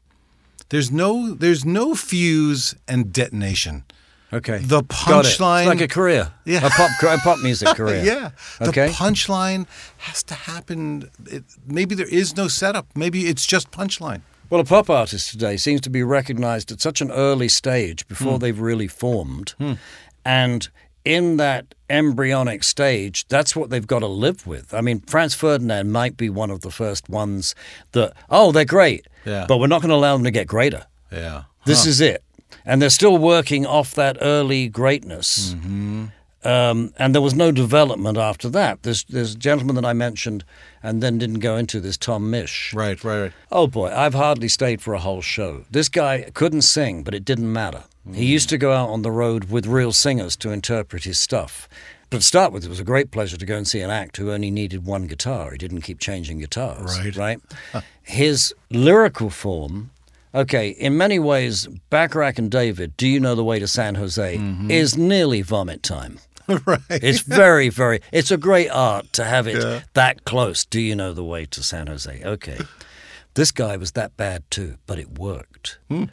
There's 0.70 0.90
no 0.90 1.34
there's 1.34 1.64
no 1.64 1.94
fuse 1.94 2.74
and 2.86 3.12
detonation. 3.12 3.84
Okay. 4.32 4.58
The 4.58 4.82
punchline- 4.82 5.60
It's 5.60 5.68
like 5.68 5.80
a 5.80 5.88
career. 5.88 6.32
Yeah. 6.44 6.66
A 6.66 6.70
pop, 6.70 6.90
a 7.02 7.18
pop 7.18 7.38
music 7.42 7.68
career. 7.76 8.02
Yeah. 8.04 8.30
The 8.58 8.72
punchline 8.72 9.66
has 9.98 10.22
to 10.24 10.34
happen. 10.34 11.10
It, 11.26 11.44
maybe 11.66 11.94
there 11.94 12.08
is 12.08 12.36
no 12.36 12.48
setup. 12.48 12.86
Maybe 12.94 13.26
it's 13.26 13.46
just 13.46 13.70
punchline. 13.70 14.22
Well, 14.48 14.60
a 14.60 14.64
pop 14.64 14.90
artist 14.90 15.30
today 15.30 15.56
seems 15.56 15.80
to 15.82 15.90
be 15.90 16.02
recognized 16.02 16.72
at 16.72 16.80
such 16.80 17.00
an 17.00 17.10
early 17.12 17.48
stage 17.48 18.06
before 18.08 18.34
hmm. 18.34 18.38
they've 18.38 18.60
really 18.60 18.88
formed. 18.88 19.50
Hmm. 19.58 19.74
And 20.24 20.68
in 21.04 21.36
that 21.38 21.74
embryonic 21.88 22.64
stage, 22.64 23.26
that's 23.28 23.54
what 23.56 23.70
they've 23.70 23.86
got 23.86 24.00
to 24.00 24.06
live 24.06 24.46
with. 24.46 24.74
I 24.74 24.80
mean, 24.80 25.00
Franz 25.00 25.34
Ferdinand 25.34 25.92
might 25.92 26.16
be 26.16 26.28
one 26.28 26.50
of 26.50 26.60
the 26.60 26.70
first 26.70 27.08
ones 27.08 27.54
that, 27.92 28.12
oh, 28.28 28.52
they're 28.52 28.64
great, 28.64 29.06
Yeah. 29.24 29.46
but 29.48 29.58
we're 29.58 29.66
not 29.66 29.82
going 29.82 29.90
to 29.90 29.94
allow 29.94 30.14
them 30.14 30.24
to 30.24 30.30
get 30.30 30.46
greater. 30.46 30.86
Yeah. 31.10 31.44
This 31.64 31.86
is 31.86 32.00
it. 32.00 32.24
And 32.64 32.80
they're 32.80 32.90
still 32.90 33.18
working 33.18 33.66
off 33.66 33.94
that 33.94 34.18
early 34.20 34.68
greatness. 34.68 35.54
Um, 36.42 36.94
and 36.98 37.14
there 37.14 37.20
was 37.20 37.34
no 37.34 37.52
development 37.52 38.16
after 38.16 38.48
that. 38.50 38.82
There's, 38.82 39.04
there's 39.04 39.34
a 39.34 39.38
gentleman 39.38 39.76
that 39.76 39.84
I 39.84 39.92
mentioned 39.92 40.44
and 40.82 41.02
then 41.02 41.18
didn't 41.18 41.40
go 41.40 41.56
into 41.56 41.80
this, 41.80 41.98
Tom 41.98 42.30
Mish. 42.30 42.72
Right, 42.72 43.02
right, 43.04 43.20
right. 43.20 43.32
Oh 43.52 43.66
boy, 43.66 43.92
I've 43.94 44.14
hardly 44.14 44.48
stayed 44.48 44.80
for 44.80 44.94
a 44.94 44.98
whole 44.98 45.20
show. 45.20 45.64
This 45.70 45.90
guy 45.90 46.30
couldn't 46.32 46.62
sing, 46.62 47.02
but 47.02 47.14
it 47.14 47.26
didn't 47.26 47.52
matter. 47.52 47.84
He 48.14 48.24
used 48.24 48.48
to 48.48 48.58
go 48.58 48.72
out 48.72 48.88
on 48.88 49.02
the 49.02 49.10
road 49.10 49.50
with 49.50 49.66
real 49.66 49.92
singers 49.92 50.34
to 50.36 50.50
interpret 50.50 51.04
his 51.04 51.20
stuff. 51.20 51.68
But 52.08 52.22
to 52.22 52.26
start 52.26 52.52
with, 52.52 52.64
it 52.64 52.68
was 52.68 52.80
a 52.80 52.84
great 52.84 53.10
pleasure 53.10 53.36
to 53.36 53.46
go 53.46 53.56
and 53.56 53.68
see 53.68 53.80
an 53.80 53.90
act 53.90 54.16
who 54.16 54.32
only 54.32 54.50
needed 54.50 54.84
one 54.84 55.06
guitar. 55.06 55.52
He 55.52 55.58
didn't 55.58 55.82
keep 55.82 56.00
changing 56.00 56.38
guitars. 56.38 56.98
Right. 56.98 57.14
Right? 57.14 57.40
His 58.02 58.54
lyrical 58.70 59.30
form, 59.30 59.90
okay, 60.34 60.70
in 60.70 60.96
many 60.96 61.18
ways, 61.18 61.66
Bacharach 61.90 62.38
and 62.38 62.50
David, 62.50 62.96
Do 62.96 63.06
You 63.08 63.20
Know 63.20 63.34
the 63.34 63.44
Way 63.44 63.58
to 63.58 63.68
San 63.68 63.94
Jose, 63.96 64.36
mm-hmm. 64.36 64.70
is 64.70 64.96
nearly 64.96 65.42
vomit 65.42 65.82
time. 65.82 66.18
right. 66.66 66.80
It's 66.90 67.20
very, 67.20 67.68
very. 67.68 68.00
It's 68.12 68.30
a 68.30 68.36
great 68.36 68.70
art 68.70 69.12
to 69.14 69.24
have 69.24 69.46
it 69.46 69.62
Yeah. 69.62 69.82
that 69.94 70.24
close. 70.24 70.64
Do 70.64 70.80
you 70.80 70.96
know 70.96 71.12
the 71.12 71.24
way 71.24 71.46
to 71.46 71.62
San 71.62 71.86
Jose? 71.86 72.22
Okay, 72.24 72.58
this 73.34 73.52
guy 73.52 73.76
was 73.76 73.92
that 73.92 74.16
bad 74.16 74.42
too, 74.50 74.76
but 74.86 74.98
it 74.98 75.18
worked. 75.18 75.78
Hmm. 75.88 76.04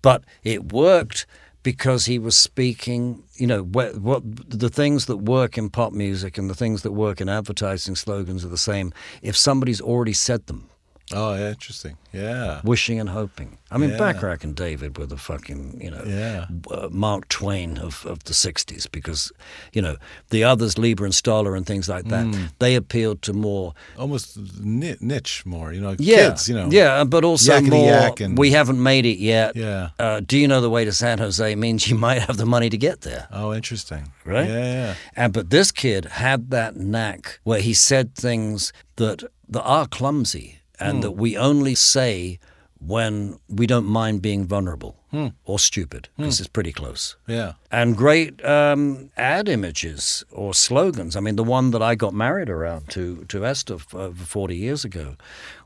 But 0.00 0.24
it 0.42 0.72
worked 0.72 1.26
because 1.62 2.06
he 2.06 2.18
was 2.18 2.36
speaking. 2.36 3.22
You 3.34 3.46
know 3.46 3.62
what, 3.64 3.98
what 3.98 4.22
the 4.48 4.70
things 4.70 5.06
that 5.06 5.18
work 5.18 5.58
in 5.58 5.68
pop 5.68 5.92
music 5.92 6.38
and 6.38 6.48
the 6.48 6.54
things 6.54 6.82
that 6.82 6.92
work 6.92 7.20
in 7.20 7.28
advertising 7.28 7.96
slogans 7.96 8.44
are 8.44 8.48
the 8.48 8.56
same. 8.56 8.94
If 9.20 9.36
somebody's 9.36 9.80
already 9.80 10.14
said 10.14 10.46
them, 10.46 10.70
Oh, 11.14 11.34
yeah, 11.34 11.50
interesting. 11.50 11.96
Yeah. 12.12 12.60
wishing 12.62 13.00
and 13.00 13.08
hoping. 13.08 13.56
I 13.70 13.78
mean, 13.78 13.90
Yeah. 13.90 13.96
Bacharach 13.98 14.44
and 14.44 14.54
David 14.54 14.98
were 14.98 15.06
the 15.06 15.16
fucking, 15.16 15.80
you 15.82 15.90
know, 15.90 16.02
Yeah. 16.06 16.46
uh, 16.70 16.88
Mark 16.90 17.28
Twain 17.28 17.78
of, 17.78 18.04
of 18.04 18.24
the 18.24 18.34
60s 18.34 18.86
because, 18.90 19.32
you 19.72 19.80
know, 19.80 19.96
the 20.28 20.44
others, 20.44 20.76
Leiber 20.76 21.06
and 21.06 21.14
Stoller 21.14 21.56
and 21.56 21.64
things 21.66 21.88
like 21.88 22.06
that, 22.08 22.26
Mm. 22.26 22.50
they 22.58 22.74
appealed 22.76 23.22
to 23.22 23.32
more. 23.32 23.72
Almost 23.98 24.38
ni- 24.60 24.96
niche 25.00 25.46
more, 25.46 25.72
you 25.72 25.80
know, 25.80 25.96
Yeah, 25.98 26.28
kids, 26.30 26.48
you 26.48 26.54
know. 26.54 26.68
Yeah, 26.70 27.04
but 27.04 27.24
also 27.24 27.60
more, 27.62 27.86
yak 27.90 28.20
and- 28.20 28.36
we 28.36 28.50
haven't 28.50 28.82
made 28.82 29.06
it 29.06 29.18
yet. 29.18 29.56
Yeah. 29.56 29.88
Uh, 29.98 30.20
do 30.20 30.36
you 30.36 30.46
know 30.46 30.60
the 30.60 30.68
way 30.70 30.84
to 30.84 30.92
San 30.92 31.18
Jose 31.18 31.54
means 31.54 31.88
you 31.88 31.96
might 32.08 32.20
have 32.20 32.36
the 32.36 32.46
money 32.46 32.68
to 32.68 32.76
get 32.76 33.00
there. 33.00 33.26
Oh, 33.32 33.54
interesting. 33.54 34.12
Right? 34.26 34.48
Yeah, 34.48 34.72
yeah. 34.72 34.94
And 35.16 35.32
but 35.32 35.48
this 35.48 35.72
kid 35.72 36.04
had 36.04 36.50
that 36.50 36.76
knack 36.76 37.40
where 37.44 37.60
he 37.60 37.72
said 37.72 38.14
things 38.14 38.72
that 38.96 39.24
that 39.48 39.62
are 39.62 39.86
clumsy 39.86 40.58
and 40.80 40.96
Hmm. 40.96 41.00
that 41.02 41.10
we 41.12 41.36
only 41.36 41.74
say 41.74 42.38
when 42.84 43.38
we 43.48 43.66
don't 43.66 43.86
mind 43.86 44.20
being 44.22 44.44
vulnerable 44.46 44.96
or 45.44 45.58
stupid 45.58 46.08
because 46.16 46.40
it's 46.40 46.48
pretty 46.48 46.72
close. 46.72 47.16
Yeah. 47.28 47.52
And 47.70 47.96
great 47.96 48.42
um, 48.44 49.10
ad 49.16 49.48
images 49.48 50.24
or 50.32 50.54
slogans. 50.54 51.14
I 51.16 51.20
mean, 51.20 51.36
the 51.36 51.44
one 51.44 51.70
that 51.72 51.82
I 51.82 51.94
got 51.94 52.12
married 52.14 52.48
around 52.48 52.88
to 52.90 53.24
to 53.28 53.44
Esther 53.46 53.74
f- 53.74 53.94
over 53.94 54.24
40 54.24 54.56
years 54.56 54.84
ago 54.84 55.14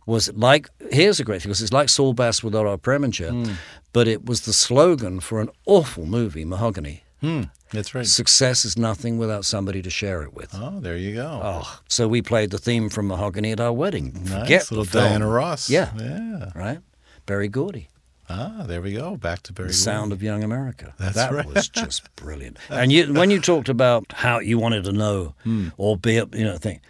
was 0.05 0.31
like, 0.35 0.69
here's 0.91 1.21
a 1.21 1.25
great 1.25 1.43
thing, 1.43 1.51
because 1.51 1.63
it's 1.63 1.73
like 1.73 1.89
Saul 1.89 2.13
Bass 2.13 2.43
with 2.43 2.55
our 2.57 2.77
Preminger, 2.79 3.57
but 3.93 4.07
it 4.09 4.27
was 4.27 4.41
the 4.41 4.53
slogan 4.53 5.21
for 5.21 5.41
an 5.41 5.49
awful 5.65 6.07
movie, 6.07 6.45
Mahogany. 6.45 7.03
Hmm. 7.21 7.43
That's 7.73 7.95
right. 7.95 8.07
Success 8.07 8.64
is 8.64 8.77
nothing 8.79 9.19
without 9.19 9.45
somebody 9.45 9.83
to 9.83 9.91
share 9.91 10.23
it 10.23 10.33
with. 10.35 10.51
Oh, 10.55 10.79
there 10.81 10.97
you 10.97 11.14
go. 11.14 11.41
Oh, 11.43 11.81
so 11.89 12.07
we 12.09 12.23
played 12.23 12.51
the 12.51 12.59
theme 12.59 12.89
from 12.89 13.09
Mahogany 13.09 13.53
at 13.53 13.61
our 13.61 13.73
wedding. 13.73 14.12
nice 14.25 14.33
Forget 14.43 14.71
little. 14.71 14.85
Diana 14.85 15.27
Ross. 15.29 15.69
Yeah. 15.69 15.91
Yeah. 15.99 16.51
Right? 16.55 16.79
Berry 17.27 17.49
Gordy, 17.49 17.89
Ah, 18.29 18.64
there 18.67 18.81
we 18.83 18.93
go. 18.93 19.17
Back 19.17 19.43
to 19.45 19.53
Berry. 19.53 19.69
The 19.69 19.75
Sound 19.75 20.12
of 20.12 20.21
Young 20.23 20.43
America. 20.45 20.95
That's 20.99 21.14
that 21.14 21.33
right. 21.33 21.47
was 21.47 21.69
just 21.69 22.14
brilliant. 22.17 22.57
And 22.71 22.91
you, 22.93 23.12
when 23.12 23.31
you 23.31 23.41
talked 23.41 23.69
about 23.69 24.12
how 24.12 24.39
you 24.41 24.59
wanted 24.59 24.85
to 24.85 24.93
know 24.93 25.35
Hmm. 25.45 25.69
or 25.77 25.97
be, 25.97 26.14
you 26.14 26.45
know, 26.45 26.57
thing, 26.59 26.81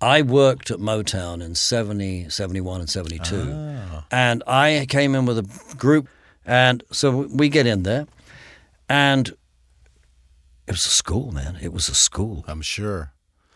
I 0.00 0.20
worked 0.22 0.70
at 0.70 0.78
Motown 0.78 1.42
in 1.42 1.54
70, 1.54 2.28
71, 2.30 2.80
and 2.80 2.88
72. 2.90 3.52
Ah. 3.54 4.04
And 4.10 4.42
I 4.46 4.86
came 4.88 5.14
in 5.14 5.24
with 5.26 5.38
a 5.38 5.76
group. 5.76 6.08
And 6.46 6.82
so 6.92 7.26
we 7.30 7.48
get 7.48 7.66
in 7.66 7.82
there. 7.82 8.06
And 8.88 9.34
it 10.66 10.72
was 10.72 10.86
a 10.86 10.90
school, 10.90 11.32
man. 11.32 11.58
It 11.62 11.72
was 11.72 11.88
a 11.88 11.94
school. 11.94 12.44
I'm 12.48 12.62
sure. 12.62 13.12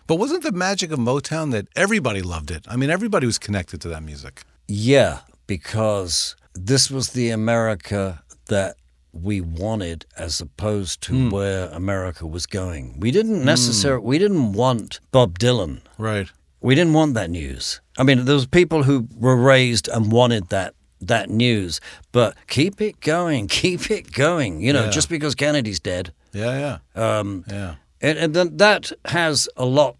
But 0.06 0.16
wasn't 0.16 0.42
the 0.42 0.52
magic 0.52 0.90
of 0.90 0.98
Motown 0.98 1.50
that 1.52 1.66
everybody 1.76 2.20
loved 2.22 2.50
it? 2.50 2.66
I 2.68 2.76
mean, 2.76 2.90
everybody 2.90 3.26
was 3.26 3.38
connected 3.38 3.80
to 3.82 3.88
that 3.88 4.02
music. 4.02 4.42
Yeah, 4.66 5.20
because 5.46 6.34
this 6.54 6.90
was 6.90 7.10
the 7.10 7.30
America 7.30 8.22
that 8.48 8.76
we 9.12 9.40
wanted 9.40 10.06
as 10.16 10.40
opposed 10.40 11.00
to 11.02 11.12
Hmm. 11.12 11.30
where 11.30 11.68
America 11.70 12.26
was 12.26 12.46
going. 12.46 12.98
We 13.00 13.10
didn't 13.10 13.44
necessarily 13.44 14.04
we 14.04 14.18
didn't 14.18 14.52
want 14.52 15.00
Bob 15.10 15.38
Dylan. 15.38 15.80
Right. 15.98 16.28
We 16.60 16.74
didn't 16.74 16.92
want 16.92 17.14
that 17.14 17.30
news. 17.30 17.80
I 17.98 18.02
mean, 18.04 18.24
there 18.24 18.34
was 18.34 18.46
people 18.46 18.82
who 18.84 19.08
were 19.16 19.36
raised 19.36 19.88
and 19.88 20.12
wanted 20.12 20.48
that 20.50 20.74
that 21.00 21.30
news, 21.30 21.80
but 22.12 22.36
keep 22.46 22.80
it 22.80 23.00
going, 23.00 23.48
keep 23.62 23.90
it 23.90 24.12
going. 24.12 24.60
You 24.60 24.72
know, 24.72 24.84
Yeah. 24.84 24.90
just 24.90 25.08
because 25.08 25.34
Kennedy's 25.34 25.80
dead. 25.80 26.12
Yeah, 26.32 26.78
yeah. 26.96 27.18
Um, 27.18 27.44
Yeah. 27.48 27.74
and, 28.00 28.18
and 28.18 28.34
then 28.34 28.56
that 28.56 28.92
has 29.06 29.48
a 29.56 29.64
lot 29.64 29.96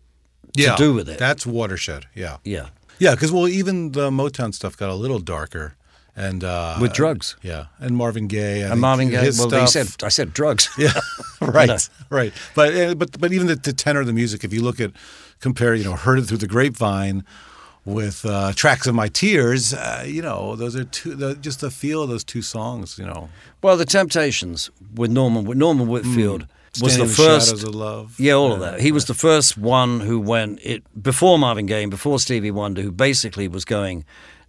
yeah. 0.56 0.74
to 0.74 0.76
do 0.76 0.92
with 0.94 1.08
it. 1.08 1.18
That's 1.18 1.46
watershed. 1.46 2.06
Yeah. 2.14 2.38
yeah. 2.44 2.68
Yeah, 2.98 3.14
because, 3.14 3.32
well, 3.32 3.48
even 3.48 3.92
the 3.92 4.10
Motown 4.10 4.52
stuff 4.52 4.76
got 4.76 4.90
a 4.90 4.94
little 4.94 5.20
darker. 5.20 5.74
And, 6.16 6.44
uh, 6.44 6.76
With 6.80 6.92
drugs. 6.92 7.36
Yeah. 7.42 7.66
And 7.78 7.96
Marvin 7.96 8.26
Gaye. 8.26 8.62
I 8.64 8.72
And 8.72 8.80
Marvin 8.80 9.08
Gaye, 9.10 9.30
well, 9.38 9.48
stuff- 9.48 9.68
said, 9.70 9.88
I 10.02 10.08
said 10.10 10.32
drugs. 10.34 10.68
Yeah, 10.78 10.92
right, 11.40 11.68
know. 11.68 11.78
right. 12.10 12.32
But 12.54 12.74
uh, 12.74 12.94
but 12.94 13.18
but 13.18 13.32
even 13.32 13.46
the, 13.46 13.56
the 13.56 13.72
tenor 13.72 14.00
of 14.00 14.06
the 14.06 14.12
music, 14.12 14.44
if 14.44 14.52
you 14.52 14.60
look 14.62 14.80
at 14.80 14.90
compare, 15.40 15.74
you 15.74 15.84
know, 15.84 15.94
heard 15.94 16.18
it 16.18 16.26
through 16.26 16.38
the 16.38 16.46
grapevine 16.48 17.24
with 17.84 18.24
uh, 18.26 18.52
tracks 18.54 18.86
of 18.86 18.94
my 18.94 19.08
tears, 19.08 19.72
uh, 19.74 20.04
you 20.06 20.22
know, 20.22 20.54
those 20.56 20.76
are 20.76 20.84
two. 20.84 21.14
The, 21.14 21.34
just 21.34 21.60
the 21.60 21.70
feel 21.70 22.02
of 22.02 22.08
those 22.10 22.24
two 22.24 22.42
songs, 22.42 22.98
you 22.98 23.06
know, 23.06 23.28
Well, 23.62 23.76
the 23.76 23.84
Temptations 23.86 24.70
with 24.94 25.10
Norman 25.10 25.44
with 25.44 25.58
Norman 25.58 25.88
Whitfield 25.88 26.46
was 26.80 26.92
Standing 26.92 27.08
the 27.08 27.14
first. 27.14 27.46
Shadows 27.48 27.64
of 27.64 27.74
Love. 27.74 28.14
yeah, 28.20 28.34
all 28.34 28.52
of 28.52 28.60
that. 28.60 28.80
He 28.80 28.92
was 28.92 29.06
the 29.06 29.14
first 29.14 29.56
one 29.58 30.00
who 30.00 30.20
went 30.20 30.60
it 30.62 30.82
before 31.02 31.38
Marvin 31.38 31.66
Gaye, 31.66 31.86
before 31.86 32.18
Stevie 32.20 32.50
Wonder, 32.52 32.82
who 32.82 32.92
basically 32.92 33.48
was 33.48 33.64
going, 33.64 34.04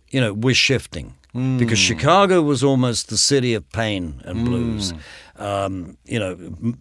you 0.09 0.21
know, 0.21 0.33
we're 0.33 0.53
shifting 0.53 1.15
because 1.57 1.79
Chicago 1.79 2.41
was 2.41 2.61
almost 2.61 3.07
the 3.09 3.17
city 3.17 3.53
of 3.53 3.67
pain 3.71 4.21
and 4.25 4.43
blues. 4.45 4.93
Um, 5.37 5.97
you 6.05 6.19
know, 6.19 6.35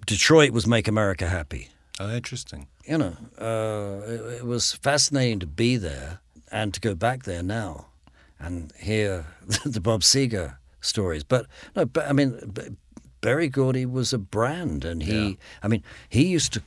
Detroit 0.07 0.51
was 0.51 0.67
make 0.67 0.89
America 0.89 1.29
happy. 1.29 1.69
Oh, 2.01 2.11
interesting. 2.11 2.67
You 2.85 2.99
know, 2.99 3.17
uh, 3.41 4.05
it, 4.11 4.39
it 4.41 4.45
was 4.47 4.73
fascinating 4.73 5.39
to 5.39 5.47
be 5.47 5.77
there 5.77 6.19
and 6.51 6.73
to 6.75 6.81
go 6.81 6.95
back 6.95 7.25
there 7.25 7.43
now 7.43 7.87
and 8.39 8.73
hear 8.79 9.27
the 9.65 9.81
Bob 9.81 10.01
Seger 10.03 10.57
stories. 10.81 11.25
But 11.25 11.47
no, 11.77 11.85
but, 11.87 12.09
I 12.09 12.13
mean, 12.13 12.41
Berry 13.21 13.49
Gordy 13.49 13.85
was 13.85 14.13
a 14.15 14.19
brand, 14.19 14.85
and 14.85 15.03
he, 15.03 15.39
I 15.63 15.69
mean, 15.69 15.83
he 16.09 16.25
used 16.27 16.55
to. 16.55 16.63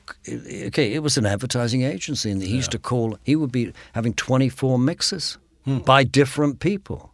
Okay, 0.67 0.93
it 0.93 1.01
was 1.01 1.17
an 1.17 1.25
advertising 1.25 1.81
agency, 1.81 2.29
and 2.29 2.41
he 2.41 2.55
used 2.55 2.71
to 2.71 2.79
call. 2.79 3.17
He 3.23 3.35
would 3.35 3.51
be 3.51 3.73
having 3.93 4.13
twenty 4.13 4.49
four 4.49 4.77
mixes 4.77 5.37
by 5.85 6.03
different 6.03 6.59
people. 6.59 7.11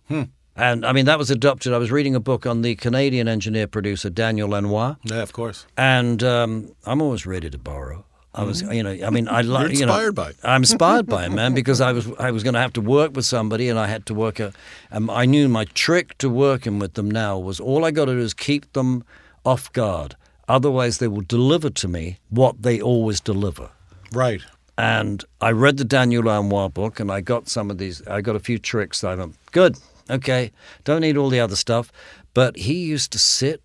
And 0.55 0.85
I 0.85 0.91
mean, 0.91 1.05
that 1.05 1.17
was 1.17 1.31
adopted. 1.31 1.71
I 1.71 1.77
was 1.77 1.89
reading 1.89 2.15
a 2.15 2.19
book 2.19 2.45
on 2.45 2.63
the 2.63 2.75
Canadian 2.75 3.29
engineer 3.29 3.65
producer 3.65 4.09
Daniel 4.09 4.49
Lanois. 4.49 4.95
Yeah, 5.05 5.21
of 5.21 5.31
course. 5.31 5.65
and 5.77 6.21
um, 6.21 6.75
I'm 6.85 7.01
always 7.01 7.25
ready 7.25 7.49
to 7.49 7.57
borrow. 7.57 8.03
I 8.33 8.43
was, 8.43 8.61
you 8.61 8.83
know, 8.83 8.91
I 8.91 9.09
mean, 9.09 9.27
I 9.27 9.41
like, 9.41 9.71
you 9.71 9.85
know, 9.85 9.93
inspired 9.93 10.15
by 10.15 10.29
it. 10.29 10.35
I'm 10.43 10.61
inspired 10.61 11.07
by 11.07 11.25
him, 11.25 11.35
man, 11.35 11.53
because 11.55 11.81
I 11.81 11.91
was 11.91 12.11
I 12.19 12.29
was 12.31 12.43
going 12.43 12.53
to 12.53 12.59
have 12.59 12.73
to 12.73 12.81
work 12.81 13.15
with 13.15 13.25
somebody, 13.25 13.69
and 13.69 13.79
I 13.79 13.87
had 13.87 14.05
to 14.07 14.13
work 14.13 14.39
a. 14.39 14.53
Um, 14.91 15.09
I 15.09 15.25
knew 15.25 15.49
my 15.49 15.65
trick 15.65 16.17
to 16.19 16.29
working 16.29 16.77
with 16.77 16.93
them 16.93 17.09
now 17.09 17.39
was 17.39 17.59
all 17.59 17.83
I 17.85 17.91
got 17.91 18.05
to 18.05 18.13
do 18.13 18.19
is 18.19 18.33
keep 18.33 18.71
them 18.73 19.03
off 19.45 19.71
guard. 19.73 20.15
Otherwise, 20.47 20.99
they 20.99 21.07
will 21.07 21.21
deliver 21.21 21.69
to 21.69 21.87
me 21.87 22.17
what 22.29 22.61
they 22.61 22.79
always 22.81 23.19
deliver. 23.19 23.69
Right. 24.11 24.41
And 24.77 25.25
I 25.41 25.51
read 25.51 25.77
the 25.77 25.83
Daniel 25.83 26.23
Lanois 26.23 26.69
book, 26.69 26.99
and 26.99 27.11
I 27.11 27.21
got 27.21 27.49
some 27.49 27.69
of 27.69 27.79
these. 27.79 28.05
I 28.07 28.21
got 28.21 28.35
a 28.35 28.39
few 28.39 28.57
tricks 28.57 29.01
that 29.01 29.11
I 29.11 29.15
went, 29.15 29.35
good, 29.51 29.77
okay, 30.09 30.51
don't 30.83 31.01
need 31.01 31.17
all 31.17 31.29
the 31.29 31.39
other 31.39 31.55
stuff. 31.55 31.91
But 32.33 32.57
he 32.57 32.75
used 32.75 33.11
to 33.11 33.19
sit 33.19 33.61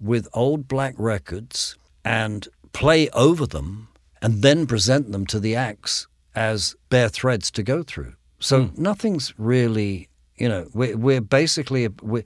with 0.00 0.28
old 0.32 0.66
black 0.68 0.94
records 0.96 1.76
and 2.04 2.48
play 2.72 3.08
over 3.10 3.46
them, 3.46 3.88
and 4.24 4.40
then 4.40 4.66
present 4.66 5.12
them 5.12 5.26
to 5.26 5.38
the 5.38 5.54
acts 5.54 6.06
as 6.34 6.74
bare 6.88 7.10
threads 7.10 7.50
to 7.50 7.62
go 7.62 7.82
through. 7.82 8.14
So 8.40 8.70
nothing's 8.74 9.34
really, 9.36 10.08
you 10.36 10.48
know, 10.48 10.66
we're, 10.72 10.96
we're 10.96 11.20
basically 11.20 11.86
we're, 12.02 12.24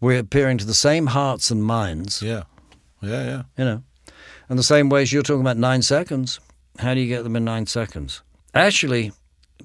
we're 0.00 0.20
appearing 0.20 0.56
to 0.58 0.64
the 0.64 0.72
same 0.72 1.08
hearts 1.08 1.50
and 1.50 1.62
minds 1.62 2.22
Yeah. 2.22 2.44
Yeah, 3.02 3.24
yeah. 3.24 3.42
you 3.58 3.64
know. 3.66 3.82
And 4.48 4.58
the 4.58 4.62
same 4.62 4.88
way 4.88 5.02
as 5.02 5.12
you're 5.12 5.22
talking 5.22 5.42
about 5.42 5.58
nine 5.58 5.82
seconds, 5.82 6.40
how 6.78 6.94
do 6.94 7.00
you 7.00 7.08
get 7.08 7.24
them 7.24 7.36
in 7.36 7.44
nine 7.44 7.66
seconds? 7.66 8.22
Actually, 8.54 9.12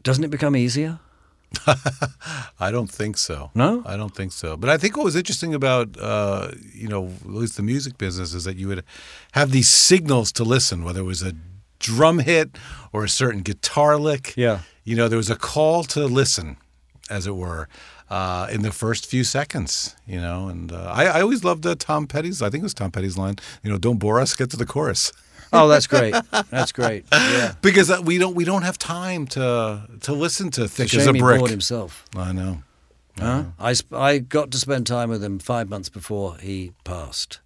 doesn't 0.04 0.26
it 0.26 0.32
become 0.32 0.58
easier? 0.58 1.00
I 2.60 2.72
don't 2.72 2.92
think 2.92 3.18
so. 3.18 3.52
No? 3.56 3.84
I 3.86 3.96
don't 3.96 4.14
think 4.14 4.34
so. 4.34 4.58
But 4.58 4.70
I 4.70 4.78
think 4.78 4.98
what 4.98 5.06
was 5.06 5.16
interesting 5.16 5.54
about, 5.54 5.98
uh, 5.98 6.52
you 6.74 6.90
know, 6.90 7.06
at 7.06 7.30
least 7.30 7.56
the 7.56 7.64
music 7.64 7.98
business 7.98 8.34
is 8.34 8.44
that 8.44 8.58
you 8.58 8.68
would 8.68 8.84
have 9.32 9.52
these 9.52 9.70
signals 9.70 10.34
to 10.34 10.44
listen, 10.44 10.84
whether 10.84 11.00
it 11.00 11.06
was 11.06 11.24
a 11.24 11.34
drum 11.80 12.20
hit 12.20 12.58
or 12.92 13.04
a 13.04 13.10
certain 13.10 13.42
guitar 13.42 13.98
lick. 13.98 14.34
Yeah. 14.38 14.60
You 14.84 14.96
know, 14.96 15.08
there 15.08 15.18
was 15.18 15.30
a 15.30 15.36
call 15.36 15.84
to 15.86 16.06
listen, 16.06 16.58
as 17.10 17.28
it 17.28 17.36
were, 17.36 17.68
uh, 18.10 18.48
in 18.52 18.62
the 18.64 18.72
first 18.72 19.06
few 19.06 19.24
seconds, 19.24 19.96
you 20.08 20.20
know. 20.20 20.48
And 20.48 20.72
uh, 20.72 20.92
I, 20.94 21.06
I 21.06 21.22
always 21.22 21.44
loved 21.44 21.66
uh, 21.66 21.76
Tom 21.78 22.08
Petty's, 22.08 22.42
I 22.42 22.50
think 22.50 22.62
it 22.62 22.66
was 22.66 22.74
Tom 22.74 22.92
Petty's 22.92 23.18
line, 23.18 23.36
you 23.64 23.70
know, 23.72 23.78
don't 23.78 23.98
bore 24.00 24.20
us, 24.20 24.36
get 24.36 24.50
to 24.52 24.58
the 24.58 24.66
chorus. 24.66 25.12
Oh, 25.52 25.68
that's 25.68 25.88
great. 25.88 26.14
That's 26.52 26.72
great. 26.72 27.06
Yeah. 27.14 27.54
Because 27.62 27.90
uh, 27.90 28.02
we 28.04 28.20
don't 28.20 28.36
we 28.36 28.46
don't 28.46 28.62
have 28.62 28.78
time 28.78 29.26
to 29.28 29.82
to 30.02 30.14
listen 30.14 30.52
to 30.52 30.68
thick 30.68 30.94
as 30.94 31.08
a 31.08 31.14
he 31.14 31.20
brick. 31.20 31.40
bored 31.40 31.50
himself. 31.50 32.06
I 32.16 32.32
know. 32.34 32.62
Huh? 33.18 33.46
I, 33.60 33.74
sp- 33.74 33.94
I 33.94 34.20
got 34.20 34.52
to 34.52 34.58
spend 34.58 34.86
time 34.88 35.10
with 35.10 35.24
him 35.24 35.40
five 35.40 35.68
months 35.68 35.90
before 35.90 36.38
he 36.38 36.72
passed. 36.84 37.40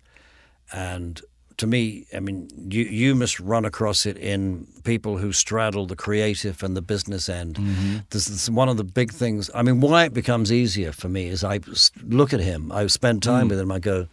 And 0.71 1.21
to 1.58 1.68
me, 1.68 2.06
I 2.16 2.20
mean, 2.20 2.49
you, 2.70 2.84
you 2.84 3.16
must 3.16 3.39
run 3.39 3.66
across 3.66 4.06
it 4.06 4.18
in 4.18 4.68
people 4.84 5.18
who 5.18 5.32
straddle 5.32 5.86
the 5.86 5.95
creative 5.95 6.64
and 6.64 6.76
the 6.76 6.82
business 6.82 7.30
end. 7.30 7.56
Mm-hmm. 7.56 7.97
This 8.10 8.28
is 8.28 8.49
one 8.49 8.70
of 8.70 8.78
the 8.78 8.84
big 8.84 9.12
things. 9.12 9.49
I 9.54 9.62
mean, 9.62 9.80
why 9.82 10.06
it 10.06 10.14
becomes 10.14 10.51
easier 10.51 10.91
for 10.91 11.10
me 11.10 11.28
is 11.28 11.43
I 11.43 11.60
look 12.04 12.34
at 12.34 12.39
him, 12.39 12.72
I 12.72 12.88
spend 12.88 13.24
time 13.24 13.47
mm. 13.47 13.51
with 13.51 13.60
him, 13.60 13.72
I 13.72 13.80
go, 13.80 14.08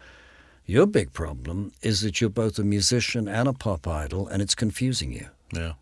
Your 0.66 0.86
big 0.86 1.12
problem 1.12 1.72
is 1.82 2.01
that 2.03 2.20
you're 2.20 2.30
both 2.30 2.59
a 2.59 2.64
musician 2.64 3.28
and 3.28 3.49
a 3.49 3.53
pop 3.53 3.86
idol, 3.88 4.28
and 4.28 4.43
it's 4.43 4.55
confusing 4.55 5.12
you. 5.12 5.28
Yeah. 5.53 5.72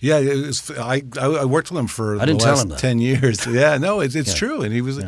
Yeah, 0.00 0.18
was, 0.18 0.70
I 0.70 1.02
I 1.20 1.44
worked 1.44 1.70
with 1.70 1.78
him 1.78 1.86
for 1.86 2.18
I 2.18 2.24
the 2.24 2.34
last 2.34 2.78
ten 2.78 3.00
years. 3.00 3.46
Yeah, 3.60 3.76
no, 3.78 4.00
it's 4.00 4.14
it's 4.14 4.30
Yeah. 4.30 4.34
true, 4.34 4.62
and 4.62 4.72
he 4.72 4.80
was, 4.80 4.98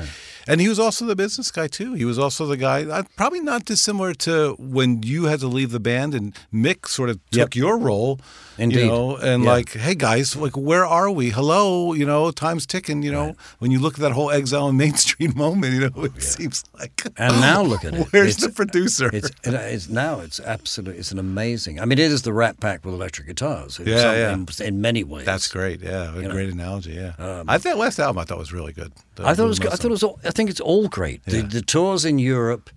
and 0.47 0.61
he 0.61 0.68
was 0.68 0.78
also 0.78 1.05
the 1.05 1.16
business 1.16 1.51
guy 1.51 1.66
too. 1.66 1.95
He 1.95 2.05
was 2.05 2.18
also 2.18 2.47
the 2.47 2.57
guy, 2.57 2.84
uh, 2.84 3.03
probably 3.16 3.40
not 3.40 3.64
dissimilar 3.64 4.14
to 4.14 4.55
when 4.59 5.03
you 5.03 5.24
had 5.24 5.40
to 5.40 5.47
leave 5.49 5.70
the 5.70 5.80
band, 5.80 6.14
and 6.14 6.34
Mick 6.53 6.88
sort 6.88 7.11
of 7.11 7.18
took 7.30 7.55
Yep. 7.55 7.57
your 7.57 7.78
role, 7.78 8.20
Indeed. 8.59 8.80
you 8.80 8.86
know, 8.86 9.16
and 9.16 9.45
Yeah. 9.45 9.51
like, 9.51 9.72
hey 9.72 9.95
guys, 9.95 10.36
like, 10.36 10.57
where 10.57 10.84
are 10.86 11.11
we? 11.11 11.30
Hello, 11.30 11.93
you 11.95 12.05
know, 12.07 12.30
time's 12.30 12.66
ticking. 12.66 13.03
You 13.03 13.12
know, 13.12 13.36
when 13.59 13.70
you 13.70 13.78
look 13.78 13.95
at 13.95 14.01
that 14.01 14.12
whole 14.12 14.30
Exile 14.30 14.64
on 14.66 14.76
Main 14.76 14.95
Street 15.07 15.34
moment, 15.36 15.74
you 15.74 15.80
know, 15.90 16.05
it 16.05 16.22
seems 16.22 16.64
like, 16.78 17.03
And 17.16 17.40
now 17.40 17.62
look 17.72 17.84
at 17.84 17.95
it. 17.95 18.07
where's 18.12 18.36
It's- 18.36 18.47
the 18.47 18.51
producer? 18.53 19.11
It's, 19.12 19.30
it's 19.45 19.88
now 19.88 20.20
it's 20.20 20.40
absolutely 20.40 20.99
it's 20.99 21.12
an 21.12 21.18
amazing. 21.18 21.80
I 21.80 21.84
mean, 21.84 21.99
it 21.99 22.11
is 22.12 22.22
the 22.22 22.32
Rat 22.32 22.61
Pack 22.61 22.84
with 22.84 22.95
electric 22.95 23.26
guitars. 23.28 23.80
Yeah, 23.84 24.12
yeah. 24.12 24.32
In, 24.34 24.47
in 24.61 24.80
many 24.80 25.05
ways. 25.05 25.24
That's 25.24 25.49
great. 25.49 25.80
Yeah, 25.82 26.14
You 26.14 26.22
know. 26.22 26.30
great 26.30 26.51
analogy. 26.51 26.93
Yeah, 26.93 27.12
Um, 27.18 27.45
I 27.49 27.59
think 27.59 27.74
that 27.74 27.78
last 27.78 27.99
album 27.99 28.18
I 28.20 28.24
thought 28.24 28.38
was 28.38 28.53
really 28.53 28.72
good. 28.72 28.93
I 29.19 29.35
thought 29.35 29.45
it 29.45 29.49
was. 29.49 29.61
I 29.61 29.65
thought 29.77 29.85
it 29.85 29.91
was. 29.91 30.03
All, 30.03 30.21
I 30.25 30.31
think 30.31 30.51
it's 30.51 30.61
all 30.61 30.89
great. 30.89 31.25
The, 31.25 31.37
Yeah. 31.39 31.43
the 31.47 31.63
tours 31.63 32.05
in 32.05 32.19
Europe. 32.19 32.71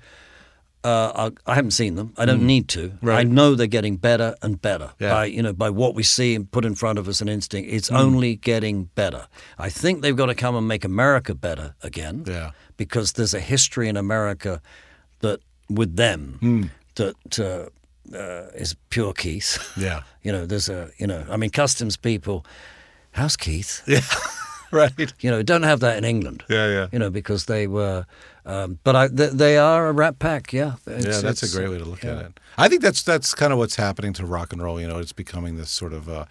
Uh, 0.83 1.11
are, 1.15 1.31
I 1.47 1.55
haven't 1.55 1.71
seen 1.71 1.95
them. 1.95 2.13
I 2.15 2.25
don't 2.25 2.43
need 2.45 2.67
to. 2.69 2.89
Mm. 2.89 2.97
Right. 3.01 3.19
I 3.21 3.23
know 3.23 3.55
they're 3.55 3.65
getting 3.65 3.97
better 3.97 4.35
and 4.43 4.61
better 4.61 4.91
Yeah. 4.99 5.09
by 5.09 5.25
you 5.25 5.41
know 5.41 5.51
by 5.53 5.71
what 5.71 5.95
we 5.95 6.03
see 6.03 6.35
and 6.35 6.51
put 6.51 6.63
in 6.63 6.75
front 6.75 6.99
of 6.99 7.07
us 7.07 7.21
and 7.21 7.29
instinct. 7.29 7.71
It's 7.71 7.89
Mm. 7.89 7.99
only 7.99 8.35
getting 8.35 8.89
better. 8.93 9.25
I 9.57 9.69
think 9.71 10.03
they've 10.03 10.15
got 10.15 10.27
to 10.27 10.35
come 10.35 10.55
and 10.55 10.67
make 10.67 10.85
America 10.85 11.33
better 11.33 11.73
again. 11.81 12.23
Yeah. 12.27 12.51
Because 12.77 13.13
there's 13.13 13.33
a 13.33 13.39
history 13.39 13.89
in 13.89 13.97
America 13.97 14.61
that 15.21 15.39
with 15.69 15.95
them 15.95 16.37
Mm. 16.41 16.69
that 16.95 17.39
uh, 17.39 18.15
uh, 18.15 18.51
is 18.53 18.75
pure 18.89 19.13
Keith. 19.13 19.57
Yeah. 19.75 20.01
you 20.23 20.31
know, 20.31 20.45
there's 20.45 20.69
a 20.69 20.91
you 20.99 21.07
know, 21.07 21.25
I 21.31 21.37
mean, 21.37 21.49
customs 21.49 21.97
people. 21.97 22.45
How's 23.13 23.35
Keith? 23.37 23.81
Yeah. 23.87 24.01
right. 24.71 24.91
You 25.23 25.31
know, 25.31 25.43
don't 25.43 25.63
have 25.63 25.79
that 25.81 25.97
in 25.97 26.03
England. 26.05 26.43
Yeah, 26.49 26.67
yeah. 26.67 26.87
You 26.91 26.99
know, 26.99 27.09
because 27.09 27.45
they 27.45 27.67
were, 27.67 28.05
um, 28.45 28.79
but 28.83 28.95
I, 28.95 29.07
th- 29.07 29.31
they 29.31 29.57
are 29.57 29.87
a 29.87 29.91
rat 29.91 30.19
pack. 30.19 30.53
Yeah, 30.53 30.75
It's- 30.87 31.05
yeah, 31.05 31.21
that's 31.21 31.43
a 31.43 31.49
great 31.57 31.69
way 31.69 31.77
to 31.77 31.85
look 31.85 32.03
at 32.05 32.17
it. 32.25 32.39
I 32.57 32.67
think 32.69 32.81
that's 32.81 33.03
that's 33.03 33.33
kind 33.35 33.51
of 33.51 33.59
what's 33.59 33.75
happening 33.75 34.13
to 34.13 34.25
rock 34.25 34.53
and 34.53 34.61
roll. 34.61 34.79
You 34.79 34.87
know, 34.87 34.99
it's 34.99 35.11
becoming 35.13 35.57
this 35.57 35.69
sort 35.69 35.91
of 35.93 36.07
uh, 36.07 36.25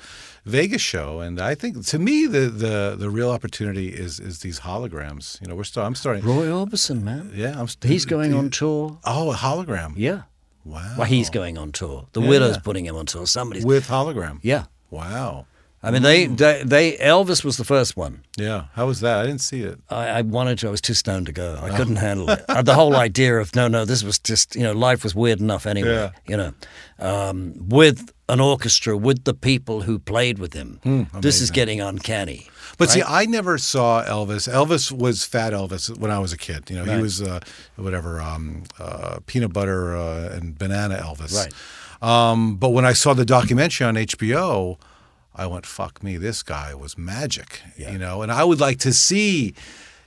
Vegas 0.47 0.81
show, 0.83 1.21
and 1.21 1.39
I 1.41 1.55
think 1.55 1.85
to 1.87 1.99
me 1.99 2.27
the 2.27 2.49
the 2.49 2.97
the 2.99 3.11
real 3.11 3.31
opportunity 3.31 3.89
is 3.89 4.21
is 4.21 4.41
these 4.41 4.61
holograms. 4.61 5.41
You 5.41 5.49
know, 5.49 5.55
we're 5.55 5.65
still 5.65 5.83
I'm 5.85 5.95
starting. 5.95 6.25
Roy 6.25 6.47
Orbison, 6.47 7.03
man. 7.03 7.31
Yeah, 7.35 7.59
I'm. 7.61 7.69
st- 7.69 7.91
He's 7.93 8.07
going 8.07 8.33
on 8.33 8.49
tour. 8.51 8.99
Oh, 9.05 9.33
a 9.33 9.35
hologram. 9.35 9.93
Yeah. 9.97 10.23
Wow. 10.65 10.95
Well, 10.97 11.07
he's 11.07 11.29
going 11.29 11.59
on 11.59 11.73
tour. 11.73 12.07
The 12.15 12.23
Yeah. 12.23 12.29
Widow's 12.31 12.57
putting 12.57 12.87
him 12.87 12.97
on 12.97 13.05
tour. 13.05 13.27
Somebody's. 13.27 13.67
with 13.67 13.87
hologram. 13.89 14.39
yeah. 14.43 14.65
Wow. 14.91 15.47
I 15.85 15.91
mean, 15.91 16.03
they, 16.03 16.27
they, 16.27 16.63
they, 16.65 16.93
Elvis 16.97 17.45
was 17.45 17.59
the 17.59 17.65
first 17.65 17.97
one. 17.97 18.25
Yeah. 18.39 18.65
How 18.73 18.87
was 18.87 19.01
that? 19.01 19.19
I 19.19 19.27
didn't 19.27 19.43
see 19.43 19.61
it. 19.63 19.79
I, 19.91 20.07
I 20.09 20.23
wanted 20.23 20.59
to. 20.61 20.69
I 20.69 20.71
was 20.71 20.81
too 20.81 20.95
stoned 20.95 21.27
to 21.27 21.33
go. 21.33 21.59
Oh. 21.61 21.67
I 21.67 21.77
couldn't 21.77 21.97
handle 21.97 22.31
it. 22.31 22.45
Uh, 22.55 22.63
the 22.63 22.75
whole 22.75 22.95
idea 22.95 23.37
of 23.39 23.55
no, 23.57 23.67
no, 23.67 23.85
this 23.85 24.05
was 24.05 24.19
just 24.21 24.55
you 24.55 24.63
know, 24.63 24.73
life 24.73 25.03
was 25.03 25.13
weird 25.13 25.41
enough 25.41 25.67
anyway. 25.67 25.95
Yeah. 25.95 26.11
You 26.29 26.37
know, 26.37 26.55
um, 27.01 27.55
with 27.69 28.13
an 28.29 28.39
orchestra, 28.39 28.97
with 28.97 29.25
the 29.25 29.35
people 29.35 29.83
who 29.83 29.99
played 29.99 30.39
with 30.39 30.53
him. 30.53 31.09
this 31.21 31.41
is 31.41 31.51
getting 31.51 31.81
uncanny. 31.81 32.49
But 32.79 32.91
see. 32.91 33.03
I 33.03 33.27
never 33.27 33.59
saw 33.59 34.05
Elvis. 34.05 34.49
Elvis 34.49 34.93
was 34.93 35.25
Fat 35.25 35.53
Elvis 35.53 35.97
when 35.99 36.11
I 36.11 36.19
was 36.21 36.33
a 36.33 36.37
kid. 36.37 36.71
You 36.71 36.77
know, 36.77 36.85
he 36.85 37.01
was 37.01 37.23
uh, 37.23 37.41
whatever 37.77 38.21
um, 38.21 38.65
uh, 38.79 39.19
peanut 39.27 39.53
butter 39.53 39.97
uh, 39.97 40.29
and 40.31 40.57
banana 40.57 40.97
Elvis. 40.97 41.35
Right. 41.35 41.53
Um, 42.03 42.57
but 42.57 42.71
when 42.71 42.85
I 42.85 42.93
saw 42.93 43.15
the 43.15 43.25
documentary 43.25 43.87
on 43.87 43.95
HBO, 43.95 44.79
I 45.35 45.47
went, 45.47 45.67
"Fuck 45.67 46.03
me, 46.03 46.17
this 46.17 46.43
guy 46.43 46.75
was 46.75 46.97
magic." 46.97 47.63
You 47.77 47.99
know, 47.99 48.23
and 48.23 48.31
I 48.33 48.45
would 48.45 48.61
like 48.61 48.79
to 48.81 48.93
see. 48.93 49.55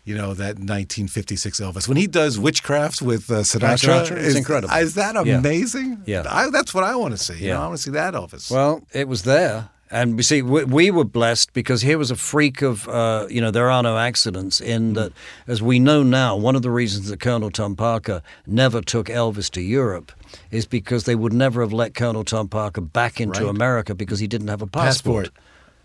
You 0.03 0.15
know 0.15 0.33
that 0.35 0.55
1956 0.55 1.59
Elvis 1.59 1.85
when 1.85 1.97
he 1.97 2.07
does 2.07 2.39
witchcraft 2.39 3.01
with 3.01 3.29
uh, 3.29 3.39
Sinatra. 3.39 4.05
Sinatra, 4.05 4.11
it's 4.11 4.27
is, 4.27 4.35
incredible. 4.37 4.73
Is 4.73 4.95
that 4.95 5.17
amazing? 5.17 6.01
Yeah. 6.05 6.23
I, 6.29 6.49
that's 6.49 6.73
what 6.73 6.85
I 6.85 6.95
want 6.95 7.11
to 7.11 7.17
see. 7.17 7.43
You 7.43 7.49
know, 7.49 7.61
I 7.61 7.67
want 7.67 7.75
to 7.75 7.83
see 7.83 7.91
that 7.91 8.13
Elvis. 8.13 8.49
Well, 8.49 8.81
it 8.93 9.09
was 9.09 9.23
there. 9.23 9.67
And 9.89 10.17
we 10.17 10.23
see, 10.23 10.41
we, 10.41 10.65
we 10.65 10.91
were 10.91 11.05
blessed 11.05 11.53
because 11.53 11.81
here 11.81 11.97
was 11.97 12.11
a 12.11 12.15
freak 12.17 12.61
of, 12.61 12.89
uh, 12.89 13.27
you 13.29 13.39
know, 13.39 13.51
there 13.51 13.69
are 13.71 13.81
no 13.81 13.97
accidents. 13.97 14.59
In 14.59 14.93
that, 14.93 15.13
as 15.47 15.61
we 15.61 15.79
know 15.79 16.03
now, 16.03 16.35
one 16.35 16.55
of 16.57 16.61
the 16.61 16.69
reasons 16.71 17.07
that 17.07 17.21
Colonel 17.21 17.49
Tom 17.49 17.75
Parker 17.75 18.21
never 18.45 18.81
took 18.81 19.07
Elvis 19.07 19.49
to 19.51 19.61
Europe 19.61 20.11
is 20.51 20.65
because 20.65 21.05
they 21.05 21.15
would 21.15 21.31
never 21.31 21.61
have 21.61 21.71
let 21.71 21.93
Colonel 21.93 22.25
Tom 22.25 22.49
Parker 22.49 22.81
back 22.81 23.21
into 23.21 23.45
Right. 23.45 23.49
America 23.49 23.95
because 23.95 24.19
he 24.19 24.27
didn't 24.27 24.49
have 24.49 24.61
a 24.61 24.67
passport. 24.67 25.29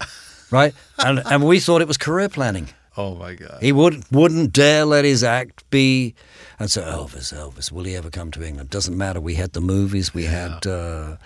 Passport. 0.00 0.50
right? 0.50 0.74
And, 0.98 1.20
and 1.26 1.44
we 1.44 1.61
thought 1.61 1.80
it 1.80 1.88
was 1.88 1.96
career 1.98 2.28
planning. 2.28 2.68
oh 2.96 3.14
my 3.14 3.34
God. 3.34 3.59
He 3.62 3.70
would, 3.70 4.03
wouldn't 4.11 4.53
dare 4.53 4.84
let 4.84 5.05
his 5.05 5.22
act 5.22 5.68
be. 5.70 6.14
And 6.59 6.70
so, 6.70 6.82
Elvis, 6.82 7.32
Elvis, 7.32 7.70
will 7.70 7.84
he 7.84 7.94
ever 7.94 8.11
come 8.11 8.32
to 8.32 8.42
England? 8.44 8.70
Doesn't 8.70 8.98
matter. 8.98 9.20
We 9.20 9.36
had 9.36 9.53
the 9.53 9.61
movies, 9.61 10.12
we 10.12 10.24
had. 10.24 10.66
Uh, 10.66 11.16